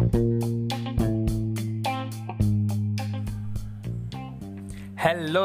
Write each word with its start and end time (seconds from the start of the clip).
Hello 0.00 0.08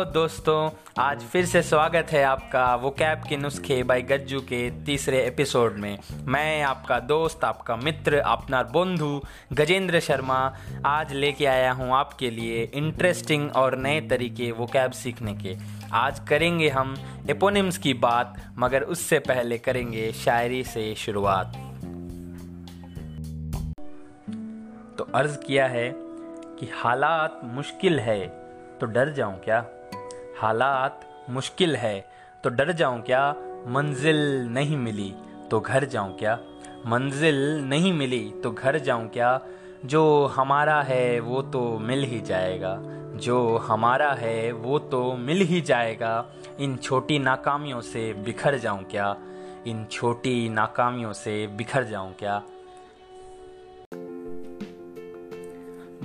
दोस्तों, 0.05 0.69
आज 0.99 1.21
फिर 1.21 1.45
से 1.45 1.61
स्वागत 1.61 2.07
है 2.11 2.23
आपका 2.23 2.75
वो 2.75 2.89
कैब 2.89 3.21
के 3.29 3.37
नुस्खे 3.37 3.83
बाई 3.83 4.01
गज्जू 4.01 4.39
के 4.39 4.85
तीसरे 4.85 5.25
एपिसोड 5.25 5.77
में। 5.77 5.97
मैं 6.25 6.63
आपका 6.63 6.99
दोस्त, 6.99 7.43
आपका 7.43 7.75
मित्र 7.75 8.17
अपना 8.17 8.63
बंधु, 8.63 9.21
गजेंद्र 9.53 9.99
शर्मा 9.99 10.57
आज 10.85 11.13
लेके 11.13 11.45
आया 11.45 11.71
हूँ 11.71 11.91
आपके 11.91 12.29
लिए 12.29 12.71
इंटरेस्टिंग 12.73 13.51
और 13.51 13.77
नए 13.77 14.01
तरीके 14.01 14.51
वो 14.51 14.65
कैब 14.65 14.91
सीखने 14.91 15.33
के। 15.33 15.55
आज 15.93 16.19
करेंगे 16.19 16.69
हम 16.69 16.95
एपोनिम्स 17.29 17.77
की 17.77 17.93
बात, 17.93 18.53
मगर 18.57 18.81
उससे 18.81 19.19
पहले 19.19 19.57
करेंगे 19.57 20.11
शायरी 20.11 20.63
से 20.63 20.95
शुरुआत। 20.95 21.64
अर्ज़ 25.15 25.37
किया 25.37 25.67
है 25.67 25.93
कि 26.59 26.69
हालात 26.73 27.41
मुश्किल 27.43 27.99
है 27.99 28.27
तो 28.81 28.85
डर 28.85 29.09
जाऊँ 29.09 29.39
क्या? 29.39 29.65
हालात 30.41 31.25
मुश्किल 31.29 31.75
है 31.75 32.05
तो 32.43 32.49
डर 32.49 32.71
जाऊँ 32.71 33.01
क्या? 33.01 33.35
मंजिल 33.67 34.47
नहीं 34.49 34.77
मिली 34.77 35.15
तो 35.51 35.59
घर 35.59 35.85
जाऊँ 35.85 36.17
क्या? 36.17 36.39
मंजिल 36.85 37.65
नहीं 37.65 37.93
मिली 37.93 38.33
तो 38.43 38.51
घर 38.51 38.79
जाऊँ 38.79 39.07
क्या? 39.09 39.41
जो 39.85 40.25
हमारा 40.25 40.81
है, 40.81 41.19
वो 41.19 41.41
तो 41.41 41.79
मिल 41.79 42.03
ही 42.03 42.21
जाएगा। 42.21 42.79
जो 43.15 43.57
हमारा 43.57 44.13
है, 44.13 44.51
वो 44.51 44.79
तो 44.79 45.13
मिल 45.13 45.41
ही 45.41 45.61
जाएगा। 45.61 46.25
इन 46.59 46.77
छोटी 46.77 47.19
नाकामियों 47.19 47.81
से 47.81 48.13
बिखर 48.13 48.57
जाऊँ 48.57 48.83
क्या? 48.83 49.15
इन 49.67 49.85
छोटी 49.91 50.49
नाकामियों 50.49 51.13
से 51.13 51.47
बिखर 51.47 51.83
जाऊँ 51.83 52.13
क्या? 52.13 52.43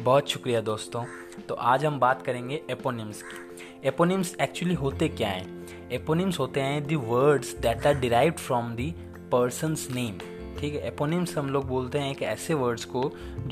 बहुत 0.04 0.28
शुक्रिया 0.28 0.60
दोस्तों। 0.60 1.04
तो 1.48 1.54
आज 1.54 1.84
हम 1.84 1.98
बात 2.00 2.22
करेंगे 2.22 2.60
एपोनिम्स 2.70 3.22
की। 3.22 3.88
एपोनिम्स 3.88 4.34
एक्चुअली 4.40 4.74
होते 4.74 5.08
क्या 5.08 5.28
हैं? 5.28 5.90
एपोनिम्स 5.92 6.38
होते 6.38 6.60
हैं 6.60 6.86
the 6.86 6.96
words 6.96 7.54
that 7.56 7.86
are 7.86 7.98
derive 8.00 8.32
from 8.32 8.74
the 8.74 8.90
persons 9.32 9.86
name 9.90 10.18
ठीक 10.60 10.74
है? 10.74 10.86
एपोनिम्स 10.86 11.36
हम 11.38 11.50
लोग 11.50 11.66
बोलते 11.66 11.98
हैं 11.98 12.10
एक 12.10 12.22
ऐसे 12.22 12.54
वर्ड्स 12.54 12.84
को, 12.84 13.02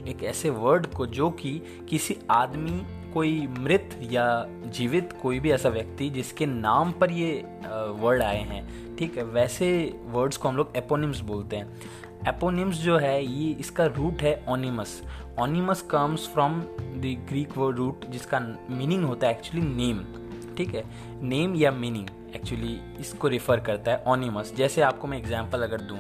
एक 0.09 0.25
ऐसे 0.25 0.51
वर्ड 0.51 0.87
को 0.87 1.07
जो 1.07 1.31
कि 1.31 1.53
किसी 1.91 2.17
आदमी, 2.31 2.81
कोई 3.15 3.47
मृत 3.59 3.99
या 4.03 4.47
जीवित 4.49 5.13
कोई 5.23 5.41
भी 5.41 5.51
ऐसा 5.51 5.69
व्यक्ति 5.69 6.11
जिसके 6.11 6.47
नाम 6.47 6.93
पर 6.93 7.11
ये 7.11 7.33
वर्ड 8.01 8.23
आए 8.23 8.43
हैं। 8.43 8.97
ठीक 8.97 9.17
है? 9.17 9.25
वैसे 9.25 10.01
वर्ड्स 10.07 10.37
को 10.37 10.49
हम 10.49 10.57
लोग 10.57 10.73
एपोनिम्स 10.77 11.21
बोलते 11.21 11.57
हैं। 11.57 11.81
एपोनिम्स 12.29 12.77
जो 12.77 12.97
है, 12.99 13.25
ये 13.25 13.53
इसका 13.61 13.85
रूट 13.87 14.23
है 14.23 14.45
onymous 14.49 15.03
onymous 15.41 15.83
comes 15.83 16.29
from 16.29 16.61
the 16.61 17.17
Greek 17.29 17.57
word 17.59 17.77
root 17.77 18.05
जिसका 18.07 18.39
मीनिंग 18.71 19.05
होता 19.05 19.27
है 19.27 19.35
एक्चुअली 19.35 19.67
नेम 19.67 20.05
ठीक 20.57 20.75
है? 20.75 20.83
नेम 21.23 21.55
या 21.57 21.71
मीनिंग 21.71 22.09
एक्चुअली 22.35 22.79
इसको 23.01 23.29
रिफ़र 23.29 23.61
करता 23.61 23.93
है 23.93 24.03
ऑनिमस 24.07 24.53
जैसे 24.57 24.83
आपको 24.83 25.09
मैं 25.09 25.19
एग्ज़ाम्पल 25.19 25.63
अगर 25.63 25.81
दूँ 25.81 25.99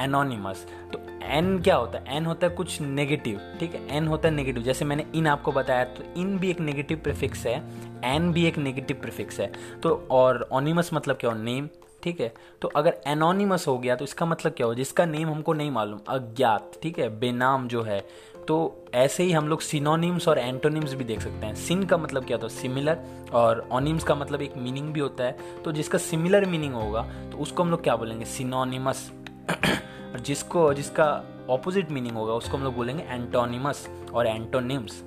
एनोनिमस 0.00 0.66
तो 0.92 0.98
एन 1.26 1.58
क्या 1.62 1.76
होता 1.76 1.98
है? 1.98 2.16
एन 2.16 2.26
होता 2.26 2.46
है 2.46 2.54
कुछ 2.54 2.80
नेगेटिव 2.80 3.40
ठीक 3.60 3.74
है? 3.74 3.86
एन 3.96 4.08
होता 4.08 4.28
है 4.28 4.34
नेगेटिव 4.34 4.62
जैसे 4.62 4.84
मैंने 4.84 5.06
इन 5.14 5.26
आपको 5.26 5.52
बताया 5.52 5.84
तो 5.84 6.20
इन 6.20 6.36
भी 6.38 6.50
एक 6.50 6.60
नेगेटिव 6.60 7.00
प्रिफिक्स 7.04 7.46
है 7.46 7.56
एन 8.04 8.32
भी 8.32 8.44
एक 8.46 8.58
नेगेटिव 8.58 9.00
प्रिफिक्स 9.02 9.40
है। 9.40 9.52
तो 9.82 9.94
और 10.10 10.48
ऑनिमस 10.52 10.90
मतलब 10.94 11.16
क्या? 11.16 11.30
हो 11.30 11.36
नेम 11.38 11.68
ठीक 12.02 12.20
है? 12.20 12.32
तो 12.62 12.68
अगर 12.68 12.96
एनोनिमस 13.06 13.66
हो 13.68 13.78
गया 13.78 13.94
तो 13.96 14.04
इसका 14.04 14.26
मतलब 14.26 14.52
क्या 14.52 14.66
हो? 14.66 14.74
जिसका 14.74 15.04
नेम 15.06 15.28
हमको 15.28 15.52
नहीं 15.52 15.70
मालूम, 15.70 16.00
अज्ञात, 16.08 16.78
ठीक 16.82 16.98
है? 16.98 17.08
बेनाम 17.20 17.68
जो 17.68 17.82
है 17.82 18.00
तो 18.48 18.84
ऐसे 18.94 19.22
ही 19.22 19.32
हम 19.32 19.48
लोग 19.48 19.60
सिनोनिम्स 19.60 20.28
और 20.28 20.38
एंटोनिम्स 20.38 20.94
भी 20.94 21.04
देख 21.04 21.20
सकते 21.20 21.46
हैं। 21.46 21.54
सिन 21.54 21.82
का 21.82 21.96
मतलब 21.96 22.24
क्या 22.24 22.36
होता 22.36 22.54
है? 22.54 22.60
सिमिलर 22.60 22.98
और 23.32 23.68
ओनिम्स 23.72 24.04
का 24.04 24.14
मतलब 24.14 24.42
एक 24.42 24.56
मीनिंग 24.56 24.92
भी 24.92 25.00
होता 25.00 25.24
है। 25.24 25.62
तो 25.64 25.72
जिसका 25.72 25.98
सिमिलर 25.98 26.44
मीनिंग 26.44 26.74
होगा 26.74 27.02
तो 27.32 27.38
उसको 27.38 27.62
हम 27.62 27.70
लोग 27.70 27.82
क्या 27.82 27.96
बोलेंगे? 27.96 28.24
सिनोनिमस 28.24 29.10
और 30.12 30.20
जिसको, 30.20 30.72
जिसका 30.74 31.24
ऑपोजिट 31.50 31.90
मीनिंग 31.90 32.16
होगा, 32.16 32.32
उसको 32.32 32.56
हम 32.56 32.64
लोग 32.64 32.76
बोलेंगे 32.76 33.04
एंटोनिमस 33.08 33.88
और 34.14 34.26
एंटोनिम्स 34.26 35.02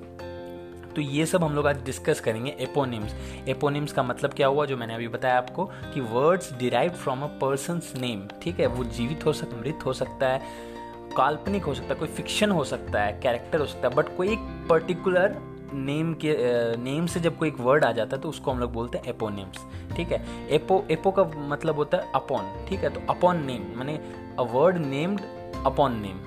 तो 0.96 1.02
ये 1.02 1.24
सब 1.26 1.44
हम 1.44 1.54
लोग 1.54 1.66
आज 1.66 1.84
डिस्कस 1.84 2.20
करेंगे 2.20 2.50
एपोनिम्स 2.60 3.14
एपोनिम्स 3.48 3.92
का 3.92 4.02
मतलब 4.02 4.32
क्या 4.34 4.46
हुआ? 4.46 4.64
जो 4.66 4.76
मैंने 4.76 4.94
अभी 4.94 5.08
बताया 5.08 5.36
आपको 5.38 5.64
कि 5.94 6.00
words 6.00 6.52
derive 6.52 6.90
from 6.92 7.22
a 7.22 7.26
person 7.40 7.80
name 7.96 8.26
ठीक 8.42 8.60
है? 8.60 8.66
वो 8.66 8.84
जीवित 8.84 9.26
हो 9.26 9.32
सकता 9.32 9.60
मृत 9.60 9.84
हो 9.86 9.92
सकता 9.92 10.28
है। 10.28 10.76
काल्पनिक 11.18 11.64
हो 11.64 11.74
सकता 11.74 11.94
है, 11.94 12.00
कोई 12.00 12.08
फिक्शन 12.08 12.50
हो 12.50 12.64
सकता 12.64 13.02
है 13.02 13.20
कैरेक्टर 13.22 13.60
हो 13.60 13.66
सकता 13.66 13.88
है 13.88 13.94
बट 13.94 14.16
कोई 14.16 14.32
एक 14.32 14.66
पर्टिकुलर 14.68 15.36
नेम 15.74 16.12
के 16.14 16.36
नेम 16.76 17.06
से 17.06 17.20
जब 17.20 17.36
कोई 17.38 17.48
एक 17.48 17.60
वर्ड 17.60 17.84
आ 17.84 17.92
जाता 17.92 18.16
है 18.16 18.22
तो 18.22 18.28
उसको 18.28 18.50
हम 18.50 18.58
लोग 18.58 18.72
बोलते 18.72 18.98
हैं 18.98 19.04
एपोनेम्स 19.04 19.58
ठीक 19.96 20.12
है? 20.12 20.48
एपो 20.50 20.84
एपो 20.90 21.10
का 21.10 21.24
मतलब 21.48 21.76
होता 21.76 21.98
है 21.98 22.12
अपॉन 22.14 22.44
ठीक 22.68 22.80
है? 22.80 22.90
तो 22.90 23.00
अपॉन 23.10 23.44
नेम 23.44 23.78
मैंने 23.78 23.96
a 24.38 24.42
word 24.52 24.76
named 24.76 25.20
upon 25.66 26.00
name 26.00 26.20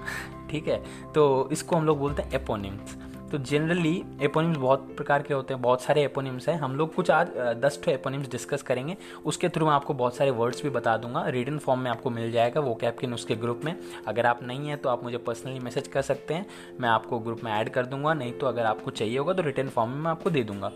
ठीक 0.50 0.68
है? 0.68 0.84
तो 1.16 1.50
इसको 1.52 1.76
हम 1.76 1.86
लोग 1.86 2.00
बोलते 2.00 2.22
हैं 2.22 2.32
एपोनिम्स 2.34 2.98
तो 3.32 3.38
जनरली 3.40 4.04
एपोनिम्स 4.22 4.58
बहुत 4.58 4.80
प्रकार 4.98 5.22
के 5.24 5.34
होते 5.34 5.54
हैं 5.54 5.62
बहुत 5.64 5.82
सारे 5.82 6.04
एपोनिम्स 6.04 6.48
हैं। 6.50 6.56
हम 6.60 6.76
लोग 6.76 6.94
कुछ 6.96 7.12
आज 7.12 7.28
दस 7.58 7.80
ठो 7.84 7.92
एपोनिम्स 7.92 8.30
डिस्कस 8.30 8.62
करेंगे। 8.62 8.96
उसके 9.26 9.50
थ्रू 9.50 9.66
मैं 9.66 9.74
आपको 9.74 9.94
बहुत 9.94 10.16
सारे 10.16 10.32
वर्ड्स 10.32 10.64
भी 10.64 10.70
बता 10.70 10.96
दूँगा। 10.98 11.24
रिटर्न 11.28 11.58
फॉर्म 11.58 11.80
में 11.80 11.90
आपको 11.92 12.10
मिल 12.10 12.32
जाएगा 12.32 12.62
वो 12.62 12.74
कैप 12.76 12.98
के 13.00 13.08
उसके 13.08 13.36
ग्रुप 13.36 13.62
में। 13.66 13.76
अगर 14.08 14.26
आप 14.26 14.44
नहीं 14.44 14.68
हैं 14.68 14.78
तो 14.78 14.90
आप 14.90 15.04
मुझे 15.04 15.18
पर्सनली 15.20 15.60
मैसेज 15.60 15.88
कर 15.88 16.02
सकते 16.02 16.34
हैं। 16.34 16.46
मैं 16.80 16.90
आपको 16.90 17.20
ग्रुप 17.20 17.44
में 17.44 17.52
ऐड 17.52 17.70
कर 17.70 17.86
दूँगा 17.86 18.14
नहीं 18.14 18.34
तो 18.34 18.48
अगर 18.48 18.66
आपको 18.66 18.92
चाहिए 18.92 19.18
होगा 19.18 19.34
तो 19.34 19.44
रिटर्न 19.44 19.70
फॉर्म 19.70 19.92
में 19.92 19.98
मैं 19.98 20.12
आपको 20.12 20.30
दे 20.30 20.44
दूँगा। 20.44 20.70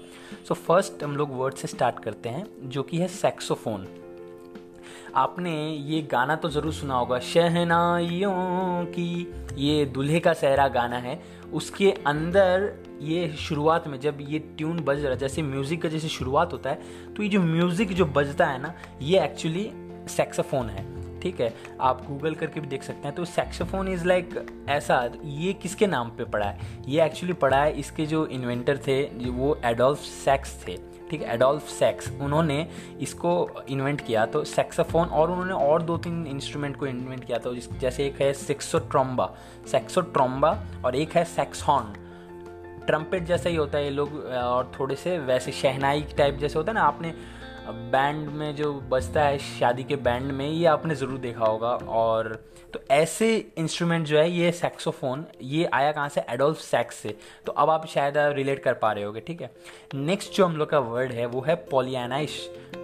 सो 0.47 0.53
so, 0.53 0.61
फ़र्स्ट 0.61 1.03
हम 1.03 1.17
लोग 1.17 1.37
वर्ड 1.37 1.55
से 1.55 1.67
स्टार्ट 1.67 1.99
करते 1.99 2.29
हैं 2.29 2.45
जो 2.69 2.83
कि 2.83 2.97
है 2.97 3.07
सेक्सोफोन 3.07 3.87
आपने 5.15 5.51
ये 5.69 6.01
गाना 6.11 6.35
तो 6.35 6.49
ज़रूर 6.49 6.73
सुना 6.73 6.95
होगा, 6.95 7.19
शहनाइयों 7.19 8.85
की 8.87 9.33
ये 9.57 9.85
दूल्हे 9.85 10.19
का 10.19 10.33
सहरा 10.33 10.67
गाना 10.69 10.97
है। 10.97 11.19
उसके 11.53 11.91
अंदर 12.07 12.71
ये 13.01 13.27
शुरुआत 13.39 13.87
में 13.87 13.99
जब 13.99 14.17
ये 14.21 14.39
ट्यून 14.57 14.79
बज 14.79 14.99
रहा 14.99 15.11
है, 15.11 15.17
जैसे 15.17 15.41
म्यूज़िक 15.43 15.81
का 15.81 15.89
जैसे 15.89 16.07
शुरुआत 16.09 16.53
होता 16.53 16.69
है 16.69 17.13
तो 17.15 17.23
ये 17.23 17.29
जो 17.29 17.41
म्यूज़िक 17.41 17.93
जो 17.93 18.05
बजता 18.07 18.45
है 18.45 18.61
ना, 18.61 18.73
ये 19.01 19.23
एक्चुअली 19.23 19.69
सेक्साफोन 20.07 20.69
है, 20.69 20.83
ठीक 21.21 21.39
है? 21.41 21.53
आप 21.81 22.05
गूगल 22.07 22.35
करके 22.35 22.59
भी 22.59 22.67
देख 22.67 22.83
सकते 22.83 23.07
हैं। 23.07 23.15
तो 23.15 23.25
सेक्साफोन 23.25 23.87
इज़ 23.87 24.05
लाइक 24.05 24.65
ऐसा, 24.69 25.09
ये 25.23 25.53
किसके 25.53 25.87
नाम 25.87 26.09
पे 26.17 26.23
पड़ा 26.25 26.45
है? 26.45 26.83
ये 26.87 27.05
एक्चुअली 27.05 27.33
पड़ा 27.35 27.63
है 27.63 27.79
इसके 27.79 28.05
जो 28.05 28.25
इन्वेंटर 28.27 28.77
थे, 28.77 29.01
वो 29.29 29.57
एडोल्फ 29.65 29.99
सेक्स 29.99 30.57
थे। 30.67 30.77
ठीक 31.09 31.21
एडोल्फ 31.23 31.67
सेक्स 31.69 32.11
उन्होंने 32.21 32.67
इसको 33.01 33.33
इन्वेंट 33.69 34.01
किया। 34.01 34.25
तो 34.25 34.43
सेक्साफोन 34.45 35.07
और 35.09 35.31
उन्होंने 35.31 35.53
और 35.65 35.81
दो 35.81 35.97
तीन 35.97 36.25
इंस्ट्रूमेंट 36.27 36.75
को 36.77 36.87
इन्वेंट 36.87 37.23
किया 37.23 37.37
था, 37.37 37.53
जैसे 37.79 38.05
एक 38.05 38.21
है 38.21 38.31
सिक्सो 38.35 38.79
ट्रम्बा 38.79 39.33
सेक्सोट्रोम्बा 39.67 39.69
सेक्सोट्रोम्बा 39.71 40.57
और 40.85 40.95
एक 40.95 41.15
है 41.15 41.23
सेक्सॉन 41.25 41.93
ट्रम्पेट 42.87 43.23
जैसा 43.25 43.49
ही 43.49 43.55
होता 43.55 43.77
है 43.77 43.83
ये 43.83 43.89
लोग, 43.91 44.15
और 44.25 44.71
थोड़े 44.79 44.95
से 44.95 45.17
वैसे 45.19 45.51
शहनाई 45.53 46.01
टाइप 46.17 46.37
जैसे 46.37 46.57
होता 46.59 46.71
है 46.71 46.75
ना, 46.75 46.83
आपने 46.83 47.13
बैंड 47.67 48.27
में 48.29 48.55
जो 48.55 48.73
बजता 48.89 49.21
है, 49.21 49.37
शादी 49.39 49.83
के 49.83 49.95
बैंड 49.97 50.31
में 50.31 50.47
ये 50.47 50.65
आपने 50.67 50.95
ज़रूर 50.95 51.19
देखा 51.19 51.45
होगा। 51.45 51.69
और 51.69 52.33
तो 52.75 52.79
ऐसे 52.91 53.35
इंस्ट्रूमेंट 53.57 54.05
जो 54.05 54.17
है, 54.17 54.29
ये 54.31 54.51
सेक्सोफोन 54.51 55.23
ये 55.41 55.65
आया 55.65 55.91
कहाँ 55.91 56.09
से? 56.09 56.21
एडोल्फ 56.29 56.57
सेक्स 56.57 56.95
से। 56.95 57.15
तो 57.45 57.51
अब 57.51 57.69
आप 57.69 57.85
शायद 57.87 58.17
रिलेट 58.17 58.59
कर 58.63 58.73
पा 58.73 58.91
रहे 58.91 59.03
होगे, 59.03 59.19
ठीक 59.19 59.41
है? 59.41 59.49
नेक्स्ट 59.93 60.33
जो 60.33 60.45
हम 60.45 60.57
लोग 60.57 60.69
का 60.69 60.79
वर्ड 60.79 61.11
है, 61.11 61.25
वो 61.25 61.41
है 61.41 61.55
पॉलियानाइश 61.71 62.37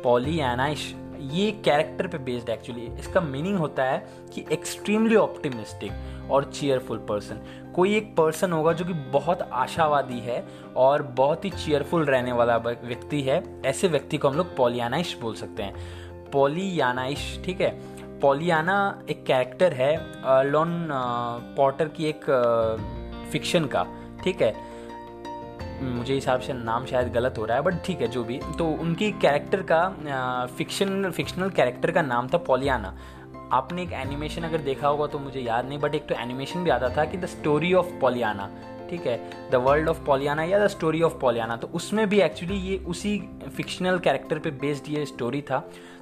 पॉलियानाइश 0.03 0.93
ये 1.31 1.51
कैरेक्टर 1.65 2.07
पे 2.07 2.17
बेस्ड 2.17 2.49
एक्चुअली 2.49 2.87
इसका 2.99 3.21
मीनिंग 3.21 3.57
होता 3.57 3.83
है 3.83 4.07
कि 4.33 4.45
एक्सट्रीमली 4.51 5.15
ऑप्टिमिस्टिक 5.15 6.29
और 6.31 6.51
चीयरफुल 6.51 6.97
पर्सन 7.09 7.71
कोई 7.75 7.95
एक 7.95 8.15
पर्सन 8.15 8.51
होगा 8.51 8.73
जो 8.73 8.85
कि 8.85 8.93
बहुत 8.93 9.41
आशावादी 9.41 10.19
है 10.19 10.43
और 10.77 11.03
बहुत 11.03 11.45
ही 11.45 11.49
चेयरफुल 11.49 12.05
रहने 12.05 12.31
वाला 12.31 12.57
व्यक्ति 12.57 13.21
है। 13.21 13.43
ऐसे 13.65 13.87
व्यक्ति 13.87 14.17
को 14.17 14.29
हम 14.29 14.37
लोग 14.37 14.55
पॉलियानाइश 14.57 15.17
बोल 15.21 15.35
सकते 15.35 15.63
हैं। 15.63 16.29
पॉलियानाइश 16.31 17.41
ठीक 17.45 17.61
है? 17.61 18.00
पॉलियाना 18.21 18.77
एक 19.09 19.23
कैरेक्टर 19.25 19.73
है 19.73 19.93
लॉन 20.45 20.87
पॉटर 21.57 21.87
की 21.87 22.05
एक 22.05 22.25
फिक्शन 23.31 23.65
का, 23.65 23.85
ठीक 24.23 24.41
है? 24.41 24.53
मुझे 25.83 26.13
हिसाब 26.13 26.39
से 26.39 26.53
नाम 26.53 26.85
शायद 26.85 27.11
गलत 27.13 27.37
हो 27.37 27.45
रहा 27.45 27.57
है 27.57 27.63
बट 27.63 27.81
ठीक 27.85 28.01
है, 28.01 28.07
जो 28.07 28.23
भी। 28.23 28.39
तो 28.57 28.65
उनकी 28.81 29.11
कैरेक्टर 29.21 29.61
का 29.71 30.47
फिक्शन 30.57 31.09
फिक्शनल 31.11 31.49
कैरेक्टर 31.51 31.91
का 31.91 32.01
नाम 32.03 32.27
था 32.27 32.37
पॉलियाना। 32.47 32.95
आपने 33.53 33.83
एक 33.83 33.93
एनिमेशन 33.93 34.43
अगर 34.43 34.57
देखा 34.61 34.87
होगा 34.87 35.07
तो 35.07 35.19
मुझे 35.19 35.39
याद 35.39 35.67
नहीं 35.69 35.79
बट 35.79 35.95
एक 35.95 36.07
तो 36.09 36.15
एनिमेशन 36.15 36.63
भी 36.63 36.69
आता 36.69 36.89
था 36.97 37.05
कि 37.05 37.17
द 37.17 37.25
स्टोरी 37.27 37.73
ऑफ़ 37.73 37.87
पॉलियाना, 38.01 38.49
ठीक 38.89 39.07
है? 39.07 39.17
द 39.51 39.55
वर्ल्ड 39.65 39.89
ऑफ़ 39.89 40.03
पॉलियाना 40.05 40.43
या 40.43 40.59
द 40.59 40.67
स्टोरी 40.67 41.01
ऑफ़ 41.01 41.17
पॉलियाना। 41.21 41.55
तो 41.55 41.67
उसमें 41.73 42.07
भी 42.09 42.21
एक्चुअली 42.21 42.57
ये 42.59 42.77
उसी 42.87 43.17
फिक्शनल 43.57 43.99
कैरेक्टर 43.99 44.39
पे 44.39 44.51
बेस्ड 44.61 44.89
ये 44.89 45.05
स्टोरी 45.05 45.41
था। 45.41 45.59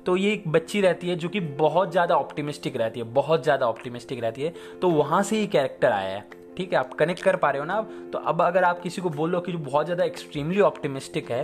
तो 0.10 0.16
ये 0.18 0.32
एक 0.34 0.48
बच्ची 0.48 0.80
रहती 0.82 1.10
है 1.10 1.16
जो 1.16 1.30
कि 1.30 1.40
बहुत 1.40 1.92
ज़्यादा 1.92 2.16
ऑप्टिमिस्टिक 2.16 2.78
रहती 2.78 3.00
है, 3.00 3.06
बहुत 3.08 3.44
ज़्यादा 3.44 3.68
ऑप्टिमिस्टिक 3.68 4.22
रहती 4.24 4.42
है। 4.42 4.54
तो 4.82 4.90
वहाँ 4.90 5.22
से 5.24 5.40
ये 5.40 5.48
कैरेक्टर 5.48 5.92
आया 5.92 6.10
है, 6.10 6.24
ठीक 6.58 6.74
है? 6.74 6.80
आप 6.80 6.94
कनेक्ट 6.94 7.22
कर 7.24 7.36
पा 7.36 7.50
रहे 7.50 7.60
हो 7.60 7.66
ना 7.66 7.82
तो 8.14 8.20
अब 8.20 8.42
अगर 8.42 8.64
आप 8.64 8.82
किसी 8.82 9.02
को 9.02 9.10
बोलो 9.12 9.42
कि 9.42 9.52
जो 9.52 9.58
बहुत 9.60 9.86
ज़्यादा 9.86 10.04
एक्सट्रीमली 10.04 10.62
ऑप्टिमिस्टिक 10.62 11.32
है 11.32 11.44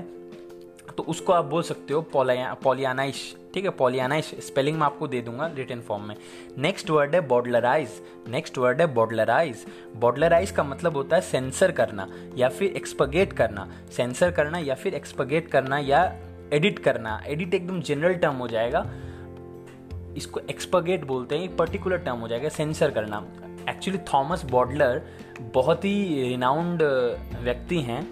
तो 0.97 1.03
उसको 1.03 1.33
आप 1.33 1.45
बोल 1.45 1.63
सकते 1.63 1.93
हो 1.93 2.01
पॉलियानाइश, 2.13 3.35
ठीक 3.53 3.63
है? 3.63 3.69
पॉलियानाइश 3.71 4.33
स्पेलिंग 4.41 4.77
मैं 4.77 4.85
आपको 4.85 5.07
दे 5.07 5.21
दूँगा 5.21 5.51
रिटर्न 5.55 5.81
फॉर्म 5.81 6.03
में। 6.03 6.15
नेक्स्ट 6.57 6.89
वर्ड 6.89 7.15
है 7.15 7.21
बॉडलराइज 7.27 8.01
नेक्स्ट 8.29 8.57
वर्ड 8.57 8.81
है 8.81 8.93
बॉडलराइज 8.93 9.65
बॉडलराइज 9.95 10.51
का 10.51 10.63
मतलब 10.65 10.97
होता 10.97 11.15
है 11.15 11.21
सेंसर 11.23 11.71
करना 11.71 12.07
या 12.37 12.49
फिर 12.49 12.71
एक्सपगेट 12.73 13.33
करना। 13.33 13.69
सेंसर 13.91 14.31
करना 14.31 14.57
या 14.59 14.75
फिर 14.75 14.95
एक्सपगेट 14.95 15.47
करना 15.47 15.79
या 15.79 16.05
एडिट 16.55 16.79
करना, 16.79 17.21
एडिट 17.27 17.53
एकदम 17.53 17.81
जनरल 17.81 18.13
टर्म 18.13 18.35
हो 18.35 18.47
जाएगा। 18.47 18.85
इसको 20.17 20.39
एक्सपर्गेट 20.39 21.05
बोलते 21.05 21.35
हैं, 21.35 21.43
एक 21.43 21.57
पर्टिकुलर 21.57 21.97
टर्म 21.97 22.17
हो 22.17 22.27
जाएगा 22.27 22.49
सेंसर 22.49 22.91
करना। 22.91 23.25
एक्चुअली 23.69 23.99
थॉमस 24.13 24.45
बॉडलर 24.45 25.01
बहुत 25.53 25.85
ही 25.85 26.23
रिनाउंड 26.29 26.83
व्यक्ति 27.41 27.79
हैं, 27.79 28.07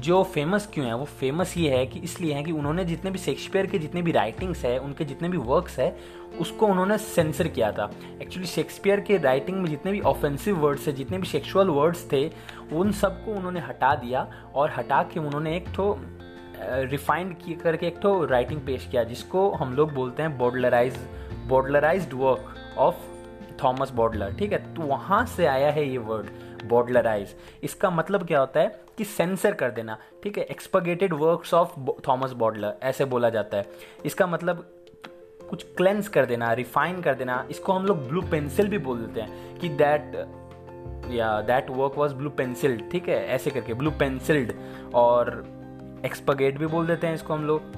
जो 0.00 0.22
फ़ेमस 0.22 0.68
क्यों 0.74 0.86
है? 0.86 0.96
वो 0.96 1.04
फ़ेमस 1.04 1.56
ये 1.56 1.76
है 1.76 1.86
कि 1.86 1.98
इसलिए 1.98 2.34
है 2.34 2.42
कि 2.42 2.52
उन्होंने 2.52 2.84
जितने 2.84 3.10
भी 3.10 3.18
शेक्सपियर 3.18 3.66
के 3.66 3.78
जितने 3.78 4.02
भी 4.02 4.12
राइटिंग्स 4.12 4.64
है, 4.64 4.78
उनके 4.78 5.04
जितने 5.04 5.28
भी 5.28 5.38
वर्क्स 5.38 5.78
है, 5.78 5.96
उसको 6.40 6.66
उन्होंने 6.66 6.98
सेंसर 6.98 7.48
किया 7.48 7.72
था। 7.72 7.90
एक्चुअली 8.22 8.46
शेक्सपियर 8.46 9.00
के 9.00 9.18
राइटिंग 9.18 9.58
में 9.58 9.70
जितने 9.70 9.92
भी 9.92 10.00
ऑफेंसिव 10.00 10.56
वर्ड्स 10.56 10.86
है, 10.86 10.92
जितने 10.92 11.18
भी 11.18 11.26
सेक्सुअल 11.26 11.68
वर्ड्स 11.68 12.06
थे, 12.12 12.30
उन 12.72 12.92
सबको 12.92 13.32
उन्होंने 13.32 13.60
हटा 13.60 13.94
दिया 13.94 14.26
और 14.54 14.70
हटा 14.76 15.02
के 15.02 15.20
उन्होंने 15.20 15.56
एक 15.56 15.68
ठो 15.74 15.92
रिफाइंड 16.60 17.36
करके 17.62 17.86
एक 17.86 17.98
तो 17.98 18.24
राइटिंग 18.24 18.60
पेश 18.60 18.86
किया, 18.90 19.04
जिसको 19.04 19.50
हम 19.50 19.74
लोग 19.74 19.92
बोलते 19.92 20.22
हैं 20.22 20.36
bowdlerise 20.38 20.98
bowdlerise 21.48 22.08
work 22.14 22.78
of 22.78 22.94
Thomas 23.62 23.90
Bowdler 23.90 24.32
ठीक 24.32 24.52
है? 24.52 24.58
तो 24.74 24.82
वहाँ 24.82 25.24
से 25.26 25.46
आया 25.46 25.70
है 25.70 25.88
ये 25.88 25.98
वर्ड 25.98 26.66
बॉडलराइज 26.68 27.34
इसका 27.62 27.90
मतलब 27.90 28.26
क्या 28.26 28.40
होता 28.40 28.60
है 28.60 28.80
कि 28.98 29.04
सेंसर 29.04 29.54
कर 29.54 29.70
देना, 29.70 29.96
ठीक 30.22 30.38
है? 30.38 30.44
Expurgated 30.44 31.12
works 31.12 31.54
of 31.54 31.78
Thomas 32.08 32.32
Bowdler 32.32 32.74
ऐसे 32.82 33.04
बोला 33.04 33.30
जाता 33.30 33.56
है। 33.56 33.66
इसका 34.04 34.26
मतलब 34.26 34.64
कुछ 35.50 35.62
क्लेंस 35.76 36.08
कर 36.08 36.26
देना 36.26 36.52
रिफाइन 36.52 37.00
कर 37.00 37.14
देना, 37.14 37.46
इसको 37.50 37.72
हम 37.72 37.86
लोग 37.86 38.08
ब्लू 38.08 38.22
पेंसिल 38.22 38.68
भी 38.68 38.78
बोल 38.78 38.98
देते 38.98 39.20
हैं 39.20 39.58
कि 39.58 39.68
दैट 39.68 40.16
या 41.10 41.40
that 41.42 41.70
work 41.70 41.94
was 41.96 42.14
blue 42.14 42.30
pencilled 42.30 42.90
ठीक 42.90 43.08
है? 43.08 43.26
ऐसे 43.26 43.50
करके 43.50 43.74
ब्लू 43.74 43.90
पेंसिल्ड 43.90 44.52
और 44.94 45.42
एक्सपगेट 46.04 46.58
भी 46.58 46.66
बोल 46.66 46.86
देते 46.86 47.06
हैं 47.06 47.14
इसको 47.14 47.34
हम 47.34 47.44
लोग। 47.44 47.76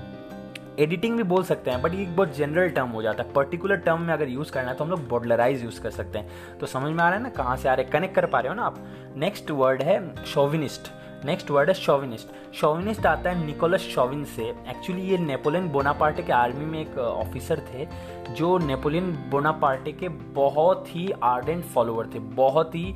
एडिटिंग 0.79 1.17
भी 1.17 1.23
बोल 1.23 1.43
सकते 1.45 1.71
हैं 1.71 1.81
बट 1.83 1.95
ये 1.95 2.05
बहुत 2.07 2.37
जनरल 2.37 2.69
टर्म 2.69 2.89
हो 2.89 3.03
जाता 3.03 3.23
है। 3.23 3.33
पर्टिकुलर 3.33 3.77
टर्म 3.77 4.01
में 4.01 4.13
अगर 4.15 4.29
यूज़ 4.29 4.53
करना 4.53 4.71
है 4.71 4.77
तो 4.77 4.85
हम 4.85 4.91
लोग 4.91 5.09
बॉडलराइज 5.09 5.65
यूज़ 5.65 5.81
कर 5.81 5.91
सकते 5.91 6.19
हैं। 6.19 6.59
तो 6.59 6.67
समझ 6.67 6.93
में 6.93 7.03
आ 7.05 7.09
रहा 7.09 7.17
है 7.17 7.23
ना? 7.23 7.29
कहाँ 7.29 7.57
से 7.57 7.69
आ 7.69 7.75
रहे 7.75 7.85
कनेक्ट 7.85 8.15
कर 8.15 8.27
पा 8.27 8.41
रहे 8.41 8.49
हो 8.49 8.55
ना 8.55 8.63
आप? 8.63 8.79
नेक्स्ट 9.17 9.51
वर्ड 9.51 9.83
है 9.83 10.25
शोविनिस्ट 10.25 10.91
नेक्स्ट 11.25 11.51
वर्ड 11.51 11.69
है 11.69 11.75
शोविनिस्ट 11.75 12.55
शोविनिस्ट 12.55 13.07
आता 13.07 13.31
है 13.31 13.45
निकोलस 13.47 13.81
शोविन 13.85 14.25
से। 14.27 14.43
एक्चुअली 14.43 15.03
ये 15.03 15.19
नेपोलियन 15.19 15.69
बोनापार्टे 15.69 16.23
के 16.23 16.33
आर्मी 16.33 16.65
में 16.65 16.81
एक 16.81 16.99
ऑफिसर 16.99 17.61
थे, 17.69 17.87
जो 18.35 18.57
नेपोलियन 18.59 19.11
बोनापार्टे 19.31 19.93
के 19.93 20.09
बहुत 20.09 20.87
ही 20.89 21.11
आर्डेंट 21.23 21.65
फॉलोअर 21.65 22.07
थे। 22.15 22.19
बहुत 22.19 22.75
ही 22.75 22.95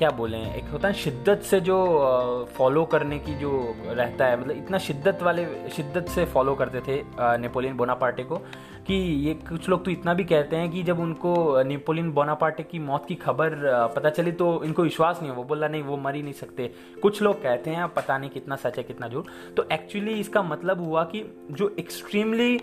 क्या 0.00 0.10
बोले 0.10 0.38
एक 0.56 0.68
होता 0.72 0.88
है 0.88 0.94
शिद्दत 0.94 1.42
से 1.44 1.58
जो 1.60 1.76
फॉलो 2.56 2.84
करने 2.84 3.18
की 3.18 3.34
जो 3.34 3.50
रहता 3.86 4.26
है 4.26 4.40
मतलब 4.40 4.56
इतना 4.56 4.78
शिद्दत 4.78 5.22
वाले, 5.22 5.44
शिद्दत 5.76 6.08
से 6.08 6.24
फॉलो 6.24 6.54
करते 6.54 6.80
थे 6.80 6.96
नेपोलियन 7.38 7.76
बोनापार्टे 7.76 8.22
को, 8.22 8.36
कि 8.36 8.94
ये 8.94 9.34
कुछ 9.48 9.68
लोग 9.68 9.84
तो 9.84 9.90
इतना 9.90 10.14
भी 10.14 10.24
कहते 10.24 10.56
हैं 10.56 10.70
कि 10.70 10.82
जब 10.82 11.00
उनको 11.00 11.62
नेपोलियन 11.62 12.10
बोनापार्टे 12.12 12.62
की 12.62 12.78
मौत 12.78 13.06
की 13.08 13.14
खबर 13.16 13.58
पता 13.96 14.10
चली 14.10 14.32
तो 14.32 14.62
इनको 14.64 14.82
विश्वास 14.82 15.22
नहीं 15.22 15.32
वो 15.32 15.44
बोला, 15.44 15.68
नहीं, 15.68 15.82
वो 15.82 15.96
मर 15.96 16.14
ही 16.14 16.22
नहीं 16.22 16.32
सकते। 16.32 16.72
कुछ 17.02 17.22
लोग 17.22 17.42
कहते 17.42 17.70
हैं, 17.70 17.88
पता 17.90 18.18
नहीं 18.18 18.30
कितना 18.30 18.56
सच 18.56 18.78
है, 18.78 18.84
कितना 18.84 19.08
झूठ। 19.08 19.26
तो 19.56 19.68
एक्चुअली 19.72 20.18
इसका 20.20 20.42
मतलब 20.42 20.80
हुआ 20.80 21.04
कि 21.04 21.24
जो 21.50 21.74
एक्सट्रीमली 21.78 22.60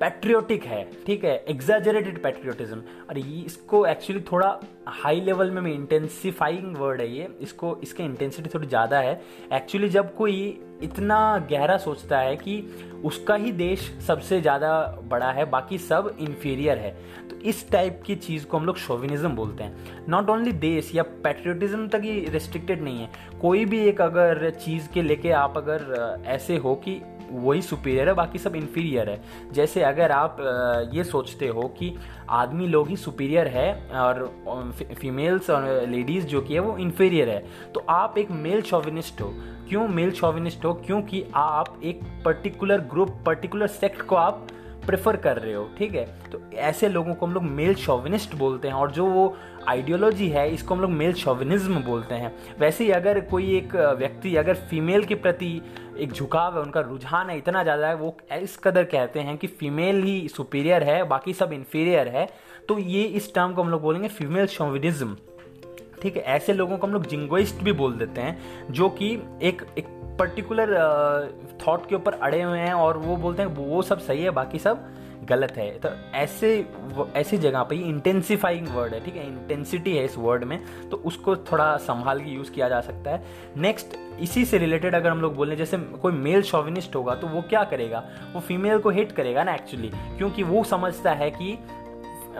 पैट्रियोटिक 0.00 0.64
है, 0.64 0.84
ठीक 1.06 1.24
है? 1.24 1.34
एग्जाजरेटेड 1.48 2.22
पैट्रियोटिज्म 2.22 2.82
और 3.10 3.18
ये 3.18 3.40
इसको 3.42 3.84
एक्चुअली 3.86 4.22
थोड़ा 4.32 4.58
हाई 4.86 5.20
लेवल 5.20 5.50
में 5.50 5.72
इंटेंसिफाइंग 5.72 6.76
वर्ड 6.76 7.00
है 7.00 7.10
ये। 7.10 7.28
इसको, 7.40 7.76
इसके 7.82 8.02
इंटेंसिटी 8.02 8.50
थोड़ी 8.54 8.66
ज़्यादा 8.68 8.98
है। 8.98 9.20
एक्चुअली 9.52 9.88
जब 9.88 10.14
कोई 10.16 10.36
इतना 10.82 11.46
गहरा 11.50 11.76
सोचता 11.78 12.18
है 12.18 12.36
कि 12.36 12.60
उसका 13.04 13.34
ही 13.34 13.52
देश 13.52 13.80
सबसे 14.06 14.40
ज़्यादा 14.40 14.72
बड़ा 15.04 15.30
है, 15.32 15.44
बाकी 15.44 15.78
सब 15.78 16.14
इन्फीरियर 16.20 16.78
है 16.78 16.96
इस 17.44 17.70
टाइप 17.70 18.02
की 18.06 18.16
चीज़ 18.16 18.46
को 18.46 18.58
हम 18.58 18.64
लोग 18.64 18.76
शोविनिज्म 18.76 19.28
बोलते 19.28 19.64
हैं। 19.64 20.06
नॉट 20.08 20.30
ओनली 20.30 20.52
देश, 20.52 20.94
या 20.94 21.02
पैट्रियोटिज्म 21.02 21.88
तक 21.88 22.00
ही 22.04 22.20
रिस्ट्रिक्टेड 22.28 22.82
नहीं 22.82 22.98
है। 22.98 23.10
कोई 23.40 23.64
भी 23.64 23.78
एक 23.78 24.00
अगर 24.00 24.50
चीज़ 24.50 24.88
के 24.88 25.02
लेके 25.02 25.30
आप 25.30 25.56
अगर 25.56 26.22
ऐसे 26.26 26.56
हो 26.56 26.74
कि 26.74 27.00
वही 27.30 27.62
सुपीरियर 27.62 28.08
है, 28.08 28.14
बाकी 28.14 28.38
सब 28.38 28.54
इन्फीरियर 28.56 29.10
है। 29.10 29.22
जैसे 29.52 29.82
अगर 29.82 30.12
आप 30.12 30.36
ये 30.92 31.04
सोचते 31.04 31.48
हो 31.48 31.62
कि 31.62 31.94
आदमी 32.30 32.66
लोग 32.66 32.88
ही 32.88 32.96
सुपीरियर 32.96 33.48
है 33.48 33.90
और 33.90 34.44
फीमेल्स 35.00 35.50
और 35.50 35.88
लेडीज़ 35.88 36.26
जो 36.26 36.40
कि 36.40 36.54
है 36.54 36.60
वो 36.60 36.76
इन्फीरियर 36.78 37.28
है। 37.28 37.44
तो 37.74 37.84
आप 37.88 38.18
एक 38.18 38.30
मेल 38.30 38.62
शॉविनिस्ट 38.62 39.20
हो। 39.20 39.34
क्यों 39.68 39.88
मेल 39.88 40.10
शॉविनिस्ट 40.10 40.64
हो? 40.64 40.74
क्योंकि 40.74 41.24
आप 41.34 41.80
एक 41.84 42.00
पर्टिकुलर 42.24 42.80
ग्रुप 42.80 43.18
पर्टिकुलर 43.26 43.66
सेक्ट 43.66 44.02
को 44.02 44.16
आप 44.16 44.46
प्रेफर 44.86 45.16
कर 45.16 45.38
रहे 45.38 45.52
हो, 45.52 45.68
ठीक 45.78 45.94
है? 45.94 46.04
तो 46.32 46.40
ऐसे 46.54 46.88
लोगों 46.88 47.14
को 47.14 47.26
हम 47.26 47.32
लोग 47.34 47.42
मेल 47.42 47.74
शोविनिस्ट 47.76 48.34
बोलते 48.34 48.68
हैं 48.68 48.74
और 48.74 48.90
जो 48.92 49.06
वो 49.06 49.36
आइडियोलॉजी 49.68 50.28
है, 50.28 50.48
इसको 50.54 50.74
हम 50.74 50.80
लोग 50.80 50.90
मेल 50.90 51.12
शोविनिज्म 51.14 51.82
बोलते 51.82 52.14
हैं। 52.14 52.32
वैसे 52.58 52.84
ही 52.84 52.90
अगर 52.92 53.20
कोई 53.20 53.56
एक 53.56 53.74
व्यक्ति 53.98 54.34
अगर 54.36 54.54
फीमेल 54.70 55.04
के 55.04 55.14
प्रति 55.16 55.60
एक 55.98 56.12
झुकाव 56.12 56.56
है, 56.56 56.62
उनका 56.62 56.80
रुझान 56.80 57.30
है 57.30 57.36
इतना 57.38 57.62
ज़्यादा 57.62 57.88
है, 57.88 57.94
वो 57.94 58.16
इस 58.32 58.56
कदर 58.64 58.84
कहते 58.86 59.20
हैं 59.20 59.36
कि 59.36 59.46
फीमेल 59.48 60.02
ही 60.02 60.28
सुपीरियर 60.28 60.82
है, 60.82 61.02
बाकी 61.04 61.32
सब 61.34 61.52
इन्फीरियर 61.52 62.08
है 62.08 62.28
तो 62.68 62.78
ये 62.78 63.02
इस 63.02 63.34
टर्म 63.34 63.52
को 63.54 63.62
हम 63.62 63.70
लोग 63.70 63.82
बोलेंगे 63.82 64.08
फीमेल 64.08 64.46
शोविनिज्म 64.48 65.16
ठीक 66.02 66.16
है? 66.16 66.22
ऐसे 66.24 66.52
लोगों 66.52 66.76
को 66.78 66.86
हम 66.86 66.92
लोग 66.92 67.06
जिंगोइस्ट 67.06 67.62
भी 67.64 67.72
बोल 67.72 67.92
देते 67.92 68.20
हैं, 68.20 68.72
जो 68.72 68.88
कि 68.90 69.10
एक 69.42 69.62
एक 69.78 69.86
पर्टिकुलर 70.18 70.74
थॉट 71.66 71.88
के 71.88 71.94
ऊपर 71.94 72.12
अड़े 72.12 72.42
हुए 72.42 72.58
हैं 72.58 72.74
और 72.74 72.96
वो 72.96 73.16
बोलते 73.16 73.42
हैं, 73.42 73.48
वो 73.48 73.82
सब 73.82 73.98
सही 73.98 74.22
है, 74.22 74.30
बाकी 74.30 74.58
सब 74.58 74.86
गलत 75.24 75.52
है। 75.56 75.70
तो 75.78 75.88
ऐसे 76.14 76.48
ऐसी 77.16 77.38
जगह 77.38 77.62
पे 77.62 77.76
इंटेंसिफाइंग 77.78 78.66
वर्ड 78.68 78.94
है, 78.94 79.04
ठीक 79.04 79.16
है? 79.16 79.26
इंटेंसिटी 79.26 79.96
है 79.96 80.04
इस 80.04 80.16
वर्ड 80.18 80.44
में 80.44 80.58
तो 80.90 80.96
उसको 80.96 81.36
थोड़ा 81.36 81.76
संभाल 81.76 82.20
के 82.20 82.30
यूज़ 82.30 82.50
किया 82.50 82.68
जा 82.68 82.80
सकता 82.80 83.10
है। 83.10 83.22
नेक्स्ट 83.56 83.96
इसी 84.20 84.44
से 84.44 84.58
रिलेटेड 84.58 84.94
अगर 84.94 85.10
हम 85.10 85.20
लोग 85.20 85.34
बोलें, 85.36 85.56
जैसे 85.56 85.78
कोई 86.02 86.12
मेल 86.12 86.42
शॉविनिस्ट 86.42 86.96
होगा 86.96 87.14
तो 87.14 87.26
वो 87.26 87.42
क्या 87.42 87.62
करेगा? 87.64 88.04
वो 88.34 88.40
फीमेल 88.40 88.78
को 88.78 88.90
हिट 88.90 89.12
करेगा 89.12 89.44
ना 89.44 89.54
एक्चुअली 89.54 89.90
क्योंकि 90.18 90.42
वो 90.42 90.64
समझता 90.64 91.12
है 91.12 91.30
कि 91.30 91.58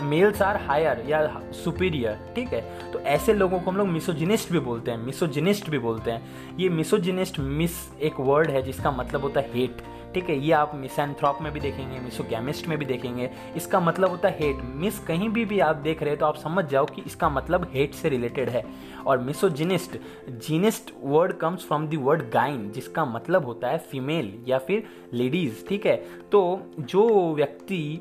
मेल्स 0.02 0.42
आर 0.42 0.56
हायर 0.62 1.04
या 1.08 1.26
सुपीरियर, 1.54 2.18
ठीक 2.36 2.48
है? 2.48 2.92
तो 2.92 3.00
ऐसे 3.00 3.34
लोगों 3.34 3.60
को 3.60 3.70
हम 3.70 3.76
लोग 3.76 3.88
मिसोजिनिस्ट 3.88 4.52
भी 4.52 4.58
बोलते 4.60 4.90
हैं 4.90 4.98
मिसोजिनिस्ट 4.98 5.70
भी 5.70 5.78
बोलते 5.78 6.10
हैं। 6.10 6.56
ये 6.58 6.68
मिसोजिनिस्ट 6.68 7.38
मिस 7.40 7.80
एक 8.02 8.20
वर्ड 8.20 8.50
है 8.50 8.62
जिसका 8.62 8.90
मतलब 8.90 9.22
होता 9.22 9.40
है 9.40 9.50
हेट 9.54 9.82
ठीक 10.14 10.28
है? 10.30 10.36
ये 10.36 10.52
आप 10.52 10.72
मिसैंथ्रॉप 10.74 11.38
में 11.42 11.52
भी 11.52 11.60
देखेंगे 11.60 11.98
मिसोगैमिस्ट 12.00 12.66
में 12.68 12.76
भी 12.78 12.84
देखेंगे। 12.84 13.30
इसका 13.56 13.80
मतलब 13.80 14.10
होता 14.10 14.28
है 14.28 14.38
हेट 14.38 14.60
मिस 14.74 14.98
कहीं 14.98 15.28
भी 15.28 15.44
भी 15.44 15.58
आप 15.60 15.76
देख 15.76 16.00
रहे 16.00 16.10
हैं 16.10 16.18
तो 16.18 16.26
आप 16.26 16.36
समझ 16.36 16.64
जाओ 16.64 16.84
कि 16.86 17.02
इसका 17.06 17.28
मतलब 17.28 17.66
हेट 17.72 17.94
से 17.94 18.08
रिलेटेड 18.08 18.48
है। 18.48 18.64
और 19.06 19.18
misogynist 19.18 19.98
gynist 20.46 20.92
word 21.02 21.32
comes 21.32 21.66
from 21.66 21.88
the 21.88 21.98
word 22.02 22.30
gyne 22.30 22.70
जिसका 22.72 23.04
मतलब 23.04 23.44
होता 23.44 23.68
है 23.68 23.78
फीमेल 23.90 24.32
या 24.48 24.58
फिर 24.58 24.86
लेडीज़ 25.12 25.66
ठीक 25.68 25.86
है? 25.86 25.96
तो 26.32 26.60
जो 26.80 27.34
व्यक्ति 27.34 28.00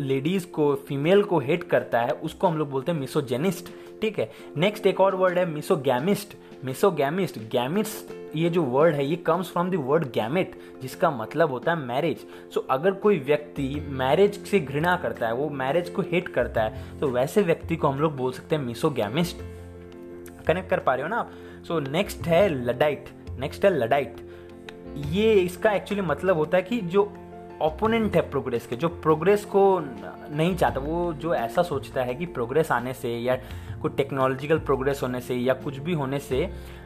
लेडीज़ 0.00 0.46
को 0.46 0.74
फीमेल 0.74 1.22
को 1.22 1.38
हेट 1.38 1.64
करता 1.64 2.00
है 2.00 2.10
उसको 2.10 2.46
हम 2.46 2.58
लोग 2.58 2.70
बोलते 2.70 2.92
हैं 2.92 2.98
मिसोजेनिस्ट 3.00 3.68
ठीक 4.00 4.18
है? 4.18 4.30
नेक्स्ट 4.56 4.86
एक 4.86 5.00
और 5.00 5.14
वर्ड 5.14 5.38
है 5.38 5.46
मिसोगैमिस्ट 5.46 6.36
मिसोगैमिस्ट 6.64 7.38
गैमिस्ट 7.38 8.20
ये 8.36 8.50
जो 8.50 8.62
वर्ड 8.62 8.94
है 8.94 9.06
ये 9.06 9.16
comes 9.16 9.50
from 9.50 9.70
the 9.70 9.74
word 9.74 10.04
gamete 10.04 10.60
जिसका 10.82 11.10
मतलब 11.10 11.50
होता 11.50 11.72
है 11.72 11.78
मैरिज 11.78 12.18
सो 12.54 12.60
so, 12.60 12.66
अगर 12.70 12.90
कोई 12.90 13.18
व्यक्ति 13.18 13.86
मैरिज 13.88 14.46
से 14.46 14.60
घृणा 14.60 14.96
करता 14.96 15.26
है 15.26 15.34
वो 15.34 15.48
मैरिज 15.48 15.88
को 15.88 16.02
हेट 16.02 16.28
करता 16.28 16.62
है 16.62 16.98
तो 17.00 17.08
वैसे 17.08 17.42
व्यक्ति 17.42 17.76
को 17.76 17.88
हम 17.88 18.00
लोग 18.00 18.16
बोल 18.16 18.32
सकते 18.32 18.56
हैं 18.56 18.62
मिसोगैमिस्ट 18.62 19.36
कनेक्ट 20.46 20.70
कर 20.70 20.78
पा 20.78 20.94
रहे 20.94 21.02
हो 21.02 21.08
ना 21.08 21.16
आप? 21.16 21.30
सो 21.68 21.80
नेक्स्ट 21.80 22.20
है 22.20 22.48
लडाइट 22.48 23.04
नेक्स्ट 23.38 23.64
है 23.64 23.78
लडाइट 23.78 24.16
ये 24.96 25.34
इसका 25.34 25.72
एक्चुअली 25.72 26.02
मतलब 26.02 26.36
होता 26.36 26.56
है 26.56 26.62
कि 26.62 26.80
जो 26.80 27.12
ओपोनेंट 27.62 28.16
है 28.16 28.30
प्रोग्रेस 28.30 28.66
के। 28.66 28.76
जो 28.76 28.88
प्रोग्रेस 28.88 29.44
को 29.44 29.80
नहीं 29.80 30.56
चाहता 30.56 30.80
वो 30.80 31.12
जो 31.12 31.34
ऐसा 31.34 31.62
सोचता 31.62 32.02
है 32.02 32.14
कि 32.14 32.26
प्रोग्रेस 32.26 32.72
आने 32.72 32.92
से 32.92 33.16
या 33.18 33.36
कोई 33.82 33.90
टेक्नोलॉजिकल 33.90 34.58
प्रोग्रेस 34.58 35.02
होने 35.02 35.20
से 35.20 35.34
या 35.34 35.54
कुछ 35.54 35.78
भी 35.78 35.92
होने 35.92 36.18
से 36.18 36.44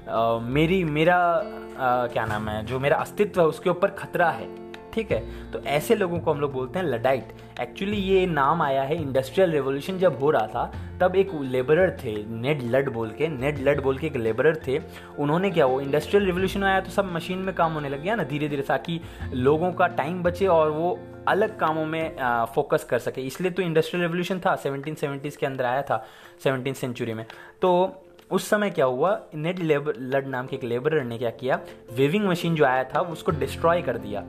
आ, 0.08 0.38
मेरी 0.38 0.84
मेरा 0.84 1.16
आ, 1.16 2.06
क्या 2.06 2.24
नाम 2.24 2.48
है 2.48 2.64
जो 2.66 2.78
मेरा 2.78 2.96
अस्तित्व 2.96 3.40
है 3.40 3.46
उसके 3.46 3.70
ऊपर 3.70 3.90
खतरा 3.90 4.30
है। 4.30 4.63
ठीक 4.94 5.10
है? 5.12 5.50
तो 5.52 5.60
ऐसे 5.60 5.94
लोगों 5.94 6.18
को 6.18 6.32
हम 6.32 6.40
लोग 6.40 6.52
बोलते 6.52 6.78
हैं 6.78 6.86
लडाइट। 6.86 7.32
एक्चुअली 7.60 7.96
ये 7.96 8.26
नाम 8.26 8.62
आया 8.62 8.82
है 8.82 8.96
इंडस्ट्रियल 8.96 9.50
रेवोल्यूशन 9.50 9.98
जब 9.98 10.18
हो 10.20 10.30
रहा 10.30 10.46
था, 10.46 10.72
तब 11.00 11.16
एक 11.16 11.30
लेबरर 11.34 11.90
थे 12.04 12.14
नेड 12.30 12.62
लड 12.64 12.92
बोल 12.92 13.10
के। 13.10 13.28
नेड 13.28 13.58
लड 13.68 13.82
बोल 13.82 13.98
के 13.98 14.06
एक 14.06 14.16
लेबरर 14.16 14.56
थे। 14.66 14.78
उन्होंने 15.18 15.50
क्या, 15.50 15.66
वो 15.66 15.80
इंडस्ट्रियल 15.80 16.26
रेवोल्यूशन 16.26 16.64
आया 16.64 16.80
तो 16.80 16.90
सब 16.90 17.12
मशीन 17.14 17.38
में 17.38 17.54
काम 17.54 17.72
होने 17.72 17.88
लग 17.88 18.02
गया 18.02 18.14
ना 18.14 18.24
धीरे 18.24 18.48
धीरे 18.48 18.62
ताकि 18.62 19.00
लोगों 19.32 19.72
का 19.72 19.86
टाइम 19.96 20.22
बचे 20.22 20.46
और 20.46 20.70
वो 20.70 20.98
अलग 21.28 21.58
कामों 21.58 21.84
में 21.86 22.16
फोकस 22.54 22.84
कर 22.84 22.98
सके। 22.98 23.20
इसलिए 23.22 23.50
तो 23.50 23.62
इंडस्ट्रियल 23.62 24.02
रेवोल्यूशन 24.02 24.40
था 24.40 24.54
सेवनटीन 24.56 24.94
सेवेंटीज़ 24.94 25.38
के 25.38 25.46
अंदर 25.46 25.64
आया 25.64 25.82
था 25.82 26.04
सेवनटीन 26.44 26.74
सेंचुरी 26.74 27.14
में। 27.14 27.24
तो 27.62 28.00
उस 28.30 28.48
समय 28.50 28.70
क्या 28.70 28.84
हुआ 28.84 29.18
नेड 29.34 29.58
लेबर 29.58 29.94
लड 29.98 30.26
नाम 30.26 30.46
के 30.46 30.56
एक 30.56 30.64
लेबरर 30.64 31.04
ने 31.04 31.18
क्या 31.18 31.30
किया 31.32 31.58
वेविंग 31.92 32.24
मशीन 32.24 32.54
जो 32.54 32.64
आया 32.64 32.84
था, 32.84 33.00
उसको 33.00 33.32
डिस्ट्रॉय 33.32 33.82
कर 33.82 33.98
दिया। 33.98 34.24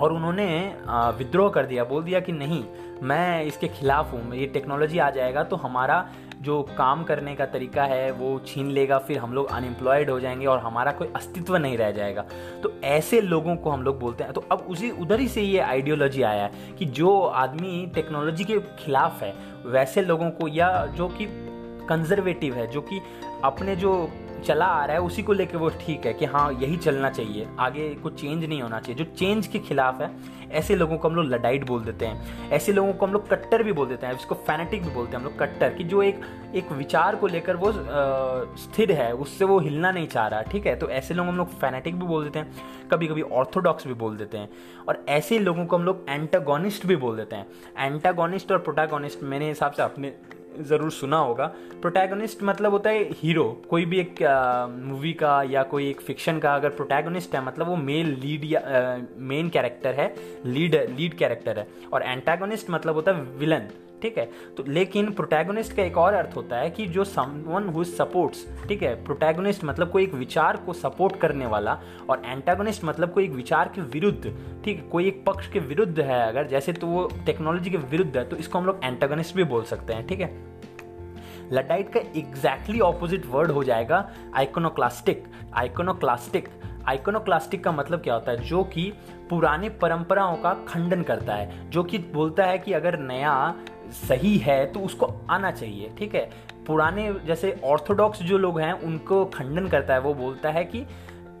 और 0.00 0.12
उन्होंने 0.12 0.46
विद्रोह 1.18 1.50
कर 1.50 1.66
दिया, 1.66 1.84
बोल 1.84 2.02
दिया 2.04 2.20
कि 2.20 2.32
नहीं, 2.32 2.64
मैं 3.02 3.44
इसके 3.44 3.68
खिलाफ 3.68 4.12
हूँ, 4.12 4.34
ये 4.34 4.46
टेक्नोलॉजी 4.46 4.98
आ 4.98 5.10
जाएगा 5.10 5.42
तो 5.42 5.56
हमारा 5.56 6.06
जो 6.42 6.60
काम 6.78 7.02
करने 7.04 7.34
का 7.34 7.44
तरीका 7.46 7.84
है, 7.84 8.10
वो 8.10 8.38
छीन 8.46 8.66
लेगा, 8.66 8.98
फिर 8.98 9.18
हम 9.18 9.32
लोग 9.32 9.50
अनएम्प्लॉयड 9.50 10.10
हो 10.10 10.18
जाएँगे 10.20 10.46
और 10.46 10.58
हमारा 10.58 10.92
कोई 10.92 11.08
अस्तित्व 11.16 11.56
नहीं 11.56 11.76
रह 11.78 11.90
जाएगा। 11.90 12.24
तो 12.62 12.72
ऐसे 12.84 13.20
लोगों 13.20 13.56
को 13.56 13.70
हम 13.70 13.82
लोग 13.82 13.98
बोलते 14.00 14.24
हैं। 14.24 14.32
तो 14.32 14.44
अब 14.52 14.66
उसी, 14.70 14.90
उधर 14.92 15.20
ही 15.20 15.28
से 15.28 15.42
ये 15.42 15.58
आइडियोलॉजी 15.60 16.22
आया 16.22 16.44
है 16.44 16.74
कि 16.78 16.84
जो 16.84 17.20
आदमी 17.20 17.90
टेक्नोलॉजी 17.94 18.44
के 18.44 18.58
खिलाफ 18.78 19.22
है, 19.22 19.32
वैसे 19.66 20.02
लोगों 20.02 20.30
को 20.30 20.48
या 20.48 20.86
जो 20.96 21.08
कि 21.08 21.26
कंजर्वेटिव 21.88 22.54
है, 22.54 22.66
जो 22.66 22.80
कि 22.80 23.00
अपने 23.44 23.76
जो 23.76 23.92
चला 24.36 24.66
आ 24.66 24.84
रहा 24.84 24.96
है, 24.96 25.02
उसी 25.02 25.22
को 25.22 25.32
लेकर 25.32 25.56
वो 25.56 25.68
ठीक 25.80 26.06
है 26.06 26.12
कि 26.14 26.24
हाँ 26.24 26.52
यही 26.52 26.76
चलना 26.76 27.10
चाहिए। 27.10 27.48
आगे 27.60 27.88
कुछ 27.94 28.20
चेंज 28.20 28.44
नहीं 28.44 28.60
होना 28.62 28.80
चाहिए। 28.80 29.04
जो 29.04 29.10
चेंज 29.12 29.46
के 29.46 29.58
खिलाफ 29.58 30.00
है, 30.00 30.10
ऐसे 30.50 30.74
लोगों 30.76 30.98
को 30.98 31.08
हम 31.08 31.14
लोग 31.14 31.24
लडाइट 31.24 31.66
बोल 31.66 31.82
देते 31.84 32.06
हैं। 32.06 32.50
ऐसे 32.50 32.72
लोगों 32.72 32.92
को 32.92 33.06
हम 33.06 33.12
लोग 33.12 33.28
कट्टर 33.28 33.62
भी 33.62 33.72
बोल 33.72 33.86
देते 33.86 34.06
हैं 34.06 34.14
इसको 34.14 34.34
फैनेटिक 34.46 34.82
भी 34.82 34.90
बोलते 34.90 35.12
हैं 35.12 35.18
हम 35.18 35.24
लोग, 35.24 35.38
कट्टर, 35.38 35.74
कि 35.74 35.84
जो 35.84 36.02
एक 36.02 36.20
एक 36.54 36.70
विचार 36.72 37.16
को 37.16 37.26
लेकर 37.26 37.56
वो 37.56 37.72
स्थिर 38.56 38.92
है, 38.92 39.12
उससे 39.14 39.44
वो 39.44 39.58
हिलना 39.60 39.90
नहीं 39.90 40.06
चाह 40.06 40.26
रहा, 40.26 40.42
ठीक 40.42 40.66
है? 40.66 40.76
तो 40.76 40.88
ऐसे 40.90 41.14
लोग 41.14 41.26
हम 41.26 41.36
लोग 41.36 41.48
फैनेटिक 41.50 41.98
भी 42.00 42.06
बोल 42.06 42.24
देते 42.24 42.38
हैं 42.38 42.88
कभी 42.92 43.06
कभी 43.06 43.22
ऑर्थोडॉक्स 43.22 43.86
भी 43.86 43.94
बोल 43.94 44.16
देते 44.16 44.38
हैं। 44.38 44.48
और 44.88 45.04
ऐसे 45.08 45.38
लोगों 45.38 45.66
को 45.66 45.76
हम 45.76 45.84
लोग 45.84 46.04
एंटागोनिस्ट 46.08 46.86
भी 46.86 46.96
बोल 46.96 47.16
देते 47.16 47.36
हैं। 47.36 47.46
एंटागोनिस्ट 47.78 48.52
और 48.52 48.58
प्रोटागोनिस्ट 48.58 49.22
मेरे 49.22 49.48
हिसाब 49.48 49.72
से 49.72 49.82
अपने 49.82 50.14
ज़रूर 50.60 50.90
सुना 50.90 51.18
होगा। 51.18 51.46
प्रोटैगनिस्ट 51.80 52.42
मतलब 52.42 52.72
होता 52.72 52.90
है 52.90 53.02
हीरो 53.14 53.44
कोई 53.70 53.84
भी 53.84 54.00
एक 54.00 54.22
मूवी 54.82 55.12
का 55.14 55.42
या 55.42 55.62
कोई 55.64 55.88
एक 55.90 56.00
फिक्शन 56.00 56.38
का 56.38 56.54
अगर 56.54 56.68
प्रोटैगनिस्ट 56.76 57.34
है 57.34 57.44
मतलब 57.46 57.66
वो 57.66 57.76
मेल 57.76 58.14
लीड 58.20 58.44
या 58.44 58.60
मेन 59.18 59.48
कैरेक्टर 59.48 59.94
है 59.94 60.14
लीड 60.46 60.74
लीड 60.90 61.14
कैरेक्टर 61.14 61.58
है। 61.58 61.66
और 61.92 62.02
एंटागोनिस्ट 62.02 62.70
मतलब 62.70 62.94
होता 62.94 63.12
है 63.12 63.22
विलन 63.38 63.68
ठीक 64.06 64.18
है? 64.18 64.24
तो 64.56 64.64
लेकिन 64.68 65.10
प्रोटैगोनिस्ट 65.12 65.76
का 65.76 65.82
एक 65.82 65.96
और 65.98 66.14
अर्थ 66.14 66.36
होता 66.36 66.56
है 66.56 66.70
कि 66.70 66.86
जो 66.86 67.04
समवन 67.04 67.68
हु 67.68 67.84
सपोर्ट्स 67.84 68.44
ठीक 68.68 68.82
है? 68.82 68.94
प्रोटैगोनिस्ट 69.04 69.64
मतलब 69.64 69.90
कोई 69.90 70.02
एक 70.02 70.14
विचार 70.14 70.56
को 70.56 70.72
सपोर्ट 70.72 71.16
करने 71.16 71.46
वाला 71.46 71.78
और 72.10 72.22
एंटागोनिस्ट 72.24 72.84
मतलब 72.84 73.12
कोई 73.12 73.24
एक 73.24 73.32
विचार 73.32 73.72
के 73.74 73.80
विरुद्ध, 73.80 74.22
ठीक 74.64 74.76
है? 74.76 74.88
कोई 74.88 75.06
एक 75.08 75.24
पक्ष 75.26 75.48
के 75.48 75.58
विरुद्ध 75.60 75.98
है 76.00 76.20
अगर, 76.28 76.46
जैसे 76.46 76.72
तो 76.72 76.86
वो 76.86 77.08
टेक्नोलॉजी 77.26 77.70
के 77.70 77.76
विरुद्ध 77.76 78.16
है 78.16 78.24
तो 78.28 78.36
इसको 78.36 78.58
हम 78.58 78.66
लोग 78.66 78.80
एंटागोनिस्ट 78.84 79.36
भी 79.36 79.44
बोल 79.44 79.64
सकते 79.64 79.92
हैं, 79.92 80.06
ठीक 80.06 80.20
है? 80.20 80.30
लडाइट 81.52 81.92
का 81.92 82.00
एग्जैक्टली 82.16 82.80
ऑपोजिट 82.80 83.26
वर्ड 83.26 83.50
हो 83.50 83.64
जाएगा 83.64 84.08
आइकोनोक्लास्टिक 84.34 85.24
आइकोनोक्लास्टिक 85.54 86.48
आइकोनोक्लास्टिक 86.88 87.62
का 87.64 87.72
मतलब 87.72 88.00
क्या 88.00 88.14
होता 88.14 88.32
है? 88.32 88.44
जो 88.44 88.62
कि 88.64 88.92
पुराने 89.30 89.68
परंपराओं 89.78 90.36
का 90.36 90.52
खंडन 90.68 91.02
करता 91.02 91.34
है, 91.34 91.70
जो 91.70 91.82
कि 91.82 91.98
बोलता 92.12 92.44
है 92.44 92.58
कि 92.58 92.72
अगर 92.72 92.98
नया 92.98 93.32
सही 93.92 94.36
है 94.38 94.64
तो 94.66 94.80
उसको 94.80 95.12
आना 95.30 95.50
चाहिए, 95.50 95.90
ठीक 95.98 96.14
है? 96.14 96.30
पुराने 96.66 97.12
जैसे 97.26 97.60
ऑर्थोडॉक्स 97.64 98.22
जो 98.22 98.38
लोग 98.38 98.60
हैं, 98.60 98.72
उनको 98.72 99.24
खंडन 99.24 99.68
करता 99.68 99.94
है, 99.94 100.00
वो 100.00 100.14
बोलता 100.14 100.50
है 100.50 100.64
कि 100.64 100.86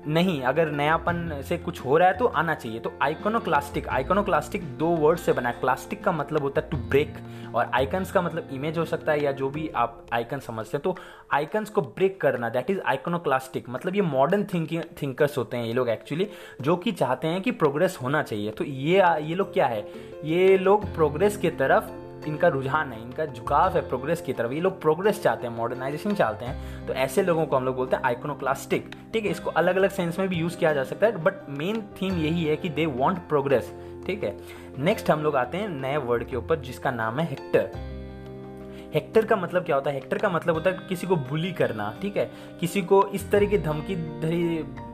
नहीं, 0.08 0.42
अगर 0.42 0.70
नयापन 0.70 1.40
से 1.44 1.56
कुछ 1.58 1.84
हो 1.84 1.96
रहा 1.96 2.08
है 2.08 2.16
तो 2.18 2.26
आना 2.26 2.54
चाहिए। 2.54 2.80
तो 2.80 2.92
आइकोनोक्लास्टिक 3.02 3.88
आइकोनोक्लास्टिक 3.88 4.64
दो 4.78 4.86
वर्ड 4.86 5.18
से 5.18 5.32
बना 5.32 5.48
है। 5.48 5.60
क्लास्टिक 5.60 6.04
का 6.04 6.12
मतलब 6.12 6.42
होता 6.42 6.60
है 6.60 6.70
टू 6.70 6.76
ब्रेक 6.90 7.16
और 7.54 7.70
आइकन्स 7.74 8.12
का 8.12 8.22
मतलब 8.22 8.48
इमेज 8.52 8.78
हो 8.78 8.84
सकता 8.84 9.12
है, 9.12 9.22
या 9.24 9.32
जो 9.32 9.48
भी 9.50 9.68
आप 9.76 10.06
आइकन 10.12 10.38
समझते 10.38 10.76
हैं। 10.76 10.82
तो 10.82 10.96
आइकन्स 11.32 11.70
को 11.70 11.80
ब्रेक 11.80 12.20
करना 12.20 12.48
दैट 12.48 12.70
इज़ 12.70 12.80
आइकोनोक्लास्टिक 12.86 13.68
मतलब 13.70 13.96
ये 13.96 14.02
मॉडर्न 14.02 14.44
थिंकिंग 14.44 14.82
थिंकर्स 15.02 15.38
होते 15.38 15.56
हैं 15.56 15.66
ये 15.66 15.72
लोग 15.72 15.88
एक्चुअली 15.88 16.28
जो 16.60 16.76
कि 16.76 16.92
चाहते 16.92 17.28
हैं 17.28 17.42
कि 17.42 17.50
प्रोग्रेस 17.52 17.98
होना 18.02 18.22
चाहिए। 18.22 18.50
तो 18.50 18.64
ये 18.64 19.02
ये 19.20 19.34
लोग 19.34 19.52
क्या 19.52 19.66
है? 19.66 19.86
ये 20.24 20.58
लोग 20.58 20.94
प्रोग्रेस 20.94 21.36
की 21.36 21.50
तरफ़ 21.52 21.90
इनका 22.26 22.48
रुझान 22.48 22.92
है, 22.92 23.00
इनका 23.02 23.26
झुकाव 23.26 23.74
है 23.74 23.80
प्रोग्रेस 23.88 24.20
की 24.20 24.32
तरफ़। 24.32 24.52
ये 24.52 24.60
लोग 24.60 24.80
प्रोग्रेस 24.80 25.22
चाहते 25.22 25.46
हैं 25.46 25.54
मॉडर्नाइजेशन 25.54 26.14
चाहते 26.14 26.44
हैं। 26.44 26.86
तो 26.86 26.94
ऐसे 26.94 27.22
लोगों 27.22 27.46
को 27.46 27.56
हम 27.56 27.64
लोग 27.64 27.76
बोलते 27.76 27.96
हैं 27.96 28.02
आइकोनोक्लास्टिक 28.04 28.90
ठीक 29.12 29.24
है, 29.24 29.30
इसको 29.30 29.50
अलग 29.52 29.76
अलग 29.76 29.90
सेंस 29.90 30.18
में 30.18 30.28
भी 30.28 30.36
यूज़ 30.36 30.56
किया 30.58 30.72
जा 30.72 30.84
सकता 30.84 31.06
है 31.06 31.22
बट 31.24 31.48
मेन 31.48 31.82
थीम 32.00 32.18
यही 32.18 32.44
है 32.44 32.56
कि 32.56 32.68
दे 32.68 32.86
वॉन्ट 32.86 33.18
प्रोग्रेस 33.28 33.72
ठीक 34.06 34.24
है? 34.24 34.36
नेक्स्ट 34.78 35.10
हम 35.10 35.22
लोग 35.22 35.36
आते 35.36 35.58
हैं 35.58 35.68
नए 35.70 35.96
वर्ड 35.98 36.24
के 36.24 36.36
ऊपर, 36.36 36.60
जिसका 36.60 36.90
नाम 36.90 37.18
है 37.18 37.26
हेक्टर 37.26 37.94
हेक्टर 38.94 39.24
का 39.26 39.36
मतलब 39.36 39.64
क्या 39.64 39.76
होता 39.76 39.90
है? 39.90 39.96
हेक्टर 39.96 40.18
का 40.18 40.28
मतलब 40.28 40.54
होता 40.54 40.70
है 40.70 40.78
किसी 40.88 41.06
को 41.06 41.16
बुली 41.30 41.50
करना। 41.52 41.92
ठीक 42.02 42.16
है? 42.16 42.30
किसी 42.60 42.82
को 42.82 43.02
इस 43.08 43.30
तरह 43.30 43.46
की 43.46 43.58
धमकी 43.58 43.94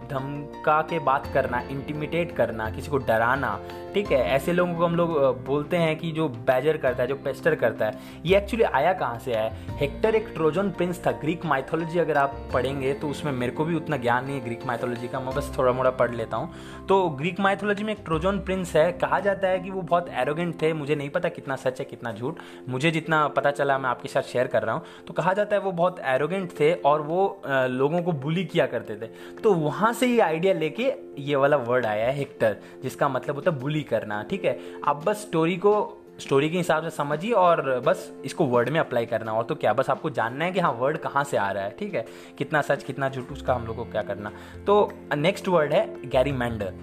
धमका 0.09 0.81
के 0.83 0.99
बात 1.01 1.31
करना 1.35 1.61
इंटिमिटेट 1.71 2.35
करना, 2.37 2.69
किसी 2.71 2.91
को 2.91 2.99
डराना, 2.99 3.59
ठीक 3.95 4.11
है? 4.13 4.19
ऐसे 4.27 4.53
लोगों 4.53 4.75
को 4.75 4.85
हम 4.85 4.95
लोग 4.97 5.11
बोलते 5.47 5.77
हैं 5.77 5.97
कि 5.99 6.11
जो 6.13 6.29
बैजर 6.29 6.77
करता 6.77 7.03
है, 7.03 7.09
जो 7.09 7.15
पेस्टर 7.17 7.55
करता 7.55 7.87
है, 7.87 7.99
ये 8.27 8.37
एक्चुअली 8.37 8.65
आया 8.65 8.93
कहाँ 8.95 9.19
से 9.19 9.35
आया 9.35 9.77
हेक्टर 9.79 10.15
एक 10.15 10.29
ट्रोजन 10.35 10.71
प्रिंस 10.73 11.01
था 11.07 11.11
ग्रीक 11.21 11.45
माइथोलॉजी 11.47 11.99
अगर 11.99 12.17
आप 12.17 12.37
पढ़ेंगे 12.53 12.93
तो 12.95 13.09
उसमें 13.09 13.33
मेरे 13.33 13.53
को 13.53 13.65
भी 13.65 13.77
उतना 13.77 13.97
ज्ञान 13.97 14.25
नहीं 14.25 14.39
है 14.39 14.45
ग्रीक 14.45 14.67
माइथोलॉजी 14.67 15.09
का, 15.09 15.21
मैं 15.21 15.35
बस 15.35 15.53
थोड़ा 15.59 15.73
मोड़ा 15.73 15.91
पढ़ 15.93 16.15
लेता 16.15 16.37
हूँ। 16.37 16.87
तो 16.89 17.09
ग्रीक 17.11 17.41
माइथोलॉजी 17.41 17.85
में 17.85 17.93
एक 17.93 18.01
ट्रोजन 18.05 18.39
प्रिंस 18.41 18.75
है, 18.77 18.91
कहा 18.95 19.21
जाता 19.21 19.49
है 19.49 19.61
कि 19.61 19.71
वो 19.71 19.83
बहुत 19.83 20.09
एरोगेंट 20.11 20.61
थे, 20.63 20.73
मुझे 20.73 20.95
नहीं 20.95 21.11
पता 21.11 21.29
कितना 21.31 21.57
सच 21.57 21.81
है, 21.81 21.85
कितना 21.85 22.13
झूठ, 22.13 22.39
मुझे 22.69 22.91
जितना 22.91 23.27
पता 23.31 23.51
चला 23.51 23.79
मैं 23.79 23.91
आपके 23.91 24.09
साथ 24.09 24.23
शेयर 24.23 24.47
कर 24.47 24.63
रहा 24.63 24.75
हूँ। 24.75 24.83
तो 25.07 25.15
कहा 25.15 25.33
जाता 25.33 25.57
है 25.57 25.63
वो 25.63 25.73
बहुत 25.73 26.01
एरोगेंट 26.07 26.51
थे 26.61 26.73
और 26.75 27.03
वो 27.03 27.43
लोगों 27.47 28.03
को 28.03 28.13
बुली 28.15 28.45
किया 28.45 28.67
करते 28.67 28.97
थे। 28.97 29.07
तो 29.43 29.53
वहाँ 29.55 29.93
से 30.03 30.07
ये 30.07 30.21
आइडिया 30.21 30.53
लेके 30.55 30.93
ये 31.19 31.37
वाला 31.37 31.57
वर्ड 31.57 31.87
आया 31.87 32.07
है 32.07 32.15
हेक्टर 32.17 32.57
जिसका 32.83 33.09
मतलब 33.09 33.35
होता 33.35 33.51
है 33.51 33.59
बुली 33.59 33.83
करना, 33.83 34.23
ठीक 34.23 34.45
है? 34.45 34.59
आप 34.85 35.05
बस 35.05 35.21
स्टोरी 35.21 35.57
को 35.57 35.75
स्टोरी 36.21 36.49
के 36.51 36.57
हिसाब 36.57 36.83
से 36.85 36.91
समझिए 36.91 37.33
और 37.33 37.63
बस 37.87 38.13
इसको 38.25 38.45
वर्ड 38.47 38.69
में 38.69 38.79
अप्लाई 38.81 39.07
करना। 39.07 39.33
और 39.33 39.45
तो 39.45 39.55
क्या, 39.55 39.73
बस 39.73 39.91
आपको 39.91 40.11
जानना 40.11 40.45
है 40.45 40.53
कि 40.53 40.61
हाँ 40.61 40.73
वर्ड 40.73 40.99
कहाँ 40.99 41.25
से 41.25 41.37
आ 41.37 41.51
रहा 41.53 41.65
है, 41.65 41.77
ठीक 41.79 41.95
है? 41.95 42.05
कितना 42.39 42.63
सच, 42.63 42.83
कितना 42.85 43.09
झूठ, 43.09 43.31
उसका 43.33 43.55
हम 43.55 43.67
लोग 43.67 43.77
को 43.77 43.85
क्या 43.85 44.03
करना। 44.03 44.33
तो 44.67 44.93
नेक्स्ट 45.17 45.49
वर्ड 45.49 45.73
है 45.73 46.09
गैरी 46.09 46.33
मैंडर 46.33 46.75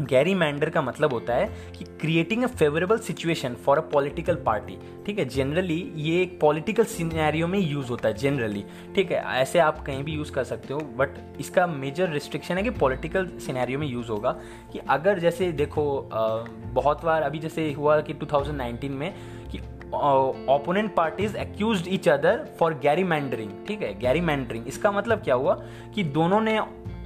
गैरी 0.00 0.34
मैंडर 0.34 0.70
का 0.70 0.82
मतलब 0.82 1.12
होता 1.12 1.34
है 1.34 1.46
कि 1.78 1.84
creating 2.00 2.42
a 2.42 2.46
favourable 2.46 2.98
situation 2.98 3.54
for 3.54 3.78
a 3.78 3.80
political 3.80 4.34
party 4.34 4.78
ठीक 5.06 5.18
है? 5.18 5.24
जनरली 5.24 5.92
ये 5.96 6.22
एक 6.22 6.40
पॉलिटिकल 6.40 6.84
सिनेरियो 6.84 7.46
में 7.46 7.58
यूज़ 7.58 7.88
होता 7.88 8.08
है 8.08 8.14
जनरली 8.14 8.64
ठीक 8.94 9.12
है? 9.12 9.22
ऐसे 9.40 9.58
आप 9.58 9.80
कहीं 9.84 10.02
भी 10.04 10.12
यूज़ 10.12 10.32
कर 10.32 10.44
सकते 10.44 10.74
हो 10.74 10.80
बट 10.80 11.16
इसका 11.40 11.66
मेजर 11.66 12.08
रिस्ट्रिक्शन 12.08 12.56
है 12.56 12.62
कि 12.62 12.70
पॉलिटिकल 12.70 13.26
सिनेरियो 13.38 13.78
में 13.78 13.86
यूज़ 13.86 14.08
होगा 14.08 14.32
कि 14.72 14.78
अगर 14.78 15.18
जैसे 15.18 15.52
देखो 15.52 16.08
बहुत 16.72 17.04
बार 17.04 17.22
अभी 17.22 17.38
जैसे 17.38 17.72
हुआ 17.72 18.00
कि 18.00 18.14
2019 18.14 18.90
में 18.90 19.14
कि 19.50 19.58
opponent 20.54 20.94
parties 20.94 21.36
accuse 21.36 21.84
each 21.88 22.08
other 22.08 22.46
for 22.60 22.74
Gary 22.74 23.04
meandering 23.04 23.50
ठीक 23.68 23.82
है? 23.82 23.98
गैरी 23.98 24.20
मैंडरिंग 24.20 24.68
इसका 24.68 24.92
मतलब 24.92 25.22
क्या 25.22 25.34
हुआ 25.34 25.54
कि 25.94 26.02
दोनों 26.02 26.40
ने 26.40 26.58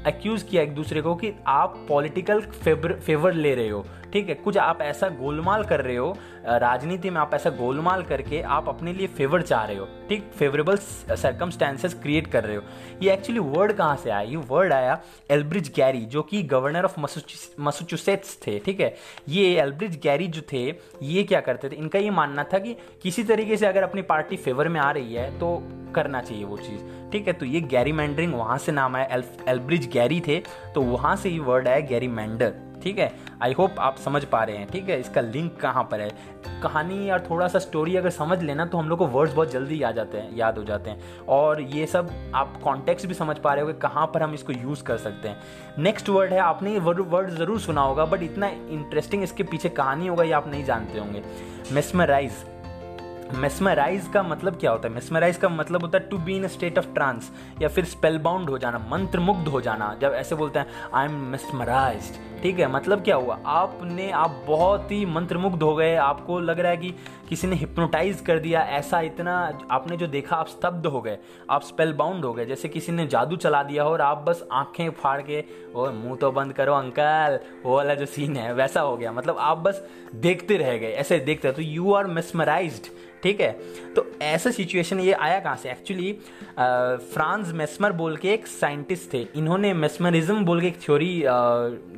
एक्यूज़ 0.08 0.44
किया 0.44 0.62
एक 0.62 0.74
दूसरे 0.74 1.00
को 1.02 1.14
कि 1.14 1.32
आप 1.46 1.74
पॉलिटिकल 1.88 2.40
फेवर 2.40 3.32
ले 3.34 3.54
रहे 3.54 3.68
हो। 3.68 3.84
ठीक 4.12 4.28
है, 4.28 4.34
कुछ 4.34 4.56
आप 4.58 4.80
ऐसा 4.82 5.08
गोलमाल 5.10 5.64
कर 5.64 5.80
रहे 5.80 5.96
हो 5.96 6.16
राजनीति 6.46 7.10
में 7.10 7.20
आप 7.20 7.34
ऐसा 7.34 7.50
गोलमाल 7.52 8.02
करके 8.02 8.40
आप 8.42 8.68
अपने 8.68 8.92
लिए 8.92 9.06
फेवर 9.08 9.42
चाह 9.42 9.64
रहे 9.64 9.76
हो, 9.76 9.86
ठीक 10.08 10.30
फेवरेबल 10.38 10.76
सरकमस्टेंसेस 10.76 11.94
क्रिएट 12.02 12.26
कर 12.26 12.44
रहे 12.44 12.56
हो। 12.56 12.62
ये 13.02 13.12
एक्चुअली 13.12 13.40
वर्ड 13.40 13.72
कहाँ 13.72 13.96
से 13.96 14.10
आया? 14.10 14.20
ये 14.20 14.36
वर्ड 14.36 14.72
आया 14.72 15.00
एल्ब्रिज 15.30 15.72
गैरी 15.76 16.00
जो 16.06 16.22
कि 16.22 16.42
गवर्नर 16.44 16.84
ऑफ़ 16.84 17.00
मसूचुसेट्स 17.60 18.36
थे, 18.46 18.58
ठीक 18.58 18.80
है? 18.80 18.94
ये 19.28 19.54
एल्ब्रिज 19.60 20.00
गैरी 20.02 20.26
जो 20.28 20.42
थे, 20.52 20.66
ये 21.02 21.22
क्या 21.24 21.40
करते 21.40 21.68
थे? 21.68 21.76
इनका 21.76 21.98
ये 21.98 22.10
मानना 22.12 22.44
था 22.44 22.58
कि 22.58 22.76
किसी 23.02 23.24
तरीके 23.24 23.56
से 23.56 23.66
अगर 23.66 23.82
अपनी 23.82 24.02
पार्टी 24.04 24.36
फेवर 24.36 24.68
में 24.68 24.80
आ 24.80 24.90
रही 24.90 25.14
है 25.14 25.38
तो 25.38 25.56
करना 25.94 26.20
चाहिए 26.22 26.44
वो 26.44 26.56
चीज़, 26.56 27.10
ठीक 27.12 27.26
है? 27.26 27.32
तो 27.32 27.46
ये 27.46 27.60
गैरी 27.60 27.92
मैंडरिंग 27.92 28.34
वहाँ 28.34 28.58
से 28.58 28.72
नाम 28.72 28.96
आया 28.96 29.22
एल्ब्रिज 29.48 29.88
गैरी 29.92 30.20
थे 30.20 30.42
तो 30.74 30.82
वहाँ 30.82 31.14
से 31.16 31.30
ये 31.30 31.38
वर्ड 31.40 31.68
आया 31.68 31.80
गैरी 31.86 32.08
मैंडर 32.08 32.68
ठीक 32.82 32.98
है? 32.98 33.12
आई 33.42 33.52
होप 33.52 33.78
आप 33.80 33.96
समझ 33.96 34.24
पा 34.24 34.42
रहे 34.44 34.56
हैं, 34.56 34.66
ठीक 34.66 34.88
है? 34.88 34.98
इसका 35.00 35.20
लिंक 35.20 35.56
कहाँ 35.60 35.82
पर 35.90 36.00
है? 36.00 36.10
कहानी 36.62 37.10
और 37.10 37.20
थोड़ा 37.20 37.48
सा 37.48 37.58
स्टोरी 37.58 37.96
अगर 37.96 38.10
समझ 38.10 38.40
लेना 38.42 38.64
तो 38.66 38.78
हम 38.78 38.88
लोग 38.88 38.98
को 38.98 39.06
वर्ड्स 39.06 39.34
बहुत 39.34 39.50
जल्दी 39.50 39.80
आ 39.82 39.90
जाते 39.90 40.18
हैं, 40.18 40.36
याद 40.36 40.58
हो 40.58 40.64
जाते 40.64 40.90
हैं। 40.90 41.26
और 41.28 41.60
ये 41.62 41.86
सब 41.86 42.10
आप 42.34 42.60
कॉन्टेक्स्ट 42.64 43.06
भी 43.06 43.14
समझ 43.14 43.36
पा 43.38 43.54
रहे 43.54 43.64
हो 43.64 43.72
कहाँ 43.82 44.06
पर 44.14 44.22
हम 44.22 44.34
इसको 44.34 44.52
यूज़ 44.52 44.82
कर 44.84 44.96
सकते 44.98 45.28
हैं। 45.28 45.82
नेक्स्ट 45.82 46.08
वर्ड 46.08 46.32
है, 46.32 46.38
आपने 46.40 46.72
ये 46.72 46.78
वर्ड 46.78 47.30
ज़रूर 47.30 47.60
सुना 47.60 47.80
होगा 47.80 48.04
बट 48.04 48.22
इतना 48.22 48.46
इंटरेस्टिंग 48.46 49.22
इसके 49.22 49.42
पीछे 49.44 49.68
कहानी 49.70 50.06
होगा 50.06 50.24
ये 50.24 50.32
आप 50.32 50.48
नहीं 50.48 50.64
जानते 50.64 50.98
होंगे। 50.98 51.22
मेस्मराइज 51.72 52.44
मेस्मराइज 53.34 54.06
का 54.14 54.22
मतलब 54.22 54.56
क्या 54.58 54.70
होता 54.70 54.88
है? 54.88 54.94
मेस्मराइज 54.94 55.36
का 55.36 55.48
मतलब 55.48 55.82
होता 55.82 55.98
है 55.98 56.08
to 56.08 56.18
be 56.18 56.36
in 56.36 56.46
state 56.48 56.78
of 56.78 56.86
trance 56.94 57.30
या 57.62 57.68
फिर 57.68 57.84
स्पेल 57.84 58.18
बाउंड 58.18 58.50
हो 58.50 58.58
जाना 58.58 58.78
मंत्र 58.90 59.20
मुग्ध 59.20 59.48
हो 59.48 59.60
जाना, 59.60 59.94
जब 60.00 60.12
ऐसे 60.14 60.34
बोलते 60.34 60.58
हैं 60.58 60.66
आई 60.94 61.06
एम 61.06 61.14
मेस्मराइज 61.30 62.10
ठीक 62.42 62.58
है 62.58 62.66
मतलब 62.72 63.02
क्या 63.04 63.16
हुआ? 63.16 63.38
आपने, 63.46 64.10
आप 64.10 64.44
बहुत 64.46 64.92
ही 64.92 65.04
मंत्रमुग्ध 65.06 65.62
हो 65.62 65.74
गए। 65.76 65.94
आपको 65.94 66.38
लग 66.40 66.60
रहा 66.60 66.70
है 66.70 66.76
कि 66.76 66.94
किसी 67.28 67.46
ने 67.46 67.56
हिप्नोटाइज 67.56 68.20
कर 68.20 68.38
दिया, 68.38 68.60
ऐसा 68.60 69.00
इतना 69.00 69.36
आपने 69.70 69.96
जो 69.96 70.06
देखा, 70.06 70.36
आप 70.36 70.46
स्तब्ध 70.46 70.86
हो 70.86 71.00
गए। 71.00 71.18
आप 71.50 71.62
स्पेल 71.62 71.92
बाउंड 71.92 72.24
हो 72.24 72.32
गए, 72.32 72.46
जैसे 72.46 72.68
किसी 72.68 72.92
ने 72.92 73.06
जादू 73.06 73.36
चला 73.36 73.62
दिया 73.62 73.82
हो 73.82 73.90
और 73.90 74.00
आप 74.00 74.24
बस 74.28 74.46
आँखें 74.52 74.90
फाड़ 74.92 75.20
के, 75.22 75.44
ओ, 75.74 75.90
मुँह 75.90 76.16
तो 76.16 76.30
बंद 76.32 76.52
करो 76.52 76.74
अंकल, 76.74 77.38
वो 77.64 77.76
वाला 77.76 77.94
जो 77.94 78.06
सीन 78.06 78.36
है, 78.36 78.52
वैसा 78.54 78.80
हो 78.80 78.96
गया। 78.96 79.12
मतलब 79.12 79.36
आप 79.38 79.58
बस 79.58 79.84
देखते 80.14 80.56
रह 80.56 80.76
गए, 80.78 80.92
ऐसे 80.92 81.18
देखते 81.20 81.52
तो 81.52 81.62
यू 81.62 81.92
आर 81.92 82.06
मेस्मराइज्ड 82.06 82.92
ठीक 83.22 83.40
है? 83.40 83.50
तो 83.94 84.04
ऐसा 84.22 84.50
सिचुएशन 84.50 85.00
ये 85.00 85.12
आया 85.12 85.40
कहाँ 85.40 85.56
से? 85.56 85.70
एक्चुअली 85.70 86.12
फ्रांस 87.12 87.52
मेस्मर 87.52 87.92
बोल 87.92 88.16
के 88.16 88.32
एक 88.34 88.46
साइंटिस्ट 88.46 89.12
थे। 89.12 89.18
इन्होंने 89.36 89.72
मेस्मरिज्म 89.74 90.44
बोल 90.44 90.60
के 90.60 90.66
एक 90.66 90.80
थ्योरी 90.82 91.12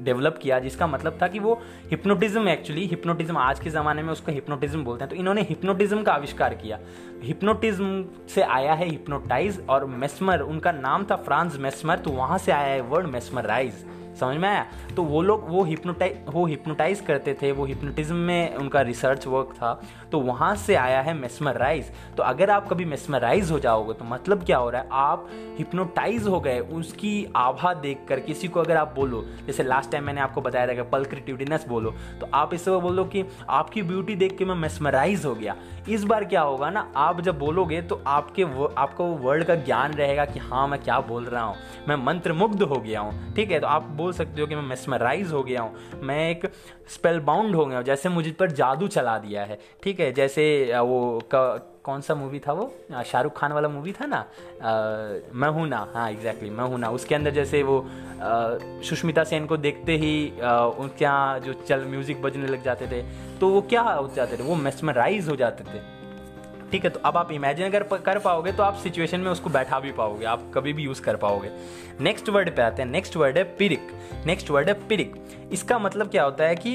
डेवलप 0.05 0.32
किया, 0.33 0.59
जिसका 0.59 0.87
मतलब 0.87 1.19
था 1.23 1.29
कि 1.29 1.39
वो 1.39 1.61
हिप्नोटिज्म 1.91 2.49
एक्चुअली 2.49 2.87
हिप्नोटिज्म 2.87 3.37
आज 3.39 3.61
के 3.61 3.71
ज़माने 3.71 4.03
में 4.03 4.13
उसको 4.13 4.33
हिप्नोटिज्म 4.33 4.85
बोलते 4.85 5.05
हैं। 5.05 5.11
तो 5.11 5.17
इन्होंने 5.17 5.43
हिप्नोटिज्म 5.43 6.03
का 6.03 6.13
आविष्कार 6.13 6.55
किया। 6.55 6.79
हिप्नोटिज्म 7.23 8.05
से 8.35 8.43
आया 8.43 8.75
है 8.75 8.89
हिप्नोटाइज 8.89 9.65
और 9.71 9.85
मेस्मर, 9.87 10.41
उनका 10.41 10.73
नाम 10.73 11.05
था 11.05 11.17
फ्रांस 11.19 11.57
मेस्मर 11.61 11.99
तो 11.99 12.11
वहाँ 12.11 12.39
से 12.39 12.53
आया 12.53 12.73
है 12.75 12.81
वर्ड 12.83 13.07
मेस्मराइज 13.07 13.85
समझ 14.15 14.37
में 14.37 14.49
आया? 14.49 14.67
तो 14.97 15.03
वो 15.03 15.23
लोग 15.23 15.49
वो 15.49 15.63
हिप्नोटाइज 15.65 16.17
वो 16.29 16.45
हिप्नोटाइज 16.47 17.01
करते 17.01 17.35
थे, 17.35 17.53
वो 17.53 17.65
हिप्नोटिज्म 17.65 18.17
में 18.17 18.55
उनका 18.57 18.81
रिसर्च 18.83 19.27
वर्क 19.27 19.53
था। 19.55 19.73
तो 20.13 20.21
वहाँ 20.21 20.55
से 20.57 20.75
आया 20.75 21.01
है 21.03 21.15
मेस्मराइज 21.15 21.91
तो 22.17 22.23
अगर 22.23 22.51
आप 22.51 22.69
कभी 22.69 22.85
मेस्मराइज 22.85 23.51
हो 23.51 23.59
जाओगे 23.59 23.93
तो 23.93 24.05
मतलब 24.05 24.45
क्या 24.45 24.57
हो 24.57 24.71
रहा 24.71 24.83
है? 24.83 24.89
आप 24.93 25.29
हिप्नोटाइज 25.59 26.27
हो 26.27 26.41
गए, 26.41 26.59
उसकी 26.61 27.27
आभा 27.37 27.73
देख 27.75 28.05
कर 28.09 28.21
किसी 28.21 28.49
को 28.49 28.61
अगर 28.61 28.77
आप 28.77 28.95
बोलो, 28.95 29.25
जैसे 29.47 29.63
लास्ट 29.63 29.91
टाइम 29.93 30.05
मैंने 30.05 30.21
आपको 30.21 30.41
बताया 30.41 30.69
था 30.69 30.75
कि 30.75 30.83
पल 30.83 31.05
क्रिएटिवनेस 31.05 31.67
बोलो 31.69 31.95
तो 32.21 32.29
आप 32.35 32.55
इससे 32.55 32.71
बोलो 32.73 33.05
कि 33.07 33.25
आपकी 33.51 33.83
ब्यूटी 33.83 34.15
देख 34.17 34.37
के 34.39 34.45
मैं 34.45 34.55
मेस्मराइज 34.57 35.25
हो 35.25 35.35
गया। 35.35 35.57
इस 35.89 36.05
बार 36.05 36.25
क्या 36.25 36.41
होगा 36.41 36.69
ना, 36.71 36.81
आप 36.97 37.21
जब 37.21 37.39
बोलोगे 37.39 37.81
तो 37.83 38.01
आपके 38.07 38.43
आपको 38.79 39.05
वर्ड 39.05 39.45
का 39.45 39.55
ज्ञान 39.55 39.93
रहेगा 39.93 40.25
कि 40.25 40.39
हाँ 40.41 40.67
मैं 40.69 40.81
क्या 40.83 40.99
बोल 41.01 41.25
रहा 41.25 41.43
हूँ। 41.43 41.57
मैं 41.89 41.97
मंत्र 41.97 42.33
मुग्ध 42.33 42.63
हो 42.63 42.77
गया 42.77 43.01
हूँ, 43.01 43.35
ठीक 43.35 43.51
है? 43.51 43.61
तो 43.61 43.67
आप 43.67 43.83
बोल 43.93 44.13
सकते 44.13 44.41
हो 44.41 44.47
कि 44.47 44.55
मैं 44.55 44.63
मेस्मराइज 44.63 45.33
हो 45.33 45.43
गया 45.43 45.63
हूँ। 45.63 46.01
मैं 46.03 46.29
एक 46.31 46.51
स्पेल 46.89 47.21
बाउंड 47.21 47.55
हो 47.55 47.67
गया 47.67 47.79
हूँ, 47.79 47.85
जैसे 47.85 48.09
मुझ 48.09 48.27
पर 48.31 48.51
जादू 48.53 48.89
चला 48.89 49.19
दिया 49.19 49.45
है, 49.45 49.59
ठीक 49.85 50.01
है? 50.01 50.13
जैसे 50.13 50.73
वो 50.75 51.21
कौन 51.85 52.01
सा 52.01 52.15
मूवी 52.15 52.39
था 52.39 52.53
वो? 52.53 52.65
शाहरुख 53.07 53.39
खान 53.39 53.53
वाला 53.53 53.69
मूवी 53.69 53.93
था 53.93 54.07
ना? 54.07 54.17
आ, 54.17 54.73
मैं 55.33 55.49
हूँ 55.49 55.67
ना। 55.69 55.87
हाँ 55.95 56.11
एग्जैक्टली 56.11 56.51
मैं 56.51 56.65
हूँ 56.65 56.79
ना। 56.81 56.91
उसके 56.91 57.15
अंदर 57.15 57.31
जैसे 57.31 57.63
वो 57.63 57.85
सुष्मिता 58.89 59.25
सेन 59.25 59.47
को 59.47 59.57
देखते 59.57 59.97
ही 59.97 60.31
उनके 60.31 61.05
यहाँ 61.05 61.39
जो 61.41 61.53
चल 61.69 61.85
म्यूज़िक 61.87 62.23
बजने 62.23 62.47
लग 62.47 62.63
जाते 62.65 62.87
थे 62.87 63.03
तो 63.41 63.49
वो 63.49 63.61
क्या 63.63 63.83
हो 63.83 64.09
जाते 64.17 64.37
थे? 64.37 64.43
वो 64.43 64.55
मेस्मराइज 64.57 65.29
हो 65.29 65.37
जाते 65.37 65.65
थे। 65.65 65.81
ठीक 66.71 66.85
है 66.85 66.91
तो 66.91 67.01
अब 67.05 67.17
आप 67.17 67.33
इमेजिन 67.33 67.67
अगर 67.67 67.83
कर 67.99 68.19
पाओगे 68.19 68.53
तो 68.53 68.63
आप 68.63 68.77
सिचुएशन 68.83 69.21
में 69.21 69.31
उसको 69.31 69.51
बैठा 69.51 69.81
भी 69.81 69.93
पाओगे। 69.93 70.25
आप 70.27 70.51
कभी 70.55 70.73
भी 70.73 70.83
यूज़ 70.83 71.03
कर 71.03 71.17
पाओगे। 71.17 71.51
नेक्स्ट 72.01 72.29
वर्ड 72.29 72.55
पे 72.57 72.63
आते 72.63 72.83
हैं। 72.83 72.89
नेक्स्ट 72.91 73.17
वर्ड 73.17 73.39
है 73.39 73.45
पिरिक। 73.57 73.93
नेक्स्ट 74.27 74.51
वर्ड 74.51 74.69
है 74.69 74.75
पिरिक। 74.89 75.15
इसका 75.53 75.79
मतलब 75.79 76.11
क्या 76.11 76.25
होता 76.25 76.45
है 76.45 76.57
कि 76.57 76.75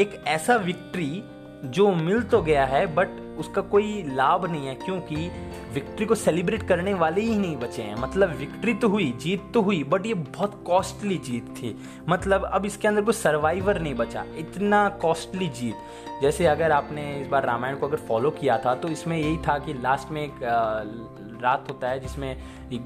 एक 0.00 0.22
ऐसा 0.26 0.56
विक्ट्री 0.58 1.22
जो 1.66 1.90
मिल 1.94 2.22
तो 2.22 2.42
गया 2.42 2.64
है 2.66 2.86
बट 2.94 3.20
उसका 3.38 3.62
कोई 3.62 4.02
लाभ 4.08 4.44
नहीं 4.46 4.66
है, 4.66 4.74
क्योंकि 4.74 5.30
विक्ट्री 5.74 6.06
को 6.06 6.14
सेलिब्रेट 6.14 6.66
करने 6.68 6.94
वाले 6.94 7.20
ही 7.20 7.36
नहीं 7.36 7.56
बचे 7.56 7.82
हैं। 7.82 7.94
मतलब 7.96 8.34
विक्ट्री 8.36 8.74
तो 8.74 8.88
हुई, 8.88 9.12
जीत 9.20 9.50
तो 9.54 9.62
हुई 9.62 9.82
बट 9.84 10.06
ये 10.06 10.14
बहुत 10.14 10.62
कॉस्टली 10.66 11.18
जीत 11.18 11.54
थी। 11.58 11.76
मतलब 12.08 12.44
अब 12.44 12.66
इसके 12.66 12.88
अंदर 12.88 13.02
कोई 13.02 13.14
सर्वाइवर 13.14 13.80
नहीं 13.80 13.94
बचा, 13.94 14.24
इतना 14.38 14.88
कॉस्टली 15.02 15.48
जीत। 15.50 16.20
जैसे 16.22 16.46
अगर 16.46 16.72
आपने 16.72 17.10
इस 17.20 17.26
बार 17.28 17.46
रामायण 17.46 17.76
को 17.76 17.88
अगर 17.88 18.06
फॉलो 18.08 18.30
किया 18.32 18.58
था 18.58 18.74
तो 18.74 18.88
इसमें 18.88 19.16
यही 19.18 19.36
था 19.38 19.58
कि 19.58 19.72
लास्ट 19.74 20.10
में 20.10 20.22
एक 20.22 20.40
रात 21.42 21.70
होता 21.70 21.88
है, 21.88 22.00
जिसमें 22.00 22.36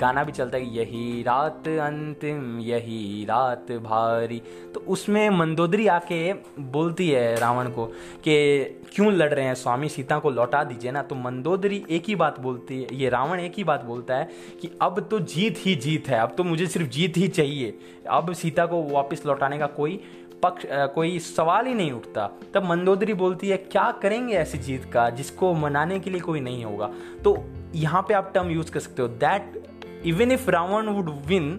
गाना 0.00 0.22
भी 0.24 0.32
चलता 0.32 0.58
है 0.58 0.74
यही 0.76 1.22
रात 1.22 1.68
अंतिम, 1.68 2.58
यही 2.60 3.24
रात 3.24 3.70
भारी। 3.82 4.40
तो 4.74 4.80
उसमें 4.88 5.28
मंदोदरी 5.30 5.86
आके 5.86 6.32
बोलती 6.72 7.08
है 7.10 7.34
रावण 7.36 7.68
को 7.68 7.86
कि 8.24 8.64
क्यों 8.94 9.12
लड़ 9.12 9.32
रहे 9.34 9.44
हैं, 9.44 9.54
स्वामी 9.54 9.88
सीता 9.88 10.18
को 10.18 10.30
लौटा 10.30 10.62
दीजिए 10.64 10.90
ना। 10.90 11.02
तो 11.02 11.14
मंदोदरी 11.14 11.84
एक 11.90 12.08
ही 12.08 12.14
बात 12.16 12.40
बोलती 12.40 12.82
है, 12.82 12.88
ये 12.92 13.08
रावण 13.08 13.40
एक 13.40 13.54
ही 13.56 13.64
बात 13.64 13.84
बोलता 13.84 14.16
है 14.16 14.28
कि 14.60 14.70
अब 14.82 15.00
तो 15.10 15.18
जीत 15.20 15.56
ही 15.58 15.74
जीत 15.76 16.08
है, 16.08 16.18
अब 16.18 16.34
तो 16.36 16.44
मुझे 16.44 16.66
सिर्फ़ 16.66 16.88
जीत 16.88 17.16
ही 17.16 17.28
चाहिए। 17.28 17.78
अब 18.10 18.32
सीता 18.32 18.66
को 18.66 18.82
वापस 18.84 19.22
लौटाने 19.26 19.58
का 19.58 19.66
कोई 19.66 20.00
पक्ष 20.42 20.66
कोई 20.94 21.18
सवाल 21.18 21.66
ही 21.66 21.74
नहीं 21.74 21.92
उठता। 21.92 22.26
तब 22.54 22.64
मंदोदरी 22.64 23.14
बोलती 23.14 23.48
है, 23.48 23.56
क्या 23.56 23.90
करेंगे 24.02 24.34
ऐसी 24.34 24.58
जीत 24.58 24.84
का, 24.92 25.08
जिसको 25.10 25.52
मनाने 25.54 25.98
के 26.00 26.10
लिए 26.10 26.20
कोई 26.20 26.40
नहीं 26.40 26.64
होगा? 26.64 26.90
तो 27.24 27.36
यहाँ 27.74 28.02
पे 28.02 28.14
आप 28.14 28.30
टर्म 28.34 28.50
यूज़ 28.50 28.70
कर 28.72 28.80
सकते 28.80 29.02
हो। 29.02 29.08
That 29.08 29.62
even 30.06 30.32
if 30.32 30.50
Ravana 30.50 30.88
would 30.88 31.10
win 31.26 31.58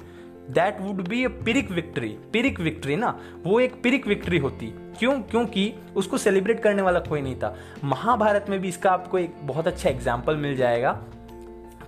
that 0.50 0.78
would 0.82 1.08
be 1.08 1.24
a 1.24 1.28
Pyrrhic 1.28 1.72
victory 1.72 2.10
Pyrrhic 2.34 2.60
victory 2.60 2.96
ना, 2.96 3.18
वो 3.46 3.60
एक 3.60 3.82
पिरिक 3.84 4.08
विक्ट्री 4.08 4.38
होती। 4.38 4.68
क्यों? 5.00 5.20
क्योंकि 5.22 5.74
उसको 5.96 6.18
सेलिब्रेट 6.18 6.60
करने 6.60 6.82
वाला 6.82 7.00
कोई 7.00 7.22
नहीं 7.22 7.36
था। 7.36 7.56
महाभारत 7.84 8.46
में 8.50 8.60
भी 8.60 8.68
इसका 8.68 8.92
आपको 8.92 9.18
एक 9.20 9.36
बहुत 9.44 9.68
अच्छा 9.68 9.90
एग्ज़ाम्पल 9.90 10.36
मिल 10.36 10.56
जाएगा। 10.56 11.00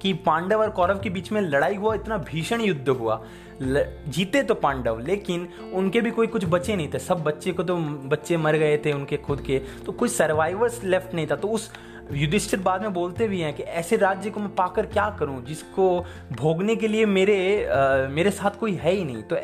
कि 0.01 0.13
पांडव 0.25 0.62
और 0.62 0.69
कौरव 0.69 0.99
के 0.99 1.09
बीच 1.09 1.31
में 1.31 1.41
लड़ाई 1.41 1.75
हुआ 1.75 1.95
इतना 1.95 2.17
भीषण 2.29 2.62
युद्ध 2.62 2.89
हुआ। 2.89 3.21
जीते 3.62 4.41
तो 4.43 4.53
पांडव 4.55 4.99
लेकिन 4.99 5.47
उनके 5.73 6.01
भी 6.01 6.12
कोई 6.12 6.27
कुछ 6.27 6.45
बचे 6.45 6.75
नहीं 6.75 6.88
थे। 6.93 6.99
सब 6.99 7.23
बच्चे 7.23 7.51
को 7.51 7.63
तो 7.63 7.77
बच्चे 7.77 8.38
मर 8.38 8.55
गए 8.57 8.77
थे 8.85 8.91
उनके 8.91 9.17
खुद 9.19 9.41
के। 9.41 9.59
तो 9.85 9.91
कोई 9.91 10.09
सर्वाइवर्स 10.09 10.83
लेफ़्ट 10.83 11.13
नहीं 11.13 11.27
था। 11.27 11.35
तो 11.35 11.47
उस 11.47 11.71
युधिष्ठिर 12.12 12.59
बाद 12.59 12.81
में 12.81 12.93
बोलते 12.93 13.27
भी 13.27 13.39
हैं 13.41 13.53
कि 13.55 13.63
ऐसे 13.63 13.97
राज्य 13.97 14.29
को 14.29 14.39
मैं 14.39 14.53
पाकर 14.55 14.85
क्या 14.85 15.09
करूँ 15.19 15.43
जिसको 15.45 15.83
भोगने 16.31 16.75
के 16.75 16.88
लिए 16.88 17.05
मेरे 17.05 17.65
आ, 17.65 18.07
मेरे 18.09 18.31
साथ 18.31 18.59
कोई 18.59 18.73
है 18.73 18.91
ही 18.91 19.03
नहीं। 19.05 19.21
तो 19.23 19.35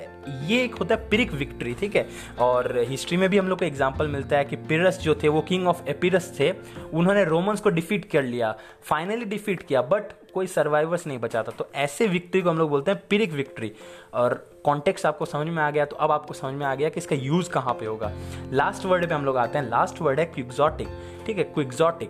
ये 0.48 0.64
एक 0.64 0.76
होता 0.76 0.96
है 0.96 1.10
पिरिक 1.10 1.34
विक्ट्री 1.34 1.74
ठीक 1.74 1.96
है? 1.96 2.08
और 2.40 2.78
हिस्ट्री 2.90 3.18
में 3.18 3.30
भी 3.30 3.38
हम 3.38 3.48
लोग 3.48 3.60
को 3.60 3.66
एग्ज़ाम्पल 3.66 4.08
मिलता 4.08 4.38
है 4.38 4.46
कि 4.46 4.56
पिरस 4.56 5.00
जो 5.02 5.16
थे 5.16 5.28
वो 5.28 5.42
किंग 5.42 5.68
ऑफ़ 5.68 5.88
एपिरस 5.90 6.34
थे। 6.40 6.52
उन्होंने 6.94 7.26
रोमन्स 7.26 7.62
को 7.62 7.70
डिफीट 7.72 8.10
कर 8.12 8.24
लिया 8.24 8.56
फाइनली 8.84 9.26
डिफीट 9.26 9.64
किया। 9.64 9.82
बट 9.84 10.14
कोई 10.36 10.48
सर्वाइवर्स 10.48 11.08
नहीं 11.08 11.20
बचा 11.20 11.44
था। 11.44 11.52
तो 11.52 11.68
ऐसे 11.76 12.08
विक्ट्री 12.08 12.42
को 12.42 12.50
हम 12.50 12.58
लोग 12.58 12.70
बोलते 12.70 12.92
हैं 12.92 13.02
पिरिक 13.10 13.34
विक्ट्री 13.34 13.72
और 14.14 14.34
कॉन्टेक्स्ट 14.66 15.06
आपको 15.06 15.26
समझ 15.26 15.48
में 15.48 15.62
आ 15.64 15.70
गया 15.72 15.86
तो 15.86 15.96
अब 15.96 16.12
आपको 16.12 16.34
समझ 16.34 16.54
में 16.54 16.66
आ 16.66 16.76
गया 16.76 16.90
कि 16.90 17.00
इसका 17.00 17.16
यूज़ 17.16 17.50
कहाँ 17.50 17.74
पे 17.74 17.86
होगा। 17.86 18.12
लास्ट 18.54 18.86
वर्ड 18.86 19.08
पे 19.08 19.14
हम 19.16 19.26
लोग 19.26 19.38
आते 19.38 19.58
हैं। 19.58 19.70
लास्ट 19.70 20.02
वर्ड 20.02 20.20
है 20.20 20.26
क्विक्जॉटिक 20.28 20.88
ठीक 21.26 21.38
है? 21.38 21.44
क्विक्जॉटिक 21.44 22.10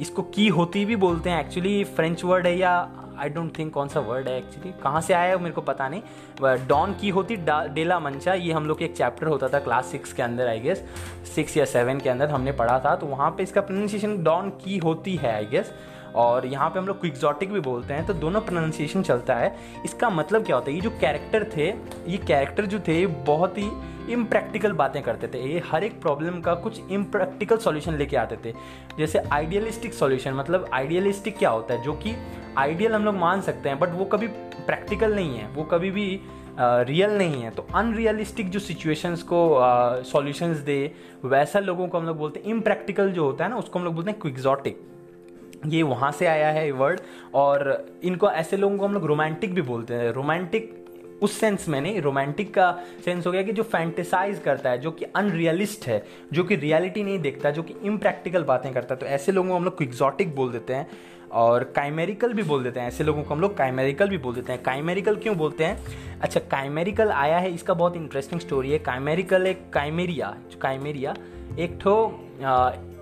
इसको 0.00 0.22
की 0.24 0.46
होती 0.50 0.84
भी 0.84 0.96
बोलते 0.98 1.30
हैं। 1.30 1.40
एक्चुअली 1.40 1.82
फ्रेंच 1.86 2.24
वर्ड 2.24 2.46
है 2.46 2.56
या 2.58 2.88
आई 3.18 3.28
डोंट 3.28 3.58
थिंक 3.58 3.72
कौन 3.74 3.88
सा 3.88 4.00
वर्ड 4.00 4.28
है 4.28 4.36
एक्चुअली 4.38 4.72
कहाँ 4.82 5.00
से 5.00 5.14
आया 5.14 5.30
है 5.30 5.38
मेरे 5.38 5.54
को 5.54 5.60
पता 5.62 5.88
नहीं। 5.88 6.56
डॉन 6.68 6.92
की 6.92 7.08
होती 7.08 7.36
डेला 7.36 7.98
मंचा 8.00 8.34
ये 8.34 8.52
हम 8.52 8.66
लोग 8.66 8.82
एक 8.82 8.96
चैप्टर 8.96 9.26
होता 9.26 9.48
था 9.48 9.58
क्लास 9.58 9.86
सिक्स 9.86 10.12
के 10.12 10.22
अंदर 10.22 10.48
आई 10.48 10.60
गेस 10.60 10.84
सिक्स 11.34 11.56
या 11.56 11.64
सेवन 11.64 12.00
के 12.00 12.10
अंदर 12.10 12.28
हमने 12.30 12.52
पढ़ा 12.52 12.78
था। 12.78 12.94
तो 12.96 13.06
वहाँ 13.06 13.30
पे 13.30 13.42
इसका 13.42 13.60
प्रोनाउंसिएशन 13.60 14.22
डॉन 14.24 14.50
की 14.64 14.78
होती 14.78 15.16
है 15.16 15.34
आई 15.34 15.46
गेस 15.46 15.72
और 16.16 16.46
यहाँ 16.46 16.68
पे 16.70 16.78
हम 16.78 16.86
लोग 16.86 17.00
क्विक्जॉटिक 17.00 17.52
भी 17.52 17.60
बोलते 17.60 17.94
हैं 17.94 18.06
तो 18.06 18.14
दोनों 18.14 18.40
प्रोनाउंसिएशन 18.40 19.02
चलता 19.02 19.34
है। 19.34 19.54
इसका 19.84 20.10
मतलब 20.10 20.44
क्या 20.46 20.56
होता 20.56 20.70
है? 20.70 20.76
ये 20.76 20.80
जो 20.80 20.90
कैरेक्टर 20.90 21.44
थे 21.56 21.66
ये 22.10 22.16
कैरेक्टर 22.18 22.66
जो 22.66 22.78
थे 22.88 23.06
बहुत 23.06 23.58
ही 23.58 23.70
इम्प्रैक्टिकल 24.12 24.72
बातें 24.72 25.02
करते 25.02 25.28
थे। 25.28 25.42
ये 25.44 25.62
हर 25.70 25.84
एक 25.84 26.00
प्रॉब्लम 26.02 26.40
का 26.40 26.54
कुछ 26.56 26.80
इम्प्रैक्टिकल 26.90 27.56
सॉल्यूशन 27.58 27.94
लेके 27.94 28.16
आते 28.16 28.36
थे। 28.44 28.52
जैसे 28.98 29.18
आइडियलिस्टिक 29.32 29.94
सॉल्यूशन 29.94 30.34
मतलब 30.34 30.68
आइडियलिस्टिक 30.72 31.38
क्या 31.38 31.50
होता 31.50 31.74
है? 31.74 31.82
जो 31.82 31.92
कि 31.94 32.14
आइडियल 32.58 32.94
हम 32.94 33.04
लोग 33.04 33.14
मान 33.14 33.40
सकते 33.40 33.68
हैं 33.68 33.78
बट 33.78 33.94
वो 33.94 34.04
कभी 34.06 34.26
प्रैक्टिकल 34.26 35.14
नहीं 35.14 35.38
है। 35.38 35.48
वो 35.48 35.64
कभी 35.64 35.90
भी 35.90 36.08
रियल 36.58 37.10
uh, 37.10 37.16
नहीं 37.18 37.42
है। 37.42 37.50
तो 37.50 37.66
अनरियलिस्टिक 37.74 38.50
जो 38.50 38.58
सिचुएशंस 38.60 39.22
को 39.22 39.38
सॉल्यूशंस 40.04 40.58
uh, 40.58 40.64
दे 40.64 40.94
वैसा 41.24 41.58
लोगों 41.58 41.88
को 41.88 41.98
हम 41.98 42.06
लोग 42.06 42.18
बोलते 42.18 42.40
हैं 42.40 42.46
इम्प्रैक्टिकल 42.46 43.10
जो 43.12 43.24
होता 43.24 43.44
है 43.44 43.50
ना 43.50 43.56
उसको 43.56 43.78
हम 43.78 43.84
लोग 43.84 43.94
बोलते 43.94 44.10
हैं 44.10 44.20
क्विक्जॉटिक 44.20 44.80
ये 45.66 45.82
वहाँ 45.82 46.10
से 46.12 46.26
आया 46.26 46.50
है 46.50 46.64
ये 46.64 46.72
वर्ड 46.72 47.00
और 47.34 47.86
इनको 48.04 48.30
ऐसे 48.30 48.56
लोगों 48.56 48.78
को 48.78 48.86
हम 48.86 48.94
लोग 48.94 49.06
रोमांटिक 49.06 49.54
भी 49.54 49.62
बोलते 49.62 49.94
हैं। 49.94 50.10
रोमांटिक 50.12 50.74
उस 51.22 51.38
सेंस 51.40 51.68
में 51.68 51.80
नहीं 51.80 52.00
रोमांटिक 52.00 52.52
का 52.54 52.70
सेंस 53.04 53.26
हो 53.26 53.32
गया 53.32 53.42
कि 53.42 53.52
जो 53.52 53.62
फैंटिसाइज 53.62 54.38
करता 54.38 54.70
है, 54.70 54.78
जो 54.78 54.90
कि 54.90 55.04
अनरियलिस्ट 55.16 55.86
है, 55.86 56.02
जो 56.32 56.44
कि 56.44 56.56
रियलिटी 56.56 57.04
नहीं 57.04 57.18
देखता, 57.18 57.50
जो 57.50 57.62
कि 57.62 57.74
इम्प्रैक्टिकल 57.84 58.42
बातें 58.44 58.72
करता 58.72 58.94
है 58.94 59.00
तो 59.00 59.06
ऐसे 59.06 59.32
लोगों 59.32 59.50
को 59.50 59.56
हम 59.56 59.64
लोग 59.64 59.82
एग्जॉटिक 59.82 60.34
बोल 60.36 60.52
देते 60.52 60.74
हैं 60.74 60.88
और 61.32 61.64
काइमेरिकल 61.76 62.32
भी 62.32 62.42
बोल 62.42 62.62
देते 62.64 62.80
हैं। 62.80 62.88
ऐसे 62.88 63.04
लोगों 63.04 63.22
को 63.22 63.34
हम 63.34 63.40
लोग 63.40 63.56
काइमेरिकल 63.56 64.08
भी 64.08 64.18
बोल 64.18 64.34
देते 64.34 64.52
हैं। 64.52 64.62
काइमेरिकल 64.62 65.16
क्यों 65.16 65.36
बोलते 65.36 65.64
हैं? 65.64 66.20
अच्छा 66.20 66.40
काइमेरिकल 66.40 67.10
आया 67.10 67.38
है, 67.38 67.52
इसका 67.54 67.74
बहुत 67.74 67.96
इंटरेस्टिंग 67.96 68.40
स्टोरी 68.40 68.70
है। 68.70 68.78
काइमेरिकल 68.78 69.46
एक 69.46 69.68
काइमेरिया 69.72 70.36
काइमेरिया 70.62 71.14
एक 71.58 71.78
ठो 71.80 71.96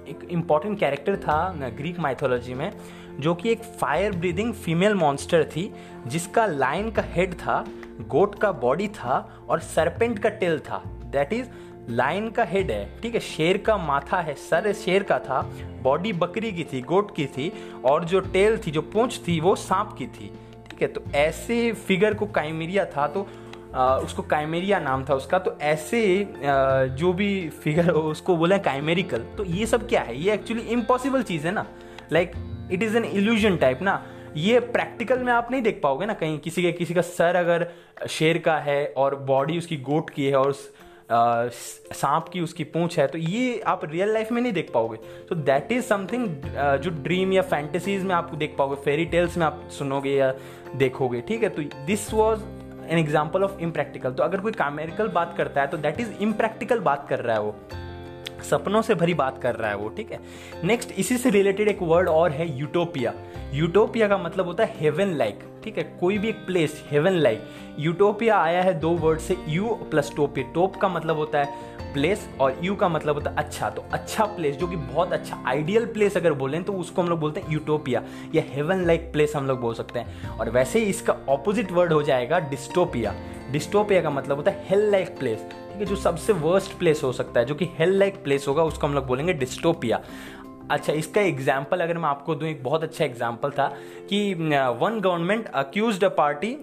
एक 0.09 0.27
इंपॉर्टेंट 0.31 0.79
कैरेक्टर 0.79 1.17
था 1.17 1.71
ग्रीक 1.77 1.99
माइथोलॉजी 1.99 2.55
में, 2.55 2.71
जो 3.21 3.35
कि 3.35 3.51
एक 3.51 3.62
फायर 3.81 4.12
ब्रीदिंग 4.12 4.53
फीमेल 4.55 4.95
मॉन्स्टर 4.95 5.45
थी, 5.47 5.71
जिसका 6.07 6.47
लाइन 6.47 6.90
का 6.90 7.03
हेड 7.07 7.35
था 7.35 7.64
गोट 8.09 8.35
का 8.35 8.53
बॉडी 8.53 8.88
था 8.88 9.19
और 9.49 9.61
सरपेंट 9.61 10.19
का 10.19 10.29
टेल 10.29 10.59
था. 10.61 10.83
दैट 11.05 11.33
इज़ 11.33 11.49
लाइन 11.90 12.29
का 12.31 12.45
हेड 12.45 12.71
है, 12.71 13.01
ठीक 13.01 13.14
है? 13.14 13.21
शेर 13.21 13.59
का 13.59 13.77
माथा 13.77 14.21
है, 14.21 14.35
सर 14.35 14.73
शेर 14.73 15.03
का 15.03 15.19
था 15.19 15.40
बॉडी 15.83 16.12
बकरी 16.12 16.53
की 16.53 16.64
थी 16.64 16.81
गोट 16.83 17.14
की 17.17 17.27
थी, 17.27 17.53
और 17.85 18.05
जो 18.05 18.21
टेल 18.21 18.59
थी, 18.59 18.71
जो 18.71 18.83
पूंछ 18.83 19.19
थी, 19.29 19.38
वो 19.40 19.55
सांप 19.57 19.95
की 19.99 20.07
थी, 20.07 20.31
ठीक 20.71 20.83
है? 20.83 20.88
तो 20.88 21.03
ऐसे 21.14 21.73
फिगर 21.73 22.14
को 22.14 22.27
काइमेरिया 22.27 22.85
था 22.87 23.07
तो 23.09 23.27
उसको 23.75 24.23
काइमेरिया 24.23 24.79
नाम 24.79 25.05
था 25.05 25.15
उसका 25.15 25.39
तो 25.39 25.57
ऐसे 25.63 26.01
जो 26.99 27.13
भी 27.13 27.49
फिगर 27.63 27.91
हो, 27.91 28.01
उसको 28.01 28.37
बोले 28.37 28.59
काइमेरिकल 28.59 29.25
तो 29.37 29.45
ये 29.45 29.67
सब 29.67 29.89
क्या 29.89 30.01
है? 30.01 30.21
ये 30.21 30.33
एक्चुअली 30.35 30.63
इम्पॉसिबल 30.63 31.23
चीज़ 31.23 31.47
है 31.47 31.53
ना? 31.53 31.67
Like 32.13 32.33
it 32.73 32.83
is 32.83 32.97
an 32.97 33.05
illusion 33.05 33.57
type 33.57 33.83
ना? 33.83 34.03
ये 34.37 34.61
प्रैक्टिकल 34.61 35.19
में 35.19 35.33
आप 35.33 35.51
नहीं 35.51 35.63
देख 35.63 35.81
पाओगे 35.83 36.07
ना 36.07 36.15
कहीं 36.15 36.39
किसी 36.39 36.63
के, 36.63 36.73
किसी 36.73 36.95
का 36.95 37.01
सर 37.01 37.37
अगर 37.37 37.67
शेर 38.09 38.39
का 38.39 38.57
है 38.59 38.87
और 38.97 39.15
बॉडी 39.17 39.59
उसकी 39.59 39.77
गोट 39.77 40.11
की 40.11 40.27
है 40.27 40.37
और 40.37 40.51
उस 40.51 40.71
सांप 41.93 42.29
की 42.33 42.41
उसकी 42.41 42.65
पूंछ 42.65 42.99
है 42.99 43.07
तो 43.07 43.19
ये 43.19 43.61
आप 43.61 43.85
रियल 43.85 44.13
लाइफ 44.13 44.31
में 44.33 44.41
नहीं 44.43 44.53
देख 44.53 44.71
पाओगे। 44.75 44.97
तो 45.29 45.35
दैट 45.35 45.73
इज़ 45.73 45.85
समथिंग 45.85 46.29
जो 46.83 46.91
ड्रीम 47.03 47.33
या 47.33 47.43
फैंटेसीज 47.43 48.03
में 48.03 48.15
आप 48.15 48.35
देख 48.35 48.55
पाओगे 48.59 48.77
फेरी 48.85 49.05
टेल्स 49.05 49.37
में 49.37 49.47
आप 49.47 49.69
सुनोगे 49.71 50.11
या 50.11 50.33
देखोगे, 50.77 51.21
ठीक 51.21 51.43
है? 51.43 51.49
तो 51.49 51.63
this 51.87 52.13
was 52.15 52.41
an 52.90 52.99
example 52.99 53.42
of 53.42 53.61
impractical 53.61 54.12
तो 54.12 54.23
अगर 54.23 54.40
कोई 54.40 54.53
कामेरिकल 54.53 55.09
बात 55.09 55.35
करता 55.37 55.61
है 55.61 55.66
तो 55.66 55.77
दैट 55.77 56.01
इज़ 56.01 56.12
इम्प्रैक्टिकल 56.20 56.81
बात 56.81 57.07
कर 57.09 57.18
रहा 57.18 57.37
है 57.37 57.42
वो। 57.42 57.57
सपनों 58.42 58.83
से 58.83 58.94
भरी 58.94 59.14
बात 59.14 59.38
कर 59.42 59.55
रहा 59.55 59.70
है 59.70 59.77
वो, 59.77 59.88
ठीक 59.88 60.11
है? 60.12 60.18
नेक्स्ट 60.64 60.90
इसी 60.92 61.16
से 61.18 61.31
रिलेटेड 61.31 61.68
एक 61.68 61.83
वर्ड 61.83 62.09
और 62.09 62.31
है 62.31 62.59
यूटोपिया 62.59 63.12
यूटोपिया 63.53 64.09
का 64.09 64.18
मतलब 64.18 64.47
होता 64.47 64.64
है 64.64 64.75
हेवन 64.79 65.14
लाइक 65.14 65.38
ठीक 65.64 65.79
है? 65.79 65.85
कोई 66.01 66.18
भी 66.18 66.29
एक 66.29 66.44
प्लेस 66.47 66.83
हेवन 66.90 67.12
लाइक 67.12 67.44
यूटोपिया 67.79 68.38
आया 68.38 68.62
है 68.62 68.79
दो 68.81 68.90
वर्ड 68.90 69.18
से 69.18 69.37
यू 69.49 69.68
प्लस 69.90 70.12
टोपिया 70.16 70.53
टोप 70.53 70.77
का 70.77 70.88
मतलब 70.88 71.16
होता 71.16 71.38
है 71.38 71.74
प्लेस 71.94 72.28
और 72.40 72.59
यू 72.62 72.74
का 72.74 72.88
मतलब 72.88 73.14
होता 73.14 73.30
है 73.30 73.37
अच्छा। 73.37 73.70
तो 73.70 73.85
अच्छा 73.92 74.24
प्लेस 74.26 74.57
जो 74.57 74.66
कि 74.66 74.76
बहुत 74.76 75.12
अच्छा 75.12 75.42
आइडियल 75.46 75.87
प्लेस 75.87 76.16
अगर 76.16 76.33
बोलें 76.33 76.62
तो 76.64 76.72
उसको 76.72 77.02
हम 77.02 77.09
लोग 77.09 77.20
बोलते 77.20 77.40
हैं 77.40 77.52
यूटोपिया 77.52 78.02
या 78.35 78.42
हेवन 78.46 78.85
लाइक 78.87 79.11
प्लेस 79.12 79.37
हम 79.37 79.46
लोग 79.46 79.61
बोल 79.61 79.74
सकते 79.74 79.98
हैं। 79.98 80.28
और 80.30 80.50
वैसे 80.50 80.78
ही 80.78 80.85
इसका 80.85 81.16
ऑपोजिट 81.28 81.72
वर्ड 81.72 81.92
हो 81.92 82.02
जाएगा 82.02 82.38
डिस्टोपिया 82.50 83.14
डिस्टोपिया 83.52 84.02
का 84.02 84.11
मतलब 84.11 84.37
होता 84.37 84.50
है 84.50 84.66
हेल 84.68 84.90
लाइक 84.90 85.18
प्लेस 85.18 85.38
ठीक 85.40 85.80
है, 85.80 85.85
जो 85.87 85.96
सबसे 85.96 86.33
वर्स्ट 86.33 86.78
प्लेस 86.78 87.00
हो 87.04 87.12
सकता 87.12 87.40
है, 87.40 87.46
जो 87.46 87.54
कि 87.54 87.68
हेल 87.78 87.98
लाइक 87.98 88.22
प्लेस 88.24 88.46
होगा, 88.48 88.62
उसको 88.62 88.87
हम 88.87 88.94
लोग 88.94 89.07
बोलेंगे 89.07 89.33
डिस्टोपिया 89.33 90.00
अच्छा 90.70 90.92
इसका 90.92 91.20
एग्ज़ाम्पल 91.20 91.81
अगर 91.81 91.98
मैं 91.98 92.09
आपको 92.09 92.35
दूँ, 92.35 92.48
एक 92.48 92.62
बहुत 92.64 92.83
अच्छा 92.83 93.05
एग्ज़ाम्पल 93.05 93.50
था 93.50 93.66
कि 94.09 94.35
one 94.35 94.98
government 95.00 95.46
accuse 95.55 96.05
a 96.05 96.09
party 96.16 96.57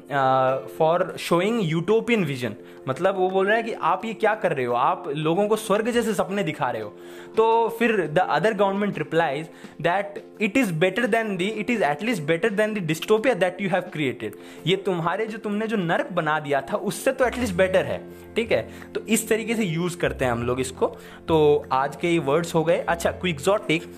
for 0.78 1.14
showing 1.20 1.60
utopian 1.64 2.24
vision 2.26 2.56
मतलब 2.88 3.18
वो 3.18 3.30
बोल 3.30 3.48
रहा 3.48 3.56
है 3.56 3.64
कि 3.64 3.74
आप 3.74 4.06
ये 4.06 4.14
क्या 4.14 4.34
कर 4.36 4.54
रहे 4.54 4.66
हो? 4.66 4.74
आप 4.74 5.04
लोगों 5.08 5.48
को 5.48 5.56
स्वर्ग 5.56 5.90
जैसे 5.92 6.14
सपने 6.14 6.44
दिखा 6.44 6.70
रहे 6.72 6.82
हो। 6.82 6.90
तो 7.38 7.68
फिर 7.80 7.92
the 8.08 8.20
other 8.20 8.54
government 8.54 8.98
replies 8.98 9.50
that 9.82 10.24
it 10.42 10.58
is 10.58 10.74
better 10.76 11.06
than 11.08 11.36
the 11.38 11.48
it 11.48 11.70
is 11.70 11.84
at least 11.84 12.24
better 12.24 12.50
than 12.52 12.74
the 12.74 12.86
dystopia 12.88 13.34
that 13.36 13.62
you 13.62 13.70
have 13.70 13.82
created 13.94 14.36
ये 14.68 14.76
तुम्हारे 14.86 15.26
जो 15.26 15.38
तुमने 15.38 15.68
जो 15.68 15.78
नर्क 15.78 16.12
बना 16.14 16.40
दिया 16.40 16.62
था, 16.62 16.78
उससे 16.78 17.12
तो 17.12 17.26
एटलीस्ट 17.26 17.56
बेटर 17.56 17.86
है। 17.86 18.02
ठीक 18.36 18.52
है? 18.52 18.68
तो 18.94 19.02
इस 19.04 19.28
तरीके 19.30 19.56
से 19.56 19.64
यूज़ 19.64 19.98
करते 19.98 20.26
हैं 20.26 20.32
हम 20.32 20.44
लोग 20.44 20.60
इसको। 20.60 20.88
तो 21.28 21.66
आज 21.72 21.96
के 21.96 22.10
ये 22.10 22.20
वर्ड्स 22.22 22.56
हो 22.56 22.64
गए। 22.64 22.78
अच्छा 22.80 23.12
क्विक्सॉटिक 23.12 23.91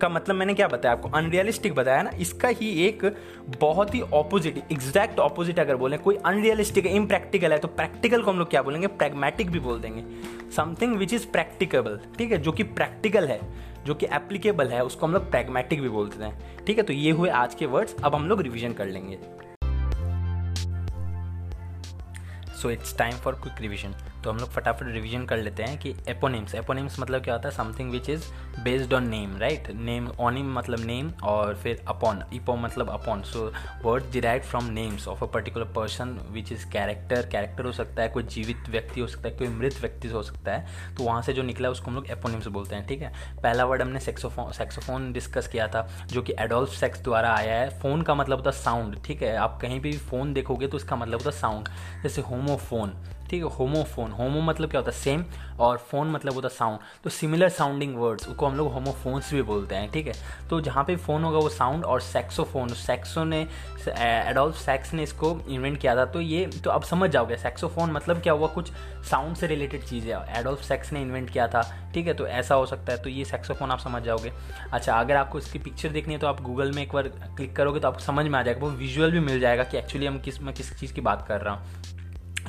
का 0.00 0.08
मतलब 0.08 0.36
मैंने 0.36 0.54
क्या 0.54 0.66
बताया 0.68 0.94
आपको? 0.94 1.08
अनरियलिस्टिक 1.08 1.74
बताया 1.74 2.02
ना, 2.02 2.10
इसका 2.10 2.48
ही 2.50 2.68
एक 2.86 3.04
बहुत 3.60 3.94
ही 3.94 4.00
ऑपोजिट 4.00 4.62
एग्जैक्ट 4.72 5.18
ऑपोजिट 5.18 5.58
अगर 5.58 5.76
बोले, 5.76 5.96
कोई 5.98 6.16
अनरियलिस्टिक 6.16 6.86
है 6.86 6.94
इम्प्रैक्टिकल 6.96 7.52
है 7.52 7.58
तो 7.58 7.68
प्रैक्टिकल 7.68 8.22
को 8.22 8.30
हम 8.30 8.38
लोग 8.38 8.50
क्या 8.50 8.62
बोलेंगे? 8.62 8.86
प्रैग्मेटिक 8.86 9.50
भी 9.50 9.60
बोल 9.60 9.80
देंगे। 9.80 10.04
समथिंग 10.56 10.96
विच 10.96 11.14
इज़ 11.14 11.26
प्रैक्टिकेबल 11.26 12.00
ठीक 12.18 12.32
है? 12.32 12.38
जो 12.38 12.52
कि 12.52 12.62
प्रैक्टिकल 12.62 13.28
है, 13.28 13.40
जो 13.86 13.94
कि 13.94 14.06
एप्लीकेबल 14.12 14.68
है, 14.68 14.84
उसको 14.84 15.06
हम 15.06 15.12
लोग 15.12 15.30
प्रैग्मेटिक 15.30 15.82
भी 15.82 15.88
बोलते 15.88 16.24
हैं। 16.24 16.64
ठीक 16.66 16.76
है? 16.76 16.82
तो 16.82 16.92
ये 16.92 17.10
हुए 17.10 17.30
आज 17.30 17.54
के 17.54 17.66
वर्ड्स 17.66 17.94
अब 18.04 18.14
हम 18.14 18.28
लोग 18.28 18.40
रिविजन 18.40 18.72
कर 18.72 18.86
लेंगे। 18.86 19.18
So 22.54 22.70
it's 22.70 22.96
time 22.98 23.16
for 23.16 23.34
quick 23.34 23.60
revision 23.60 23.94
तो 24.24 24.30
हम 24.30 24.36
लोग 24.36 24.48
फटाफट 24.50 24.86
रिवीजन 24.86 25.24
कर 25.24 25.36
लेते 25.36 25.62
हैं 25.62 25.78
कि 25.78 25.94
एपोनिम्स 26.08 26.54
एपोनिम्स 26.54 26.98
मतलब 27.00 27.22
क्या 27.24 27.34
होता 27.34 27.48
है? 27.48 27.54
Something 27.54 27.90
which 27.90 28.08
is 28.10 28.24
based 28.64 28.94
on 28.94 29.06
name 29.08 29.36
right 29.38 29.70
name 29.70 30.08
onym 30.20 30.52
मतलब 30.54 30.84
नेम 30.86 31.10
और 31.24 31.54
फिर 31.54 31.82
अपॉन 31.88 32.22
इपो 32.34 32.56
मतलब 32.56 32.90
upon 32.90 33.22
so 33.22 33.50
word 33.84 34.10
derive 34.12 34.42
from 34.42 34.64
names 34.72 35.06
of 35.08 35.24
a 35.24 35.26
particular 35.26 35.66
person 35.76 36.18
which 36.32 36.52
is 36.52 36.66
character 36.70 37.26
character 37.26 37.64
हो 37.64 37.72
सकता 37.72 38.02
है, 38.02 38.08
कोई 38.08 38.22
जीवित 38.24 38.68
व्यक्ति 38.70 39.00
हो 39.00 39.06
सकता 39.06 39.28
है, 39.28 39.34
कोई 39.36 39.48
मृत 39.48 39.80
व्यक्ति 39.80 40.08
हो 40.08 40.22
सकता 40.22 40.52
है। 40.52 40.94
तो 40.96 41.04
वहाँ 41.04 41.22
से 41.22 41.32
जो 41.32 41.42
निकला 41.42 41.70
उसको 41.70 41.90
हम 41.90 41.94
लोग 41.94 42.10
एपोनिम्स 42.10 42.46
बोलते 42.48 42.76
हैं, 42.76 42.86
ठीक 42.86 43.02
है? 43.02 43.12
पहला 43.42 43.64
वर्ड 43.64 43.82
हमने 43.82 44.00
सेक्सोफोन 44.00 44.52
सेक्सोफोन 44.52 45.12
डिस्कस 45.12 45.48
किया 45.48 45.68
था, 45.68 45.88
जो 46.06 46.22
कि 46.22 46.34
एडोल्फ 46.38 46.70
सेक्स 46.70 47.02
द्वारा 47.02 47.32
आया 47.34 47.54
है। 47.54 47.68
फ़ोन 47.80 48.02
का 48.02 48.14
मतलब 48.14 48.38
होता 48.38 48.50
है 48.50 48.56
साउंड 48.56 49.02
ठीक 49.04 49.22
है? 49.22 49.36
आप 49.36 49.58
कहीं 49.62 49.80
भी 49.80 49.92
फ़ोन 49.92 50.32
देखोगे 50.34 50.66
तो 50.66 50.76
उसका 50.76 50.96
मतलब 50.96 51.18
होता 51.18 51.30
है 51.30 51.40
साउंड 51.40 51.68
जैसे 52.02 52.22
होमोफोन 52.22 52.94
ठीक 53.30 53.42
है 53.44 53.50
होमोफोन 53.50 54.10
होमो 54.12 54.40
मतलब 54.42 54.70
क्या 54.70 54.80
होता 54.80 54.90
है? 54.90 54.98
सेम 54.98 55.24
और 55.60 55.76
फ़ोन 55.90 56.10
मतलब 56.10 56.34
होता 56.34 56.48
है 56.48 56.54
साउंड 56.54 56.78
तो 57.04 57.10
सिमिलर 57.10 57.48
साउंडिंग 57.48 57.96
वर्ड्स 57.96 58.28
उसको 58.28 58.46
हम 58.46 58.56
लोग 58.56 58.72
होमोफोन्स 58.72 59.32
भी 59.34 59.42
बोलते 59.42 59.74
हैं, 59.74 59.90
ठीक 59.92 60.06
है? 60.06 60.12
तो 60.50 60.60
जहाँ 60.60 60.84
पे 60.84 60.96
फ़ोन 60.96 61.24
होगा 61.24 61.38
वो 61.38 61.48
साउंड 61.48 61.84
और 61.84 62.00
सेक्सोफोन 62.00 62.68
सेक्सो 62.76 63.24
ने 63.24 63.46
एडोल्फ 63.88 64.56
सेक्स 64.56 64.92
ने 64.94 65.02
इसको 65.02 65.38
इन्वेंट 65.48 65.78
किया 65.80 65.94
था 65.96 66.04
तो 66.04 66.20
ये 66.20 66.44
तो 66.64 66.70
अब 66.70 66.82
समझ 66.82 67.10
जाओगे 67.10 67.36
सेक्सोफोन 67.38 67.90
मतलब 67.92 68.22
क्या 68.22 68.32
हुआ? 68.32 68.46
कुछ 68.48 68.72
साउंड 69.10 69.36
से 69.36 69.46
रिलेटेड 69.46 69.84
चीज़. 69.84 70.04
है 70.04 70.40
एडोल्फ 70.40 70.62
सेक्स 70.62 70.92
ने 70.92 71.02
इन्वेंट 71.02 71.30
किया 71.30 71.46
था, 71.48 71.62
ठीक 71.94 72.06
है? 72.06 72.14
तो 72.14 72.26
ऐसा 72.28 72.54
हो 72.54 72.66
सकता 72.66 72.92
है 72.92 73.02
तो 73.02 73.10
ये 73.10 73.24
सेक्सोफोन 73.24 73.70
आप 73.70 73.78
समझ 73.78 74.02
जाओगे. 74.02 74.32
अच्छा 74.72 74.94
अगर 74.94 75.16
आपको 75.16 75.38
इसकी 75.38 75.58
पिक्चर 75.58 75.88
देखनी 75.88 76.14
है 76.14 76.20
तो 76.20 76.26
आप 76.26 76.42
गूगल 76.42 76.72
में 76.72 76.82
एक 76.82 76.92
बार 76.92 77.08
क्लिक 77.36 77.56
करोगे 77.56 77.80
तो 77.80 77.88
आपको 77.88 78.00
समझ 78.00 78.26
में 78.26 78.38
आ 78.38 78.42
जाएगा, 78.42 78.60
वो 78.60 78.70
विजुअल 78.72 79.12
भी 79.12 79.20
मिल 79.20 79.40
जाएगा 79.40 79.64
कि 79.64 79.78
एक्चुअली 79.78 80.06
हम 80.06 80.18
किस, 80.20 80.40
मैं 80.42 80.54
किस 80.54 80.78
चीज़ 80.80 80.94
की 80.94 81.00
बात 81.00 81.26
कर 81.28 81.40
रहा 81.40 81.54
हूँ. 81.54 81.79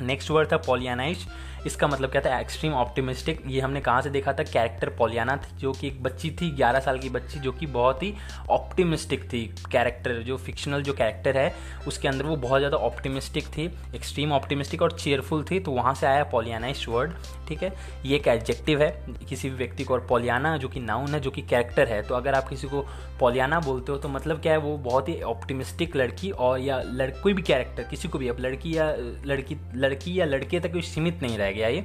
नेक्स्ट 0.00 0.30
वर्ड 0.30 0.52
था 0.52 0.56
पॉलियानाइज 0.56 1.26
इसका 1.66 1.86
मतलब 1.86 2.10
क्या 2.10 2.20
था? 2.20 2.38
एक्सट्रीम 2.40 2.72
ऑप्टिमिस्टिक 2.74 3.42
ये 3.46 3.60
हमने 3.60 3.80
कहाँ 3.80 4.02
से 4.02 4.10
देखा 4.10 4.32
था? 4.32 4.42
कैरेक्टर 4.42 4.88
पोलियाना 4.98 5.36
थी, 5.36 5.56
जो 5.58 5.72
कि 5.72 5.86
एक 5.88 6.02
बच्ची 6.02 6.30
थी 6.32 6.50
11 6.56 6.80
साल 6.80 6.98
की 6.98 7.08
बच्ची, 7.10 7.38
जो 7.40 7.52
कि 7.52 7.66
बहुत 7.68 8.02
ही 8.02 8.12
ऑप्टिमिस्टिक 8.50 9.24
थी। 9.32 9.44
कैरेक्टर 9.72 10.22
जो 10.22 10.36
फिक्शनल 10.38 10.82
जो 10.82 10.92
कैरेक्टर 10.92 11.36
है, 11.36 11.54
उसके 11.88 12.08
अंदर 12.08 12.26
वो 12.26 12.36
बहुत 12.38 12.60
ज़्यादा 12.60 12.76
ऑप्टिमिस्टिक 12.78 13.46
थी 13.48 13.64
एक्सट्रीम 13.94 14.32
ऑप्टिमिस्टिक 14.32 14.82
और 14.82 14.92
चेयरफुल 14.92 15.44
थी 15.50 15.60
तो 15.60 15.72
वहाँ 15.72 15.94
से 15.94 16.06
आया 16.06 16.24
पोलियाना 16.32 16.66
इस 16.68 16.88
वर्ड 16.88 17.12
ठीक 17.48 17.62
है? 17.62 17.72
ये 18.06 18.16
एक 18.16 18.28
एडजेक्टिव 18.28 18.82
है, 18.82 18.90
किसी 19.28 19.50
भी 19.50 19.56
व्यक्ति 19.56 19.84
को 19.84 19.94
और 19.94 20.06
पोलियाना 20.08 20.56
जो 20.56 20.68
कि 20.68 20.80
नाउन 20.80 21.14
है, 21.14 21.20
जो 21.20 21.30
कि 21.30 21.42
कैरेक्टर 21.42 21.88
है 21.88 22.02
तो 22.02 22.14
अगर 22.14 22.34
आप 22.34 22.48
किसी 22.48 22.68
को 22.68 22.80
पोलियाना 23.20 23.60
बोलते 23.60 23.92
हो 23.92 23.98
तो 23.98 24.08
मतलब 24.08 24.40
क्या 24.42 24.52
है, 24.52 24.58
वो 24.58 24.76
बहुत 24.80 25.08
ही 25.08 25.20
ऑप्टिमिस्टिक 25.22 25.96
लड़की 25.96 26.30
और 26.30 26.58
या 26.60 26.80
लड़, 26.84 27.10
कोई 27.12 27.32
भी 27.32 27.42
कैरेक्टर 27.42 27.82
किसी 27.82 28.08
को 28.08 28.18
भी, 28.18 28.28
अब 28.28 28.40
लड़की 28.40 28.76
या, 28.76 28.92
लड़की 29.26 29.56
लड़की 29.76 30.18
या 30.20 30.26
लड़के 30.26 30.60
तक 30.60 30.72
कोई 30.72 30.82
सीमित 30.84 31.22
नहीं 31.22 31.38
रह 31.38 31.51
गया 31.52 31.68
ये। 31.68 31.80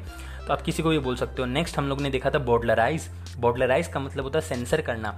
तो 0.47 0.53
आप 0.53 0.62
किसी 0.62 0.84
को 0.84 0.89
भी 0.89 0.99
बोल 0.99 1.15
सकते 1.15 1.41
हो। 1.41 1.47
नेक्स्ट 1.47 1.77
हम 1.77 1.88
लोग 1.89 2.01
ने 2.01 2.10
देखा 2.10 2.30
था 2.30 2.39
बॉडलराइज 2.39 3.10
बॉडलराइज 3.38 3.88
का 3.88 3.99
मतलब 3.99 4.23
होता 4.23 4.39
है 4.39 4.45
सेंसर 4.45 4.82
करना। 4.82 5.17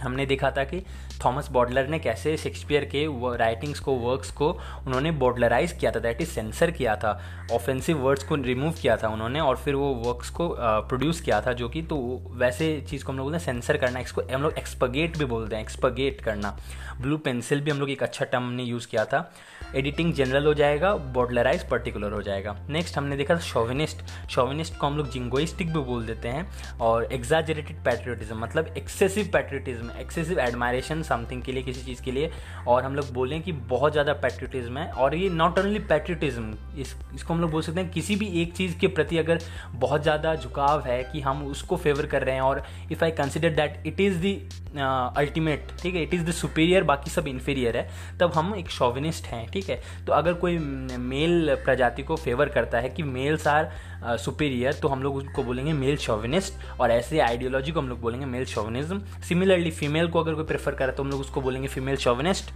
हमने 0.00 0.26
देखा 0.26 0.50
था 0.50 0.64
कि 0.64 0.80
थॉमस 1.24 1.48
बॉडलर 1.50 1.88
ने 1.88 1.98
कैसे 1.98 2.36
शेक्सपियर 2.36 2.84
के 2.94 3.06
राइटिंग्स 3.38 3.80
को 3.80 3.94
वर्क्स 3.98 4.30
को 4.30 4.50
उन्होंने 4.86 5.10
बॉडलराइज 5.18 5.72
किया 5.72 5.90
था 5.90 5.98
दैट 6.00 6.20
इज़ 6.20 6.28
सेंसर 6.28 6.70
किया 6.70 6.96
था 6.96 7.20
ऑफेंसिव 7.52 7.98
वर्ड्स 7.98 8.24
को 8.24 8.34
रिमूव 8.36 8.72
किया 8.72 8.96
था 8.96 9.08
उन्होंने, 9.08 9.40
और 9.40 9.56
फिर 9.56 9.74
वो 9.74 9.92
वर्क्स 10.04 10.30
को 10.30 10.48
प्रोड्यूस 10.58 11.20
किया 11.20 11.40
था, 11.40 11.52
जो 11.52 11.68
कि 11.68 11.82
तो 11.82 11.96
वैसे 12.34 12.80
चीज़ 12.90 13.04
को 13.04 13.12
हम 13.12 13.18
लोग 13.18 13.26
बोलते 13.26 13.38
हैं 13.38 13.44
सेंसर 13.44 13.76
करना, 13.76 14.00
इसको 14.00 14.22
हम 14.32 14.42
लोग 14.42 14.58
एक्सपगेट 14.58 15.16
भी 15.18 15.24
बोलते 15.26 15.56
हैं 15.56 15.62
एक्सपगेट 15.62 16.20
करना। 16.20 16.56
ब्लू 17.00 17.16
पेंसिल 17.18 17.60
भी 17.60 17.70
हम 17.70 17.78
लोग 17.78 17.90
एक 17.90 18.02
अच्छा 18.02 18.24
टर्म 18.24 18.50
ने 18.50 18.62
यूज़ 18.62 18.86
किया 18.88 19.04
था। 19.04 19.30
एडिटिंग 19.76 20.12
जनरल 20.14 20.46
हो 20.46 20.52
जाएगा 20.54 20.94
बॉडलराइज 21.14 21.68
पर्टिकुलर 21.68 22.12
हो 22.12 22.22
जाएगा। 22.22 22.56
नेक्स्ट 22.68 22.96
हमने 22.96 23.16
देखा 23.16 23.34
था 23.34 23.40
शोविनिस्ट 23.40 24.02
शोविनिस्ट 24.30 24.76
को 24.76 24.86
हम 24.86 24.96
लोग 24.96 25.10
जिंगोइस्टिक 25.10 25.72
भी 25.72 25.80
बोल 25.80 26.06
देते 26.06 26.28
हैं, 26.28 26.48
और 26.78 27.12
एग्जाजरेटेड 27.12 27.84
पैट्रियोटिज्म 27.84 28.38
मतलब 28.38 28.74
excessive 28.76 29.30
patriotism 29.32 29.87
excessive 29.90 30.38
admiration 30.40 31.02
something 31.02 31.42
के 31.42 31.52
लिए, 31.52 31.62
किसी 31.62 31.82
चीज़ 31.82 32.02
के 32.02 32.12
लिए। 32.12 32.30
और 32.66 32.84
हम 32.84 32.94
लोग 32.94 33.12
बोलें 33.14 33.40
कि 33.42 33.52
बहुत 33.52 33.92
ज़्यादा 33.92 34.12
पैट्रियोटिज्म 34.14 34.78
है। 34.78 34.90
और 34.92 35.14
ये 35.14 35.28
नॉट 35.30 35.58
ओनली 35.58 35.78
पैट्रियोटिज्म 35.80 36.54
इस, 36.78 36.94
इसको 37.14 37.34
हम 37.34 37.40
लोग 37.40 37.50
बोल 37.50 37.62
सकते 37.62 37.80
हैं 37.80 37.90
किसी 37.90 38.16
भी 38.16 38.26
एक 38.42 38.52
चीज़ 38.56 38.78
के 38.78 38.86
प्रति 38.88 39.18
अगर 39.18 39.38
बहुत 39.74 40.02
ज़्यादा 40.02 40.34
झुकाव 40.34 40.82
है 40.86 41.02
कि 41.04 41.20
हम 41.20 41.46
उसको 41.46 41.76
फेवर 41.76 42.06
कर 42.06 42.22
रहे 42.22 42.34
हैं। 42.34 42.42
और 42.42 42.62
if 42.92 43.04
I 43.04 43.10
consider 43.12 43.50
that 43.52 43.86
it 43.86 44.00
is 44.00 44.16
the 44.18 44.34
ultimate 44.78 45.68
ठीक 45.80 45.94
है 45.94 46.02
इट 46.02 46.14
इज़ 46.14 46.24
द 46.24 46.30
सुपीरियर 46.32 46.82
बाकी 46.84 47.10
सब 47.10 47.26
इन्फीरियर 47.28 47.76
है, 47.76 47.88
तब 48.20 48.32
हम 48.34 48.54
एक 48.54 48.70
शॉविनिस्ट 48.70 49.26
हैं, 49.26 49.46
ठीक 49.50 49.68
है। 49.70 49.80
तो 50.06 50.12
अगर 50.12 50.32
कोई 50.34 50.58
मेल 50.58 51.54
प्रजाति 51.64 52.02
को 52.02 52.16
फेवर 52.16 52.48
करता 52.48 52.78
है 52.78 52.88
कि 52.88 53.02
मेल्स 53.04 53.46
आर 53.48 53.70
सुपीरियर 54.18 54.72
तो 54.72 54.88
हम 54.88 55.02
लोग 55.02 55.16
उसको 55.16 55.42
बोलेंगे 55.42 55.72
मेल 55.72 55.96
शोविनिस्ट 55.98 56.80
और 56.80 56.90
ऐसे 56.90 57.18
आइडियोलॉजी 57.20 57.72
को 57.72 57.80
हम 57.80 57.88
लोग 57.88 58.00
बोलेंगे 58.00 58.26
मेल 58.26 58.44
शोविनिज्म 58.46 59.00
सिमिलरली 59.28 59.70
फीमेल 59.78 60.08
को 60.08 60.20
अगर 60.20 60.34
कोई 60.34 60.44
प्रेफर 60.44 60.74
करे 60.74 60.92
तो 60.92 61.02
हम 61.02 61.10
लोग 61.10 61.20
उसको 61.20 61.40
बोलेंगे 61.40 61.68
फीमेल 61.68 61.96
शोविनिस्ट 61.96 62.52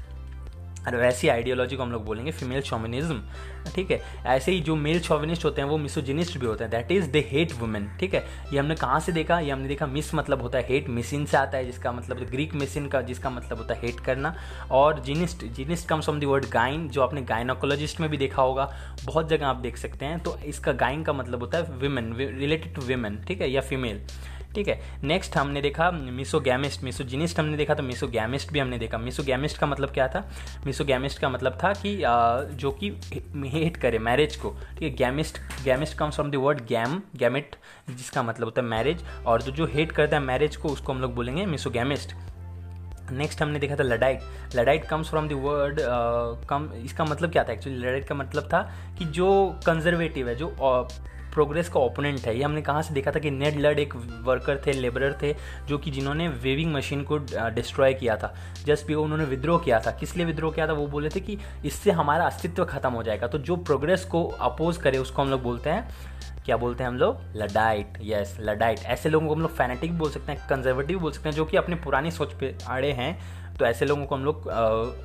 और 0.86 0.96
वैसी 0.96 1.28
आइडियोलॉजी 1.28 1.76
को 1.76 1.82
हम 1.82 1.92
लोग 1.92 2.04
बोलेंगे 2.04 2.30
फीमेल 2.32 2.60
शोमिनिज्म 2.60 3.20
ठीक 3.74 3.90
है? 3.90 4.00
ऐसे 4.26 4.52
ही 4.52 4.60
जो 4.60 4.74
मेल 4.76 5.00
शोविनिस्ट 5.00 5.44
होते 5.44 5.62
हैं, 5.62 5.68
वो 5.68 5.76
मिसोजिनिस्ट 5.78 6.38
भी 6.38 6.46
होते 6.46 6.64
हैं. 6.64 6.70
That 6.70 6.90
is 6.92 7.10
they 7.10 7.28
hate 7.30 7.52
women 7.58 7.88
ठीक 8.00 8.14
है? 8.14 8.24
ये 8.52 8.58
हमने 8.58 8.74
कहाँ 8.74 9.00
से 9.00 9.12
देखा? 9.12 9.38
ये 9.40 9.50
हमने 9.50 9.68
देखा 9.68 9.86
मिस 9.86 10.14
मतलब 10.14 10.42
होता 10.42 10.58
है 10.58 10.66
हेट 10.68 10.88
मिसिन 10.88 11.26
से 11.26 11.36
आता 11.36 11.58
है, 11.58 11.66
जिसका 11.66 11.92
मतलब 11.92 12.24
ग्रीक 12.30 12.54
मिसिन 12.54 12.88
का, 12.88 13.00
जिसका 13.00 13.30
मतलब 13.30 13.58
होता 13.58 13.74
है 13.74 13.80
हेट 13.80 14.00
करना. 14.00 14.34
और 14.70 15.00
gynist 15.00 15.44
gynist 15.44 15.88
comes 15.88 16.04
from 16.04 16.20
the 16.20 16.24
word 16.24 16.44
gyne 16.44 16.88
जो 16.88 17.02
आपने 17.02 17.22
गाइनोकोलॉजिस्ट 17.22 18.00
में 18.00 18.10
भी 18.10 18.16
देखा 18.16 18.42
होगा. 18.42 18.70
बहुत 19.04 19.28
जगह 19.28 19.46
आप 19.46 19.56
देख 19.56 19.76
सकते 19.76 20.06
हैं. 20.06 20.18
तो 20.18 20.36
इसका 20.46 20.72
गाइन 20.72 21.02
का 21.02 21.12
मतलब 21.12 21.40
होता 21.40 21.58
है 21.58 21.76
विमेन 21.76 22.14
रिलेटेड 22.14 22.74
टू 22.74 22.82
विमेन 22.82 23.22
ठीक 23.28 23.40
है? 23.40 23.50
या 23.50 23.60
फीमेल 23.60 24.02
ठीक 24.54 24.68
है? 24.68 24.80
नेक्स्ट 25.04 25.36
हमने 25.36 25.60
देखा 25.62 25.90
मिसोगैमिस्ट 25.90 26.82
मिसोजिनिस्ट 26.84 27.38
हमने 27.38 27.56
देखा 27.56 27.74
तो 27.74 27.82
मिसोगैमिस्ट 27.82 28.52
भी 28.52 28.58
हमने 28.58 28.78
देखा। 28.78 28.98
मिसोगैमिस्ट 28.98 29.58
का 29.58 29.66
मतलब 29.66 29.90
क्या 29.90 30.08
था? 30.08 30.28
मिसोगैमिस्ट 30.66 31.18
का 31.20 31.28
मतलब 31.28 31.58
था 31.62 31.72
कि 31.76 31.96
जो 32.56 32.70
कि 32.82 32.90
हेट 33.48 33.76
करे 33.76 33.98
मैरिज 34.00 34.36
को। 34.36 34.50
ठीक 34.70 34.82
है? 34.82 34.90
Gamist 34.96 35.38
gamist 35.64 35.98
comes 35.98 36.14
from 36.14 36.30
the 36.30 36.36
word 36.36 36.64
gam 36.66 37.00
gamete 37.16 37.56
जिसका 37.90 38.22
मतलब 38.22 38.44
होता 38.44 38.62
है 38.62 38.68
मैरिज 38.68 39.04
और 39.26 39.42
जो 39.42 39.52
जो 39.52 39.66
हेट 39.72 39.92
करता 39.92 40.16
है 40.16 40.22
मैरिज 40.22 40.56
को, 40.56 40.68
उसको 40.68 40.92
हम 40.92 41.00
लोग 41.00 41.14
बोलेंगे 41.14 41.46
मिसोगैमिस्ट 41.46 42.14
नेक्स्ट 43.12 43.42
हमने 43.42 43.58
देखा 43.58 43.76
था 43.76 43.82
Luddite 43.82 44.54
Luddite 44.54 44.84
comes 44.88 45.08
from 45.10 45.28
the 45.28 45.32
word 45.42 45.80
come 46.48 46.68
इसका 46.84 47.04
मतलब 47.04 47.32
क्या 47.32 47.42
था 47.44 47.52
एक्चुअली 47.52 47.78
लडाइट 47.78 48.06
का 48.08 48.14
मतलब 48.14 48.48
था 48.52 48.60
कि 48.98 49.04
जो 49.06 49.28
कंजर्वेटिव 49.66 50.28
है, 50.28 50.34
जो 50.36 50.46
प्रोग्रेस 51.32 51.68
का 51.68 51.80
ओपोनेंट 51.80 52.20
है। 52.20 52.36
ये 52.36 52.42
हमने 52.44 52.62
कहाँ 52.62 52.82
से 52.82 52.94
देखा 52.94 53.10
था 53.10 53.18
कि 53.18 53.30
नेड 53.30 53.58
लड 53.60 53.78
एक 53.78 53.94
वर्कर 54.22 54.62
थे 54.66 54.72
लेबरर 54.72 55.18
थे, 55.22 55.34
जो 55.68 55.78
कि 55.78 55.90
जिन्होंने 55.90 56.28
वेविंग 56.28 56.72
मशीन 56.74 57.02
को 57.02 57.18
डिस्ट्रॉय 57.54 57.94
किया 57.94 58.16
था। 58.16 58.34
जस्ट 58.66 58.86
भी 58.86 58.94
उन्होंने 58.94 59.24
विद्रोह 59.24 59.60
किया 59.60 59.80
था। 59.80 59.90
किस 59.90 60.16
लिए 60.16 60.26
विद्रोह 60.26 60.52
किया 60.52 60.68
था? 60.68 60.72
वो 60.72 60.86
बोले 60.86 61.08
थे 61.08 61.20
कि 61.20 61.38
इससे 61.64 61.90
हमारा 61.90 62.26
अस्तित्व 62.26 62.64
खत्म 62.64 62.92
हो 62.92 63.02
जाएगा। 63.02 63.26
तो 63.26 63.38
जो 63.38 63.56
प्रोग्रेस 63.56 64.04
को 64.04 64.24
अपोज 64.24 64.76
करे, 64.76 64.98
उसको 64.98 65.22
हम 65.22 65.30
लोग 65.30 65.42
बोलते 65.42 65.70
हैं, 65.70 65.88
क्या 66.44 66.56
बोलते 66.56 66.82
हैं 66.84 66.90
हम 66.90 66.96
लोग? 66.96 67.18
लडाइट 67.36 67.98
यस 68.02 68.36
लडाइट 68.40 68.78
ऐसे 68.78 69.08
लोगों 69.08 69.28
को 69.28 69.34
हम 69.34 69.40
लोग 69.40 69.54
फैनेटिक 69.56 69.98
बोल 69.98 70.10
सकते 70.10 70.32
हैं 70.32 70.46
कंजर्वेटिव 70.48 70.98
बोल 70.98 71.12
सकते 71.12 71.28
हैं, 71.28 71.36
जो 71.36 71.44
कि 71.44 71.56
अपनी 71.56 71.74
पुरानी 71.74 72.10
सोच 72.10 72.32
पे 72.32 72.54
आड़े 72.68 72.92
हैं। 72.92 73.18
तो 73.58 73.66
ऐसे 73.66 73.84
लोगों 73.86 74.04
को 74.06 74.14
हम 74.14 74.24
लोग 74.24 74.48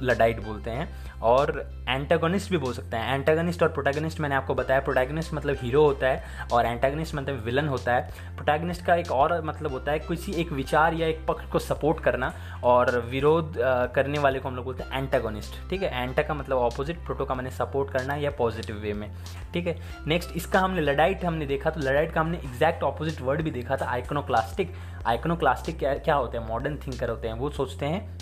लडाइट 0.04 0.44
बोलते 0.44 0.72
हैं 0.72 0.88
और 1.22 1.50
एंटागोनिस्ट 1.90 2.52
भी 2.52 2.58
बोल 2.58 2.74
सकते 2.74 2.98
हैं। 2.98 3.16
एंटागनिस्ट 3.16 3.64
और 3.64 3.70
प्रोटैगनिस्ट 3.70 4.20
मैंने 4.20 4.36
आपको 4.36 4.56
बताया 4.56 4.80
प्रोटैगनिस्ट 4.80 5.34
मतलब 5.34 5.58
हीरो 5.62 5.84
होता 5.84 6.08
है 6.08 6.48
और 6.54 6.66
एंटागनिस्ट 6.66 7.16
मतलब 7.16 7.44
विलन 7.46 7.68
होता 7.68 7.96
है। 7.96 8.36
प्रोटैगनिस्ट 8.36 8.86
का 8.86 8.96
एक 8.96 9.12
और 9.12 9.42
मतलब 9.46 9.72
होता 9.72 9.92
है 9.92 10.00
किसी 10.00 10.32
एक 10.42 10.52
विचार 10.52 10.94
या 10.94 11.08
एक 11.08 11.26
पक्ष 11.28 11.46
को 11.52 11.60
सपोर्ट 11.60 12.04
करना 12.04 12.34
और 12.64 12.98
विरोध 13.10 13.54
करने 13.96 14.20
वाले 14.20 14.40
को 14.40 14.50
हम 14.50 14.56
लोग 14.56 14.66
बोलते 14.66 14.84
हैं 14.84 14.98
एंटागोनिस्ट 14.98 15.56
ठीक 15.70 15.84
है? 15.84 16.04
एंटा 16.04 16.24
का 16.24 16.34
मतलब 16.34 16.58
ऑपोजिट 16.58 17.04
प्रोटो 17.06 17.26
का 17.26 17.36
मैंने 17.36 17.52
सपोर्ट 17.52 17.92
करना 17.94 18.16
या 18.16 18.32
पॉजिटिव 18.38 18.76
वे 18.78 18.94
में, 18.94 19.10
ठीक 19.54 19.68
है? 19.68 19.78
नेक्स्ट 20.08 20.36
इसका 20.38 20.60
हमने 20.60 20.82
लडाइट 20.82 21.26
हमने 21.26 21.46
देखा 21.46 21.70
तो 21.70 21.80
लडाइट 21.82 22.14
का 22.14 22.22
हमने 22.22 22.38
एग्जैक्ट 22.38 22.84
ऑपोजिट 22.84 23.22
वर्ड 23.22 23.42
भी 23.42 23.52
देखा 23.52 23.78
था 23.78 23.90
आइकोनोक्लास्टिक 23.92 24.74
आइकोनोक्लास्टिक 25.08 25.78
क्या 25.80 25.94
क्या 25.96 26.16
होते 26.16 26.38
हैं 26.38 26.48
मॉडर्न 26.48 26.76
थिंकर 26.78 27.10
होते 27.10 27.28
हैं, 27.28 27.36
वो 27.36 27.50
सोचते 27.50 27.86
हैं 27.86 28.18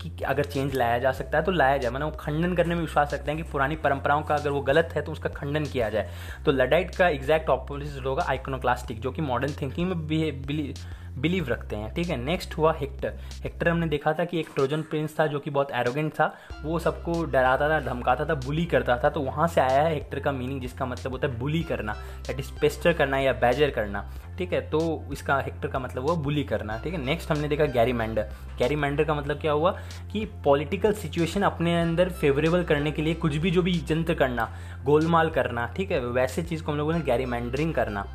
कि 0.00 0.10
अगर 0.24 0.44
चेंज 0.44 0.74
लाया 0.74 0.98
जा 0.98 1.12
सकता 1.12 1.38
है 1.38 1.44
तो 1.44 1.52
लाया 1.52 1.76
जाए। 1.76 1.90
मैंने 1.90 2.04
वो 2.04 2.10
खंडन 2.10 2.54
करने 2.54 2.74
में 2.74 2.80
विश्वास 2.82 3.14
रखते 3.14 3.30
हैं 3.30 3.42
कि 3.42 3.50
पुरानी 3.50 3.76
परंपराओं 3.76 4.22
का 4.22 4.34
अगर 4.34 4.50
वो 4.50 4.60
गलत 4.62 4.90
है 4.94 5.02
तो 5.02 5.12
उसका 5.12 5.28
खंडन 5.30 5.64
किया 5.64 5.88
जाए। 5.90 6.10
तो 6.44 6.52
लडाइट 6.52 6.94
का 6.96 7.08
एग्जैक्ट 7.08 7.48
ऑपोजिट 7.50 8.06
होगा 8.06 8.24
आइकोनोक्लास्टिक 8.28 9.00
जो 9.00 9.10
कि 9.10 9.22
मॉडर्न 9.22 9.52
थिंकिंग 9.62 9.88
में 9.88 10.06
भी 10.06 10.74
बिलीव 11.18 11.48
रखते 11.48 11.76
हैं, 11.76 11.92
ठीक 11.94 12.08
है? 12.08 12.16
नेक्स्ट 12.16 12.56
हुआ 12.58 12.72
हेक्टर 12.78 13.18
हेक्टर 13.42 13.68
हमने 13.68 13.86
देखा 13.86 14.12
था 14.12 14.24
कि 14.24 14.40
एक 14.40 14.48
ट्रोजन 14.54 14.82
प्रिंस 14.82 15.18
था 15.20 15.26
जो 15.26 15.38
कि 15.38 15.50
बहुत 15.50 15.70
एरोगेंट 15.70 16.12
था। 16.12 16.26
वो 16.62 16.78
सबको 16.78 17.24
डराता 17.24 17.68
था, 17.68 17.80
धमकाता 17.80 18.24
था 18.24 18.34
बुली 18.34 18.64
करता 18.64 18.96
था। 19.04 19.10
तो 19.10 19.20
वहाँ 19.20 19.46
से 19.48 19.60
आया 19.60 19.82
है 19.82 19.94
हेक्टर 19.94 20.20
का 20.20 20.32
मीनिंग 20.32 20.60
जिसका 20.60 20.86
मतलब 20.86 21.12
होता 21.12 21.28
है 21.28 21.38
बुली 21.38 21.62
करना। 21.62 21.92
दैट 22.26 22.40
इज़ 22.40 22.50
पेस्टर 22.60 22.92
करना 22.92 23.18
या 23.18 23.32
बैजर 23.32 23.70
करना, 23.70 24.10
ठीक 24.38 24.52
है? 24.52 24.60
तो 24.70 25.04
इसका 25.12 25.38
हेक्टर 25.40 25.68
का 25.68 25.78
मतलब 25.78 26.06
हुआ 26.06 26.14
बुली 26.14 26.44
करना, 26.44 26.78
ठीक 26.78 26.94
है? 26.94 27.04
नेक्स्ट 27.04 27.30
हमने 27.30 27.48
देखा 27.48 27.64
गैरी 27.64 27.92
मैंडर 27.92 28.32
गैरी 28.58 28.76
मैंडर 28.76 29.04
का 29.04 29.14
मतलब 29.14 29.40
क्या 29.40 29.52
हुआ 29.52 29.70
कि 30.12 30.24
पॉलिटिकल 30.44 30.92
सिचुएशन 30.92 31.42
अपने 31.42 31.80
अंदर 31.80 32.10
फेवरेबल 32.10 32.64
करने 32.64 32.90
के 32.92 33.02
लिए 33.02 33.14
कुछ 33.14 33.36
भी 33.36 33.50
जो 33.50 33.62
भी 33.62 33.72
जंत्र 33.72 34.14
करना, 34.14 34.50
गोलमाल 34.84 35.30
करना, 35.30 35.66
ठीक 35.76 35.90
है? 35.90 36.00
वैसे 36.00 36.42
चीज़ 36.42 36.62
को 36.62 36.72
हम 36.72 36.78
लोगों 36.78 36.92
ने 36.92 37.00
गैरी 37.00 37.26
मैंडरिंग 37.26 37.74
करना। 37.74 38.06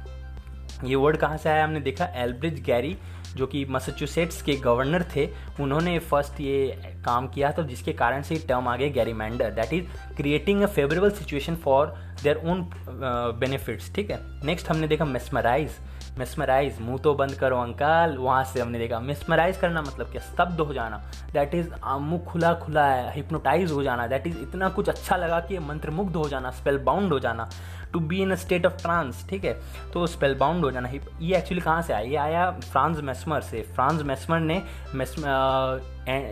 ये 0.84 0.96
वर्ड 0.96 1.18
कहाँ 1.18 1.38
से 1.38 1.50
आया 1.50 1.63
हमने 1.63 1.80
देखा? 1.82 2.06
एल्ब्रिज 2.15 2.62
गैरी, 2.65 2.98
जो 3.36 3.48
कि 3.48 3.65
मसाचुसेट्स 3.70 4.42
के 4.42 4.56
गवर्नर 4.58 5.04
थे, 5.15 5.28
उन्होंने 5.62 5.98
फ़र्स्ट 6.00 6.39
ये 6.42 6.94
काम 7.06 7.28
किया 7.28 7.52
तो 7.52 7.63
जिसके 7.63 7.94
कारण 7.94 8.22
से 8.22 8.36
टर्म 8.48 8.68
आ 8.68 8.76
गया 8.78 8.89
gerrymander 9.13 9.52
that 9.52 9.74
is 9.74 10.15
creating 10.18 10.62
a 10.62 10.68
favourable 10.68 11.10
situation 11.12 11.56
for 11.65 11.96
their 12.24 12.42
own 12.46 12.70
benefits 12.89 13.94
ठीक 13.96 14.12
है? 14.12 14.20
नेक्स्ट 14.46 14.70
हमने 14.70 14.88
देखा 14.88 15.06
मेस्मराइज 15.06 15.78
मेस्मराइज 16.18 16.80
मुँह 16.82 16.98
तो 17.00 17.13
बंद 17.15 17.34
करो 17.39 17.58
अंकल. 17.58 18.15
वहाँ 18.20 18.44
से 18.44 18.60
हमने 18.62 18.80
देखा 18.80 19.00
मेस्मराइज 19.00 19.58
करना 19.58 19.82
मतलब 19.82 20.12
क्या? 20.12 20.22
स्तब्ध 20.22 20.60
हो 20.60 20.74
जाना. 20.74 20.98
दैट 21.34 21.54
इज़ 21.56 21.70
मुँह 21.86 22.24
खुला 22.28 22.54
खुला 22.63 22.86
है 22.86 23.13
हिप्नोटाइज 23.15 23.72
हो 23.72 23.84
जाना. 23.84 24.08
दैट 24.08 24.28
इज़ 24.28 24.38
इतना 24.39 24.70
कुछ 24.70 24.89
अच्छा 24.89 25.15
लगा 25.18 25.39
कि 25.42 25.60
मंत्रमुग्ध 25.60 26.15
हो 26.15 26.28
जाना 26.30 26.52
स्पेल 26.52 26.78
बाउंड 26.84 27.13
हो 27.13 27.20
जाना. 27.20 27.50
To 27.93 27.99
be 27.99 28.21
in 28.21 28.32
a 28.32 28.36
state 28.36 28.65
of 28.65 28.82
trance 28.82 29.25
ठीक 29.30 29.45
है? 29.45 29.54
तो 29.93 30.06
स्पेल 30.08 30.36
बाउंड 30.36 30.63
हो 30.65 30.71
जाना। 30.71 30.89
ये 30.89 31.38
एक्चुअली 31.38 31.62
कहाँ 31.62 31.82
से 31.82 31.93
आया? 31.93 32.04
ये 32.04 32.15
आया 32.17 32.49
फ्रांस 32.52 32.99
मेस्मर 33.04 33.41
से। 33.41 33.62
फ्रांस 33.75 34.02
मेस्मर 34.04 34.39
ने 34.41 34.62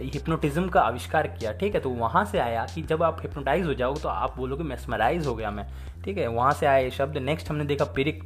हिप्नोटिज्म 0.03 0.67
का 0.69 0.81
आविष्कार 0.81 1.27
किया, 1.29 1.51
ठीक 1.51 1.75
है? 1.75 1.79
तो 1.81 1.89
वहाँ 1.89 2.23
से 2.25 2.39
आया 2.39 2.65
कि 2.75 2.81
जब 2.83 3.03
आप 3.03 3.17
हिप्नोटाइज 3.21 3.65
हो 3.65 3.73
जाओगे 3.73 4.01
तो 4.01 4.09
आप 4.09 4.37
बोलोगे 4.37 4.63
मेस्मराइज 4.63 5.27
हो 5.27 5.35
गया 5.35 5.51
मैं, 5.51 5.67
ठीक 6.03 6.17
है? 6.17 6.27
वहाँ 6.27 6.51
से 6.53 6.65
आया 6.65 6.77
ये 6.77 6.91
शब्द। 6.91 7.17
नेक्स्ट 7.19 7.49
हमने 7.49 7.65
देखा 7.65 7.85
पिरिक 7.95 8.23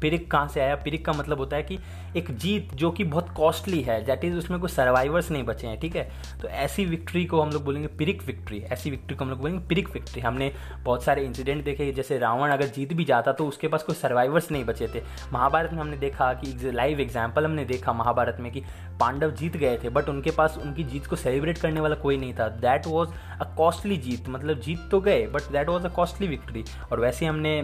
पिरिक 0.00 0.30
कहाँ 0.30 0.48
से 0.48 0.60
आया? 0.60 0.74
पिरिक 0.76 1.04
का 1.06 1.12
मतलब 1.12 1.38
होता 1.38 1.56
है 1.56 1.62
कि 1.62 1.78
एक 2.16 2.30
जीत 2.32 2.74
जो 2.74 2.90
कि 2.90 3.04
बहुत 3.04 3.28
कॉस्टली 3.36 3.80
है 3.82 4.00
दैट 4.04 4.24
इज़ 4.24 4.34
उसमें 4.34 4.58
कोई 4.60 4.70
सर्वाइवर्स 4.70 5.30
नहीं 5.30 5.42
बचे 5.44 5.66
हैं, 5.66 5.78
ठीक 5.80 5.96
है? 5.96 6.08
तो 6.42 6.48
ऐसी 6.48 6.84
विक्ट्री 6.86 7.24
को 7.24 7.40
हम 7.40 7.50
लोग 7.50 7.64
बोलेंगे 7.64 7.88
पिरिक 7.98 8.22
विक्ट्री 8.26 8.58
ऐसी 8.62 8.90
विक्ट्री 8.90 9.16
को 9.16 9.24
हम 9.24 9.30
लोग 9.30 9.40
बोलेंगे 9.40 9.64
पिरिक 9.68 9.90
विक्ट्री 9.90 10.22
हमने 10.22 10.52
बहुत 10.84 11.04
सारे 11.04 11.24
इंसिडेंट 11.24 11.64
देखे, 11.64 11.90
जैसे 11.92 12.18
रावण 12.18 12.50
अगर 12.50 12.66
जीत 12.68 12.92
भी 12.92 13.04
जाता 13.04 13.32
तो 13.32 13.46
उसके 13.48 13.68
पास 13.68 13.82
कोई 13.82 13.94
सर्वाइवर्स 13.96 14.50
नहीं 14.50 14.64
बचे 14.64 14.88
थे। 14.88 15.02
महाभारत 15.32 15.72
में 15.72 15.80
हमने 15.80 15.96
देखा 15.96 16.32
कि 16.34 16.72
लाइव 16.72 17.00
एग्ज़ाम्पल 17.00 17.44
हमने 17.44 17.64
देखा 17.64 17.92
महाभारत 17.92 18.36
में 18.40 18.50
कि 18.52 18.62
पांडव 19.00 19.30
जीत 19.32 19.56
गए 19.56 19.78
थे 19.84 19.88
बट 19.90 20.08
उनके 20.08 20.30
पास 20.30 20.58
उनकी 20.58 20.84
जीत 20.84 21.06
को 21.06 21.16
सेलिब्रेट 21.16 21.58
करने 21.58 21.80
वाला 21.80 21.94
कोई 21.96 22.16
नहीं 22.16 22.34
था। 22.34 22.48
दैट 22.48 22.86
वॉज़ 22.86 23.10
अ 23.40 23.44
कॉस्टली 23.56 23.96
जीत 23.98 24.28
मतलब 24.28 24.60
जीत 24.60 24.88
तो 24.90 25.00
गए 25.00 25.26
but 25.26 25.50
that 25.52 25.68
was 25.68 25.86
a 25.86 25.88
costly 25.94 26.28
victory 26.28 26.64
और 26.90 27.00
वैसे 27.00 27.26
हमने 27.26 27.60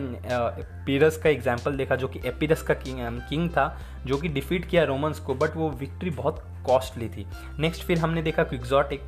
पीरस 0.87 1.17
का 1.17 1.31
एग्ज़ाम्पल 1.31 1.77
देखा 1.77 1.97
जो 1.97 2.09
कि 2.09 2.21
एपीरस 2.25 2.63
का 2.63 2.75
किंग 2.75 3.21
किंग 3.21 3.51
था, 3.51 3.81
जो 4.07 4.17
कि 4.17 4.29
डिफीट 4.29 4.65
किया 4.65 4.85
रोमन्स 4.85 5.19
को 5.19 5.35
बट 5.35 5.57
वो 5.57 5.71
विक्ट्री 5.71 6.11
बहुत 6.11 6.45
कॉस्टली 6.67 7.09
थी। 7.09 7.27
नेक्स्ट 7.59 7.83
फिर 7.83 7.99
हमने 7.99 8.23
देखा 8.23 8.45
क्विक्जॉटिक 8.45 9.01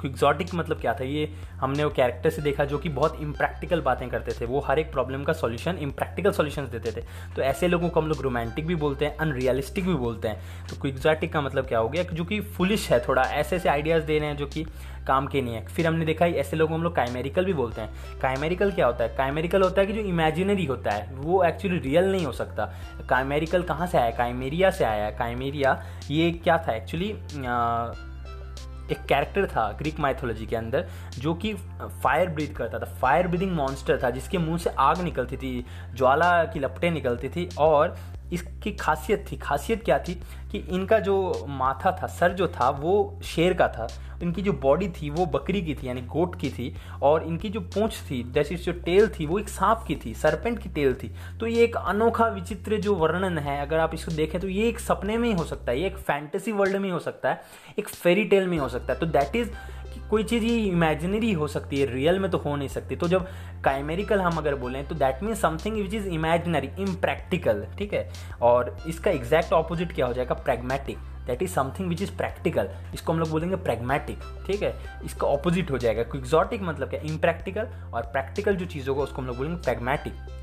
क्विक्जॉटिक 0.00 0.54
मतलब 0.54 0.80
क्या 0.80 0.94
था? 0.94 1.04
ये 1.04 1.34
हमने 1.54 1.84
वो 1.84 1.90
कैरेक्टर 1.90 2.30
से 2.30 2.42
देखा 2.42 2.64
जो 2.64 2.78
कि 2.78 2.88
बहुत 2.88 3.18
इम्प्रैक्टिकल 3.20 3.80
बातें 3.80 4.08
करते 4.08 4.40
थे। 4.40 4.44
वो 4.44 4.60
हर 4.60 4.78
एक 4.78 4.92
प्रॉब्लम 4.92 5.24
का 5.24 5.32
सॉल्यूशन 5.32 5.76
इम्प्रैक्टिकल 5.76 6.32
सॉल्यूशन 6.32 6.62
देते 6.62 6.92
थे। 6.92 7.04
तो 7.36 7.42
ऐसे 7.42 7.68
लोगों 7.68 7.88
को 7.88 8.00
हम 8.00 8.08
लोग 8.08 8.22
रोमांटिक 8.22 8.66
भी 8.66 8.74
बोलते 8.74 9.04
हैं 9.04 9.16
अनरियलिस्टिक 9.16 9.86
भी 9.86 9.94
बोलते 9.94 10.28
हैं। 10.28 10.66
तो 10.68 10.80
क्विक्जॉटिक 10.80 11.32
का 11.32 11.40
मतलब 11.40 11.66
क्या 11.66 11.78
हो 11.78 11.88
गया? 11.88 12.02
जो 12.02 12.24
कि 12.24 12.40
फुलिश 12.40 12.90
है 12.90 13.00
थोड़ा। 13.08 13.22
ऐसे 13.22 13.56
ऐसे 13.56 13.68
आइडियाज़ 13.68 14.04
दे 14.04 14.18
रहे 14.18 14.28
हैं 14.28 14.36
जो 14.36 14.46
कि 14.46 14.66
काम 15.08 15.26
के 15.26 15.42
नहीं 15.42 15.54
है। 15.54 15.64
फिर 15.66 15.86
हमने 15.86 16.04
देखा 16.04 16.26
ऐसे 16.26 16.56
लोगों 16.56 16.76
हम 16.76 16.82
लोग 16.82 16.94
काइमेरिकल 16.96 17.44
भी 17.44 17.52
बोलते 17.52 17.80
हैं। 17.80 18.20
काइमेरिकल 18.20 18.72
क्या 18.72 18.86
होता 18.86 19.04
है? 19.04 19.14
काइमेरिकल 19.16 19.62
होता 19.62 19.80
है 19.80 19.86
कि 19.86 19.92
जो 19.92 20.00
इमेजिनरी 20.00 20.64
होता 20.64 20.90
है, 20.90 21.14
वो 21.14 21.42
एक्चुअली 21.44 21.78
रियल 21.78 22.12
नहीं 22.12 22.26
हो 22.26 22.32
सकता। 22.32 22.72
काइमेरिकल 23.10 23.62
कहाँ 23.62 23.86
से 23.86 23.98
आया? 23.98 24.10
काइमेरिया 24.10 24.70
से 24.70 24.84
आया। 24.84 25.10
काइमेरिया 25.10 25.82
ये 26.10 26.30
क्या 26.32 26.58
था? 26.58 26.72
एक्चुअली 26.72 27.08
एक 28.92 28.98
कैरेक्टर 29.08 29.46
था 29.46 29.70
ग्रीक 29.72 29.98
माइथोलॉजी 30.00 30.46
के 30.46 30.56
अंदर, 30.56 30.86
जो 31.18 31.34
कि 31.34 31.52
फायर 31.54 32.28
ब्रीथ 32.28 32.54
करता 32.54 32.78
था। 32.78 32.84
फायर 32.94 33.26
ब्रीदिंग 33.28 33.52
मॉन्स्टर 33.52 34.00
था, 34.02 34.10
जिसके 34.10 34.38
मुँह 34.38 34.58
से 34.58 34.70
आग 34.70 35.00
निकलती 35.00 35.36
थी, 35.36 35.66
ज्वाला 35.94 36.44
की 36.44 36.60
लपटें 36.60 36.90
निकलती 36.90 37.28
थी, 37.28 37.48
और 37.58 37.96
इसकी 38.32 38.72
खासियत 38.72 39.24
थी। 39.32 39.36
खासियत 39.36 39.84
क्या 39.84 39.98
थी 39.98 40.14
कि 40.52 40.58
इनका 40.58 40.98
जो 40.98 41.46
माथा 41.48 41.90
था, 41.92 42.06
सर 42.06 42.32
जो 42.32 42.48
था, 42.48 42.68
वो 42.70 43.20
शेर 43.24 43.54
का 43.54 43.68
था। 43.68 43.88
इनकी 44.22 44.42
जो 44.42 44.52
बॉडी 44.52 44.88
थी, 44.88 45.10
वो 45.10 45.26
बकरी 45.26 45.60
की 45.62 45.74
थी, 45.74 45.86
यानी 45.88 46.00
गोट 46.02 46.34
की 46.40 46.50
थी। 46.50 46.74
और 47.02 47.22
इनकी 47.22 47.48
जो 47.48 47.60
पूंछ 47.60 47.96
थी 48.10 48.22
जैसे 48.32 48.54
जो 48.54 48.72
टेल 48.72 49.08
थी, 49.08 49.26
वो 49.26 49.38
एक 49.38 49.48
सांप 49.48 49.84
की 49.88 49.96
थी 49.96 50.14
सरपेंट 50.14 50.58
की 50.58 50.68
टेल 50.68 50.94
थी। 50.94 51.10
तो 51.40 51.46
ये 51.46 51.64
एक 51.64 51.76
अनोखा 51.76 52.26
विचित्र 52.28 52.76
जो 52.76 52.94
वर्णन 52.94 53.38
है, 53.38 53.60
अगर 53.62 53.78
आप 53.78 53.94
इसको 53.94 54.12
देखें 54.12 54.40
तो 54.40 54.48
ये 54.48 54.68
एक 54.68 54.80
सपने 54.80 55.16
में 55.18 55.28
ही 55.28 55.34
हो 55.34 55.44
सकता 55.44 55.72
है, 55.72 55.80
ये 55.80 55.86
एक 55.86 55.96
फैंटेसी 55.96 56.52
वर्ल्ड 56.52 56.76
में 56.76 56.84
ही 56.84 56.90
हो 56.90 56.98
सकता 56.98 57.28
है, 57.28 57.42
एक 57.78 57.88
फेरी 57.88 58.24
टेल 58.24 58.46
में 58.46 58.58
हो 58.58 58.68
सकता 58.68 58.92
है। 58.92 58.98
तो 58.98 59.06
दैट 59.06 59.36
इज़ 59.36 59.50
कोई 60.10 60.24
चीज़ 60.24 60.44
ये 60.44 60.56
इमेजिनरी 60.58 61.32
हो 61.32 61.46
सकती 61.48 61.80
है 61.80 61.86
रियल 61.86 62.18
में 62.18 62.30
तो 62.30 62.38
हो 62.38 62.54
नहीं 62.56 62.68
सकती। 62.68 62.96
तो 62.96 63.08
जब 63.08 63.26
काइमेरिकल 63.64 64.20
हम 64.20 64.36
अगर 64.38 64.54
बोलें 64.54 64.86
तो 64.88 64.94
that 64.94 65.22
mean 65.22 65.34
something 65.34 65.76
which 65.76 65.94
is 65.94 66.08
imaginary 66.08 66.70
impractical 66.80 67.64
ठीक 67.78 67.92
है? 67.94 68.08
और 68.42 68.76
इसका 68.88 69.10
एग्जैक्ट 69.10 69.52
ऑपोजिट 69.52 69.92
क्या 69.92 70.06
हो 70.06 70.12
जाएगा? 70.12 70.34
Pragmatic 70.34 70.98
that 71.26 71.42
is 71.42 71.50
something 71.50 71.88
which 71.88 72.02
is 72.02 72.16
practical 72.16 72.68
इसको 72.94 73.12
हम 73.12 73.18
लोग 73.18 73.30
बोलेंगे 73.30 73.56
प्रैग्मेटिक 73.58 74.18
ठीक 74.46 74.62
है? 74.62 74.74
इसका 75.04 75.26
ऑपोजिट 75.26 75.70
हो 75.70 75.78
जाएगा। 75.78 76.02
क्विक्जॉटिक 76.04 76.62
मतलब 76.62 76.90
क्या? 76.90 77.00
इम्प्रैक्टिकल 77.04 77.68
और 77.94 78.10
प्रैक्टिकल 78.12 78.56
जो 78.56 78.66
चीज़ 78.66 78.88
होगा, 78.88 79.02
उसको 79.02 79.22
हम 79.22 79.28
लोग 79.28 79.36
बोलेंगे 79.36 79.62
प्रैग्मेटिक 79.62 80.36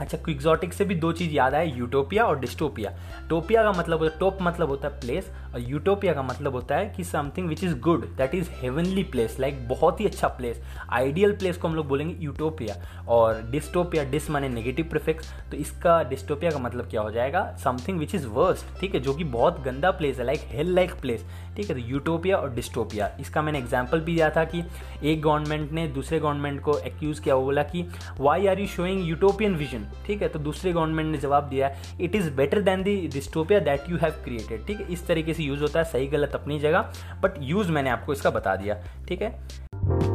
अच्छा 0.00 0.18
क्विक्जॉटिक 0.18 0.72
से 0.72 0.84
भी 0.84 0.94
दो 0.94 1.10
चीज़ 1.12 1.32
याद 1.32 1.54
आए 1.54 1.70
यूटोपिया 1.76 2.24
और 2.24 2.38
डिस्टोपिया 2.40 2.90
टोपिया 3.28 3.62
का 3.62 3.70
मतलब 3.70 3.98
होता 3.98 4.12
है 4.12 4.18
टोप 4.18 4.38
मतलब 4.42 4.68
होता 4.68 4.88
है 4.88 5.00
प्लेस 5.00 5.30
यूटोपिया 5.58 6.12
का 6.14 6.22
मतलब 6.22 6.54
होता 6.54 6.76
है 6.76 6.88
कि 6.96 7.04
something 7.04 7.48
which 7.48 7.62
is 7.64 7.78
good 7.80 8.04
that 8.16 8.34
is 8.34 8.48
heavenly 8.52 9.02
place 9.04 9.38
like 9.40 9.66
बहुत 9.68 10.00
ही 10.00 10.06
अच्छा 10.06 10.28
प्लेस 10.28 10.62
आइडियल 10.90 11.32
प्लेस 11.36 11.56
को 11.56 11.68
हम 11.68 11.74
लोग 11.74 11.88
बोलेंगे 11.88 12.14
यूटोपिया 12.24 12.74
और 13.08 13.42
डिस्टोपिया 13.50 14.04
डिस 14.10 14.30
माने 14.30 14.48
नेगेटिव 14.48 14.88
प्रिफिक्स 14.90 15.32
तो 15.50 15.56
इसका 15.56 16.02
डिस्टोपिया 16.08 16.50
का 16.50 16.58
मतलब 16.58 16.88
क्या 16.90 17.00
हो 17.00 17.10
जाएगा? 17.10 17.42
समथिंग 17.64 17.98
विच 17.98 18.14
इज़ 18.14 18.26
वर्स्ट 18.28 18.80
ठीक 18.80 18.94
है, 18.94 19.00
जो 19.00 19.14
कि 19.14 19.24
बहुत 19.26 19.60
गंदा 19.64 19.90
प्लेस 19.90 20.18
है 20.18 20.24
लाइक 20.24 20.40
हेल 20.48 20.74
लाइक 20.74 20.92
प्लेस 21.00 21.24
ठीक 21.56 21.70
है 21.70 21.74
तो 21.74 21.88
यूटोपिया 21.88 22.36
और 22.36 22.54
डिस्टोपिया 22.54 23.10
इसका 23.20 23.42
मैंने 23.42 23.58
एग्ज़ाम्पल 23.58 24.00
भी 24.00 24.14
दिया 24.14 24.30
था 24.30 24.44
कि 24.44 24.62
एक 25.02 25.22
गवर्नमेंट 25.22 25.72
ने 25.72 25.86
दूसरे 25.88 26.18
गवर्नमेंट 26.20 26.60
को 26.62 26.78
एक्यूज़ 26.78 27.20
किया, 27.22 27.34
वो 27.34 27.44
बोला 27.44 27.62
कि 27.64 27.84
why 28.20 28.46
are 28.46 28.60
you 28.60 28.66
showing 28.66 29.08
utopian 29.08 29.54
vision 29.56 29.86
ठीक 30.06 30.22
है 30.22 30.28
तो 30.28 30.38
दूसरे 30.38 30.72
गवर्नमेंट 30.72 31.10
ने 31.12 31.18
जवाब 31.18 31.48
दिया 31.48 31.70
it 32.00 32.14
is 32.16 32.30
better 32.36 32.60
than 32.62 32.82
the 32.82 32.96
dystopia 33.14 33.60
that 33.60 33.90
you 33.90 33.96
have 33.96 34.22
created 34.24 34.66
ठीक 34.66 34.80
है, 34.80 34.86
इस 34.92 35.06
तरीके 35.06 35.34
से 35.34 35.42
यूज़ 35.48 35.62
होता 35.62 35.78
है, 35.78 35.84
सही 35.84 36.06
गलत 36.08 36.34
अपनी 36.34 36.58
जगह 36.60 36.92
बट 37.22 37.42
यूज़ 37.42 37.70
मैंने 37.72 37.90
आपको 37.90 38.12
इसका 38.12 38.30
बता 38.30 38.56
दिया, 38.56 38.82
ठीक 39.08 39.22
है? 39.22 40.07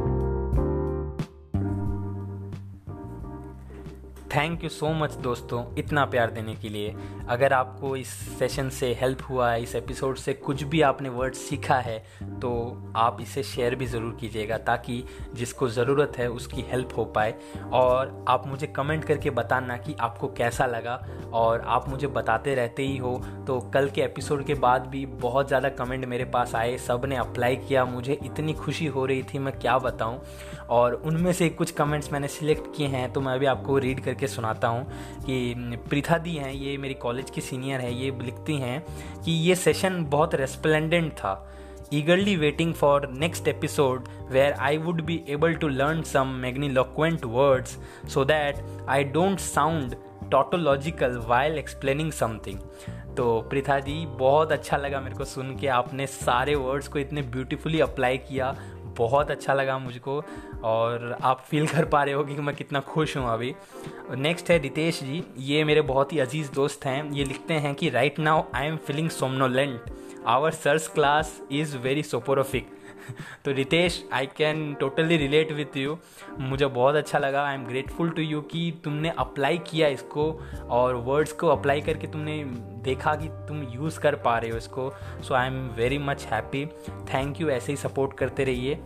थैंक 4.36 4.63
यू 4.63 4.69
सो 4.69 4.89
मच 4.93 5.13
दोस्तों, 5.24 5.63
इतना 5.78 6.04
प्यार 6.06 6.32
देने 6.32 6.54
के 6.56 6.69
लिए। 6.69 6.93
अगर 7.30 7.54
आपको 7.54 7.96
इस 7.96 8.10
सेशन 8.39 8.69
से 8.69 8.88
हेल्प 9.02 9.19
हुआ 9.30 9.50
है, 9.52 9.62
इस 9.63 9.76
एपिसोड 9.76 10.15
से 10.17 10.34
कुछ 10.36 10.63
भी 10.63 10.82
आपने 10.82 11.10
वर्ड 11.10 11.34
सीखा 11.34 11.76
है 11.78 11.98
तो 12.41 12.52
आप 12.96 13.17
इसे 13.22 13.43
शेयर 13.43 13.76
भी 13.76 13.86
ज़रूर 13.86 14.15
कीजिएगा 14.22 14.58
ताकि 14.60 15.04
जिसको 15.34 15.67
ज़रूरत 15.67 16.17
है 16.17 16.30
उसकी 16.30 16.62
हेल्प 16.62 16.98
हो 16.98 17.06
पाए। 17.08 17.34
और 17.74 18.26
आप 18.30 18.48
मुझे 18.48 18.67
कमेंट 18.67 19.06
करके 19.06 19.30
बताना 19.32 19.78
कि 19.78 19.96
आपको 20.00 20.28
कैसा 20.38 20.65
लगा 20.65 20.96
और 21.34 21.62
आप 21.67 21.88
मुझे 21.89 22.08
बताते 22.10 22.56
रहते 22.56 22.84
ही 22.84 22.98
हो। 22.98 23.15
तो 23.48 23.60
कल 23.74 23.89
के 23.89 24.02
एपिसोड 24.02 24.46
के 24.46 24.54
बाद 24.56 24.88
भी 24.88 25.06
बहुत 25.06 25.48
ज़्यादा 25.48 25.69
कमेंट 25.72 26.06
मेरे 26.06 26.26
पास 26.26 26.56
आए 26.56 26.78
सबने 26.80 27.15
अप्लाई 27.17 27.56
किया। 27.58 27.86
मुझे 27.86 28.19
इतनी 28.24 28.54
खुशी 28.56 28.86
हो 28.88 29.06
रही 29.06 29.24
थी, 29.24 29.39
मैं 29.39 29.58
क्या 29.60 29.78
बताऊँ? 29.80 30.22
और 30.69 30.93
उनमें 30.95 31.32
से 31.34 31.49
कुछ 31.49 31.71
कमेंट्स 31.71 32.12
मैंने 32.13 32.28
सिलेक्ट 32.28 32.76
किए 32.76 32.88
हैं 32.88 33.12
तो 33.13 33.21
मैं 33.21 33.34
अभी 33.34 33.45
आपको 33.45 33.78
रीड 33.78 33.99
करके 34.04 34.28
सुनाता 34.28 34.67
हूँ 34.67 34.86
कि 35.26 35.78
प्रीथा 35.89 36.17
दी 36.17 36.36
हैं, 36.36 36.52
ये 36.52 36.78
मेरी 36.78 36.93
कॉलेज 36.93 37.30
की 37.30 37.41
सीनियर 37.41 37.82
है, 37.82 37.93
ये 37.95 38.12
लिखती 38.21 38.58
हैं 38.58 38.84
कि 39.26 39.32
ये 39.32 39.56
सेशन 39.56 40.04
बहुत 40.06 40.36
रेस्पलेंडेंट 40.36 41.12
था। 41.13 41.49
Eagerly 41.93 42.36
waiting 42.36 42.73
for 42.73 43.08
next 43.12 43.47
episode 43.47 44.08
where 44.32 44.54
I 44.54 44.78
would 44.78 45.02
be 45.06 45.21
able 45.30 45.54
to 45.54 45.67
learn 45.67 46.02
some 46.04 46.28
magniloquent 46.41 47.26
words 47.26 47.78
so 48.13 48.26
that 48.26 48.63
I 48.89 49.04
don't 49.04 49.39
sound 49.39 49.95
tautological 50.32 51.17
while 51.28 51.58
explaining 51.58 52.12
something 52.12 52.60
तो 53.17 53.26
प्रीथा 53.49 53.80
जी, 53.80 54.06
बहुत 54.19 54.52
अच्छा 54.52 54.78
लगा 54.78 54.99
मेरे 55.02 55.15
को 55.15 55.26
सुन 55.26 55.56
के 55.58 55.67
आपने 55.67 56.06
सारे 56.08 56.56
वर्ड्स 56.56 56.88
को 56.88 56.99
इतने 56.99 57.21
ब्यूटीफुली 57.21 57.80
अप्लाई 57.80 58.17
किया। 58.17 58.56
बहुत 58.98 59.32
अच्छा 59.32 59.54
लगा 59.54 59.78
मुझको 59.80 60.22
और 60.64 61.18
आप 61.22 61.44
फील 61.50 61.68
कर 61.68 61.86
पा 61.86 62.04
रहे 62.04 62.14
हो 62.14 62.24
कि 62.24 62.34
मैं 62.34 62.56
कितना 62.56 62.80
खुश 62.80 63.18
हूँ 63.18 63.30
अभी। 63.30 63.54
नेक्स्ट 64.18 64.50
है 64.52 64.58
रितेश 64.60 65.00
जी। 65.04 65.24
ये 65.38 65.64
मेरे 65.64 65.82
बहुत 65.82 66.14
ही 66.14 66.20
अज़ीज़ 66.20 66.52
दोस्त 66.52 66.86
हैं। 66.86 67.12
ये 67.12 67.24
लिखते 67.24 67.54
हैं 67.54 67.74
कि 67.76 67.90
right 67.90 68.20
now 68.20 68.44
I 68.56 68.68
am 68.68 68.78
feeling 68.78 69.10
somnolent 69.10 69.92
our 70.28 70.52
sir's 70.52 70.88
class 70.88 71.40
is 71.52 71.78
very 71.78 72.04
soporific 72.04 72.68
तो 73.46 73.52
Ritesh 73.52 74.04
I 74.13 74.26
can 74.38 74.74
totally 74.74 75.18
relate 75.18 75.52
with 75.52 75.78
you 75.78 75.98
मुझे 76.39 76.66
बहुत 76.66 76.96
अच्छा 76.96 77.20
लगा। 77.20 77.46
I 77.46 77.56
am 77.56 77.66
grateful 77.66 78.10
to 78.10 78.22
you 78.22 78.42
कि 78.42 78.72
तुमने 78.84 79.10
अप्लाई 79.20 79.58
किया 79.68 79.88
इसको 79.88 80.32
और 80.70 80.96
वर्ड्स 81.06 81.32
को 81.34 81.48
अप्लाई 81.48 81.82
करके 81.82 82.08
तुमने 82.08 82.44
देखा 82.84 83.16
कि 83.16 83.28
तुम 83.48 83.62
यूज़ 83.74 84.00
कर 84.00 84.16
पा 84.16 84.38
रहे 84.38 84.52
हो 84.52 84.58
इसको। 84.58 84.89
So 85.22 85.34
I 85.34 85.48
am 85.48 85.68
very 85.78 85.98
much 86.00 86.26
happy 86.26 86.66
thank 87.13 87.42
you 87.42 87.50
ऐसे 87.50 87.72
ही 87.72 87.78
सपोर्ट 87.78 88.18
करते 88.18 88.44
रहिए। 88.44 88.80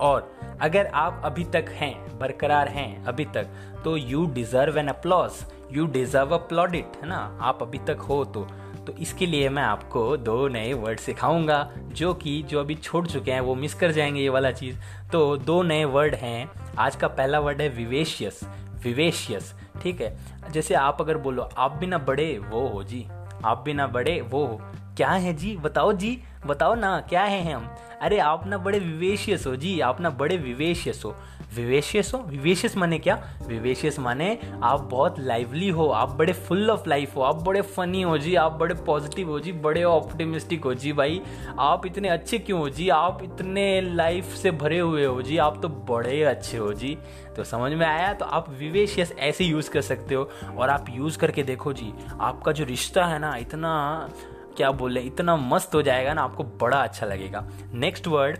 और 0.00 0.32
अगर 0.62 0.86
आप 0.86 1.20
अभी 1.24 1.44
तक 1.44 1.66
हैं, 1.70 2.18
बरकरार 2.18 2.68
हैं 2.68 3.04
अभी 3.04 3.24
तक 3.34 3.48
तो 3.84 3.96
you 3.96 4.24
deserve 4.34 4.78
an 4.78 4.88
applause 4.88 5.44
you 5.72 5.86
deserve 5.86 6.34
a 6.34 6.38
plaudit 6.48 6.96
है 7.02 7.08
ना? 7.08 7.38
आप 7.42 7.62
अभी 7.62 7.78
तक 7.78 8.06
हो 8.08 8.24
तो। 8.26 8.46
तो 8.86 8.92
इसके 8.92 9.26
लिए 9.26 9.48
मैं 9.48 9.62
आपको 9.62 10.16
दो 10.16 10.48
नए 10.48 10.72
वर्ड 10.72 11.00
सिखाऊँगा, 11.00 11.70
जो 11.78 12.14
कि 12.14 12.42
जो 12.42 12.60
अभी 12.60 12.74
छोड़ 12.74 13.06
चुके 13.06 13.32
हैं, 13.32 13.40
वो 13.40 13.54
मिस 13.54 13.74
कर 13.74 13.92
जाएँगे 13.92 14.20
ये 14.20 14.28
वाला 14.28 14.50
चीज़। 14.50 14.78
तो 15.12 15.36
दो 15.36 15.62
नए 15.62 15.84
वर्ड 15.84 16.14
हैं। 16.14 16.50
आज 16.78 16.96
का 16.96 17.08
पहला 17.08 17.40
वर्ड 17.40 17.60
है 17.60 17.68
विवेशियस 17.68 18.40
विवेशियस 18.84 19.54
ठीक 19.82 20.00
है? 20.00 20.18
जैसे 20.50 20.74
आप 20.74 21.00
अगर 21.00 21.16
बोलो, 21.16 21.42
आप 21.42 21.72
भी 21.72 21.86
ना 21.86 21.98
बड़े 21.98 22.38
वो 22.38 22.68
हो 22.68 22.84
जी, 22.84 23.06
आप 23.44 23.62
भी 23.66 23.74
ना 23.74 23.86
बड़े 23.86 24.20
वो 24.20 24.46
हो। 24.46 24.60
क्या 24.96 25.10
है 25.10 25.34
जी? 25.34 25.56
बताओ 25.56 25.92
जी, 25.92 26.22
बताओ 26.46 26.74
ना, 26.74 27.00
क्या 27.00 27.22
है 27.22 27.52
हम? 27.52 27.74
अरे, 28.02 28.18
आप 28.18 28.46
ना 28.46 28.58
बड़े 28.58 28.78
विवेशियस 28.78 29.46
हो 29.46 29.56
जी, 29.56 29.80
आप 29.80 30.00
ना 30.00 30.10
बड़े 30.10 30.36
विवेशियस 30.36 31.02
हो। 31.04 31.16
विवेशियस 31.56 32.14
हो? 32.14 32.18
विवेशियस 32.18 32.76
माने 32.76 32.98
क्या? 32.98 33.28
विवेशियस 33.46 33.98
माने 33.98 34.38
आप 34.62 34.80
बहुत 34.80 35.18
लाइवली 35.18 35.68
हो, 35.68 35.88
आप 35.88 36.10
बड़े 36.10 36.32
फुल 36.32 36.70
ऑफ़ 36.70 36.88
लाइफ 36.88 37.16
हो, 37.16 37.22
आप 37.22 37.42
बड़े 37.42 37.60
फनी 37.60 38.02
हो 38.02 38.18
जी, 38.18 38.34
आप 38.34 38.52
बड़े 38.52 38.74
पॉजिटिव 38.74 39.30
हो 39.30 39.40
जी, 39.40 39.52
बड़े 39.52 39.84
ऑप्टिमिस्टिक 39.84 40.64
हो 40.64 40.74
जी 40.74 40.92
भाई। 40.92 41.20
आप 41.58 41.86
इतने 41.86 42.08
अच्छे 42.08 42.38
क्यों 42.38 42.60
हो 42.60 42.68
जी? 42.68 42.88
आप 42.88 43.22
इतने 43.22 43.80
लाइफ 43.80 44.34
से 44.34 44.50
भरे 44.50 44.78
हुए 44.78 45.04
हो 45.04 45.22
जी, 45.22 45.38
आप 45.38 45.62
तो 45.62 45.68
बड़े 45.68 46.22
अच्छे 46.22 46.56
हो 46.56 46.72
जी। 46.72 46.98
तो 47.36 47.44
समझ 47.44 47.72
में 47.72 47.86
आया? 47.86 48.12
तो 48.12 48.24
आप 48.24 48.50
विवेशियस 48.50 49.12
ऐसे 49.12 49.44
यूज़ 49.44 49.70
कर 49.70 49.80
सकते 49.80 50.14
हो 50.14 50.30
और 50.58 50.70
आप 50.70 50.86
यूज़ 50.90 51.18
करके 51.18 51.42
देखो 51.42 51.72
जी, 51.72 51.92
आपका 52.20 52.52
जो 52.52 52.64
रिश्ता 52.64 53.06
है 53.06 53.18
ना, 53.18 53.36
इतना, 53.36 54.08
क्या 54.56 54.70
बोले, 54.70 55.00
इतना 55.00 55.36
मस्त 55.36 55.74
हो 55.74 55.82
जाएगा 55.82 56.12
ना, 56.12 56.22
आपको 56.22 56.44
बड़ा 56.44 56.76
अच्छा 56.76 57.06
लगेगा। 57.06 57.48
नेक्स्ट 57.72 58.06
वर्ड 58.06 58.38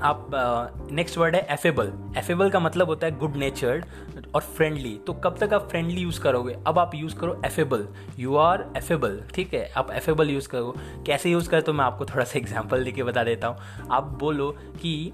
आप 0.00 0.88
नेक्स्ट 0.92 1.18
वर्ड 1.18 1.36
है 1.36 1.46
एफेबल 1.50 1.92
एफेबल 2.16 2.50
का 2.50 2.60
मतलब 2.60 2.86
होता 2.86 3.06
है 3.06 3.18
गुड 3.18 3.36
नेचर्ड 3.36 3.84
और 4.34 4.40
फ्रेंडली 4.40 4.94
तो 5.06 5.12
कब 5.14 5.36
तक 5.38 5.52
आप 5.54 5.68
फ्रेंडली 5.68 6.00
यूज़ 6.00 6.20
करोगे? 6.20 6.56
अब 6.66 6.78
आप 6.78 6.94
यूज़ 6.94 7.16
करो 7.16 7.40
एफेबल 7.46 7.86
यू 8.18 8.36
आर 8.36 8.64
एफेबल 8.76 9.20
ठीक 9.34 9.54
है? 9.54 9.72
आप 9.76 9.90
एफेबल 9.90 10.30
यूज़ 10.30 10.48
करो. 10.48 10.74
कैसे 11.06 11.30
यूज़ 11.30 11.48
करें? 11.50 11.62
तो 11.62 11.72
मैं 11.72 11.84
आपको 11.84 12.04
थोड़ा 12.04 12.24
सा 12.24 12.38
एग्ज़ाम्पल 12.38 12.84
देके 12.84 13.02
बता 13.02 13.24
देता 13.24 13.48
हूँ। 13.48 13.88
आप 13.90 14.04
बोलो 14.20 14.50
कि, 14.80 15.12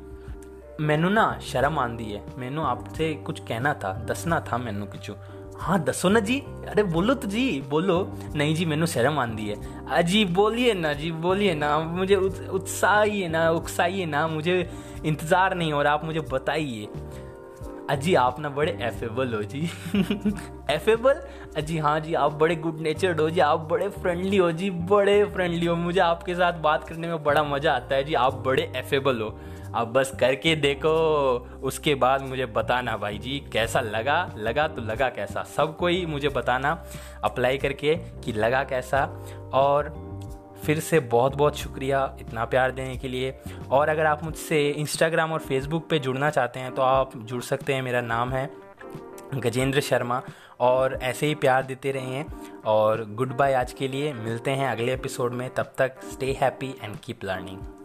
मैनू 0.80 1.08
ना 1.08 1.38
शर्म 1.42 1.78
आंदी 1.78 2.04
है. 2.04 2.22
मैनू 2.38 2.62
आपसे 2.62 3.14
कुछ 3.14 3.40
कहना 3.40 3.74
था, 3.74 3.92
दसना 4.04 4.40
था 4.40 4.58
मैनू 4.58 4.86
कुछ. 4.86 5.10
हाँ 5.60 5.84
दसो 5.84 6.08
ना 6.08 6.20
जी। 6.20 6.38
अरे, 6.68 6.82
बोलो 6.82 7.14
तो 7.14 7.28
जी, 7.28 7.60
बोलो। 7.70 8.12
नहीं 8.36 8.54
जी, 8.54 8.64
मैनू 8.64 8.86
शर्म 8.86 9.18
आंदी 9.18 9.48
है। 9.48 9.56
अजी 9.88 10.24
बोलिए 10.24 10.74
ना 10.74 10.92
जी 10.92 11.10
बोलिए 11.12 11.54
ना। 11.54 11.78
मुझे 11.78 12.16
उत्साहिए 12.16 13.28
ना, 13.28 13.50
उकसाइए 13.50 14.06
ना। 14.06 14.26
मुझे 14.28 14.70
इंतज़ार 15.04 15.54
नहीं 15.54 15.72
हो 15.72 15.82
रहा, 15.82 15.92
आप 15.92 16.04
मुझे 16.04 16.20
बताइए। 16.20 16.88
अजी, 17.90 18.14
आप 18.14 18.40
ना 18.40 18.48
बड़े 18.48 18.78
एफेबल 18.82 19.34
हो 19.34 19.42
जी। 19.42 19.60
एफेबल 20.70 21.20
अजी 21.56 21.78
हाँ 21.78 22.00
जी, 22.00 22.14
आप 22.14 22.32
बड़े 22.32 22.56
गुड 22.56 22.80
नेचर्ड 22.80 23.20
हो 23.20 23.30
जी। 23.30 23.40
आप 23.40 23.60
बड़े 23.60 23.88
फ्रेंडली 23.88 24.36
हो 24.36 24.52
जी। 24.52 24.70
बड़े 24.70 25.24
फ्रेंडली 25.24 25.66
हो। 25.66 25.76
मुझे 25.76 26.00
आपके 26.00 26.34
साथ 26.34 26.52
बात 26.52 26.88
करने 26.88 27.08
में 27.08 27.22
बड़ा 27.24 27.42
मज़ा 27.42 27.72
आता 27.72 27.94
है 27.94 28.04
जी। 28.04 28.14
आप 28.14 28.34
बड़े 28.34 28.72
एफेबल 28.76 29.20
हो। 29.20 29.38
अब 29.74 29.92
बस 29.92 30.12
करके 30.20 30.56
देखो। 30.56 30.90
उसके 31.62 31.94
बाद 31.94 32.22
मुझे 32.22 32.46
बताना 32.46 32.96
भाई 32.96 33.18
जी 33.18 33.38
कैसा 33.52 33.80
लगा? 33.80 34.34
लगा 34.36 34.68
तो 34.68 34.82
लगा 34.82 35.08
कैसा? 35.08 35.42
सब 35.42 35.76
कोई 35.76 36.06
मुझे 36.06 36.28
बताना 36.28 36.84
अप्लाई 37.24 37.58
करके 37.58 37.94
कि 37.96 38.32
लगा 38.32 38.64
कैसा। 38.64 39.04
और 39.54 40.08
फिर 40.64 40.80
से 40.80 41.00
बहुत 41.00 41.36
बहुत 41.36 41.56
शुक्रिया 41.56 42.16
इतना 42.20 42.44
प्यार 42.44 42.70
देने 42.70 42.96
के 42.96 43.08
लिए। 43.08 43.38
और 43.70 43.88
अगर 43.88 44.06
आप 44.06 44.24
मुझसे 44.24 44.68
इंस्टाग्राम 44.68 45.32
और 45.32 45.38
फेसबुक 45.38 45.88
पे 45.88 45.98
जुड़ना 45.98 46.30
चाहते 46.30 46.60
हैं 46.60 46.74
तो 46.74 46.82
आप 46.82 47.16
जुड़ 47.16 47.42
सकते 47.42 47.74
हैं। 47.74 47.82
मेरा 47.82 48.00
नाम 48.00 48.32
है 48.32 48.50
गजेंद्र 49.34 49.80
शर्मा। 49.80 50.22
और 50.60 50.94
ऐसे 51.02 51.26
ही 51.26 51.34
प्यार 51.34 51.62
देते 51.62 51.92
रहे 51.92 52.02
हैं 52.02 52.26
और 52.66 53.04
गुड 53.08 53.36
बाय 53.36 53.54
आज 53.54 53.72
के 53.72 53.88
लिए। 53.88 54.12
मिलते 54.12 54.50
हैं 54.50 54.68
अगले 54.68 54.94
एपिसोड 54.94 55.32
में। 55.32 55.48
तब 55.54 55.72
तक 55.78 56.00
stay 56.12 56.38
happy 56.40 56.74
and 56.82 56.96
keep 56.96 57.24
learning 57.24 57.77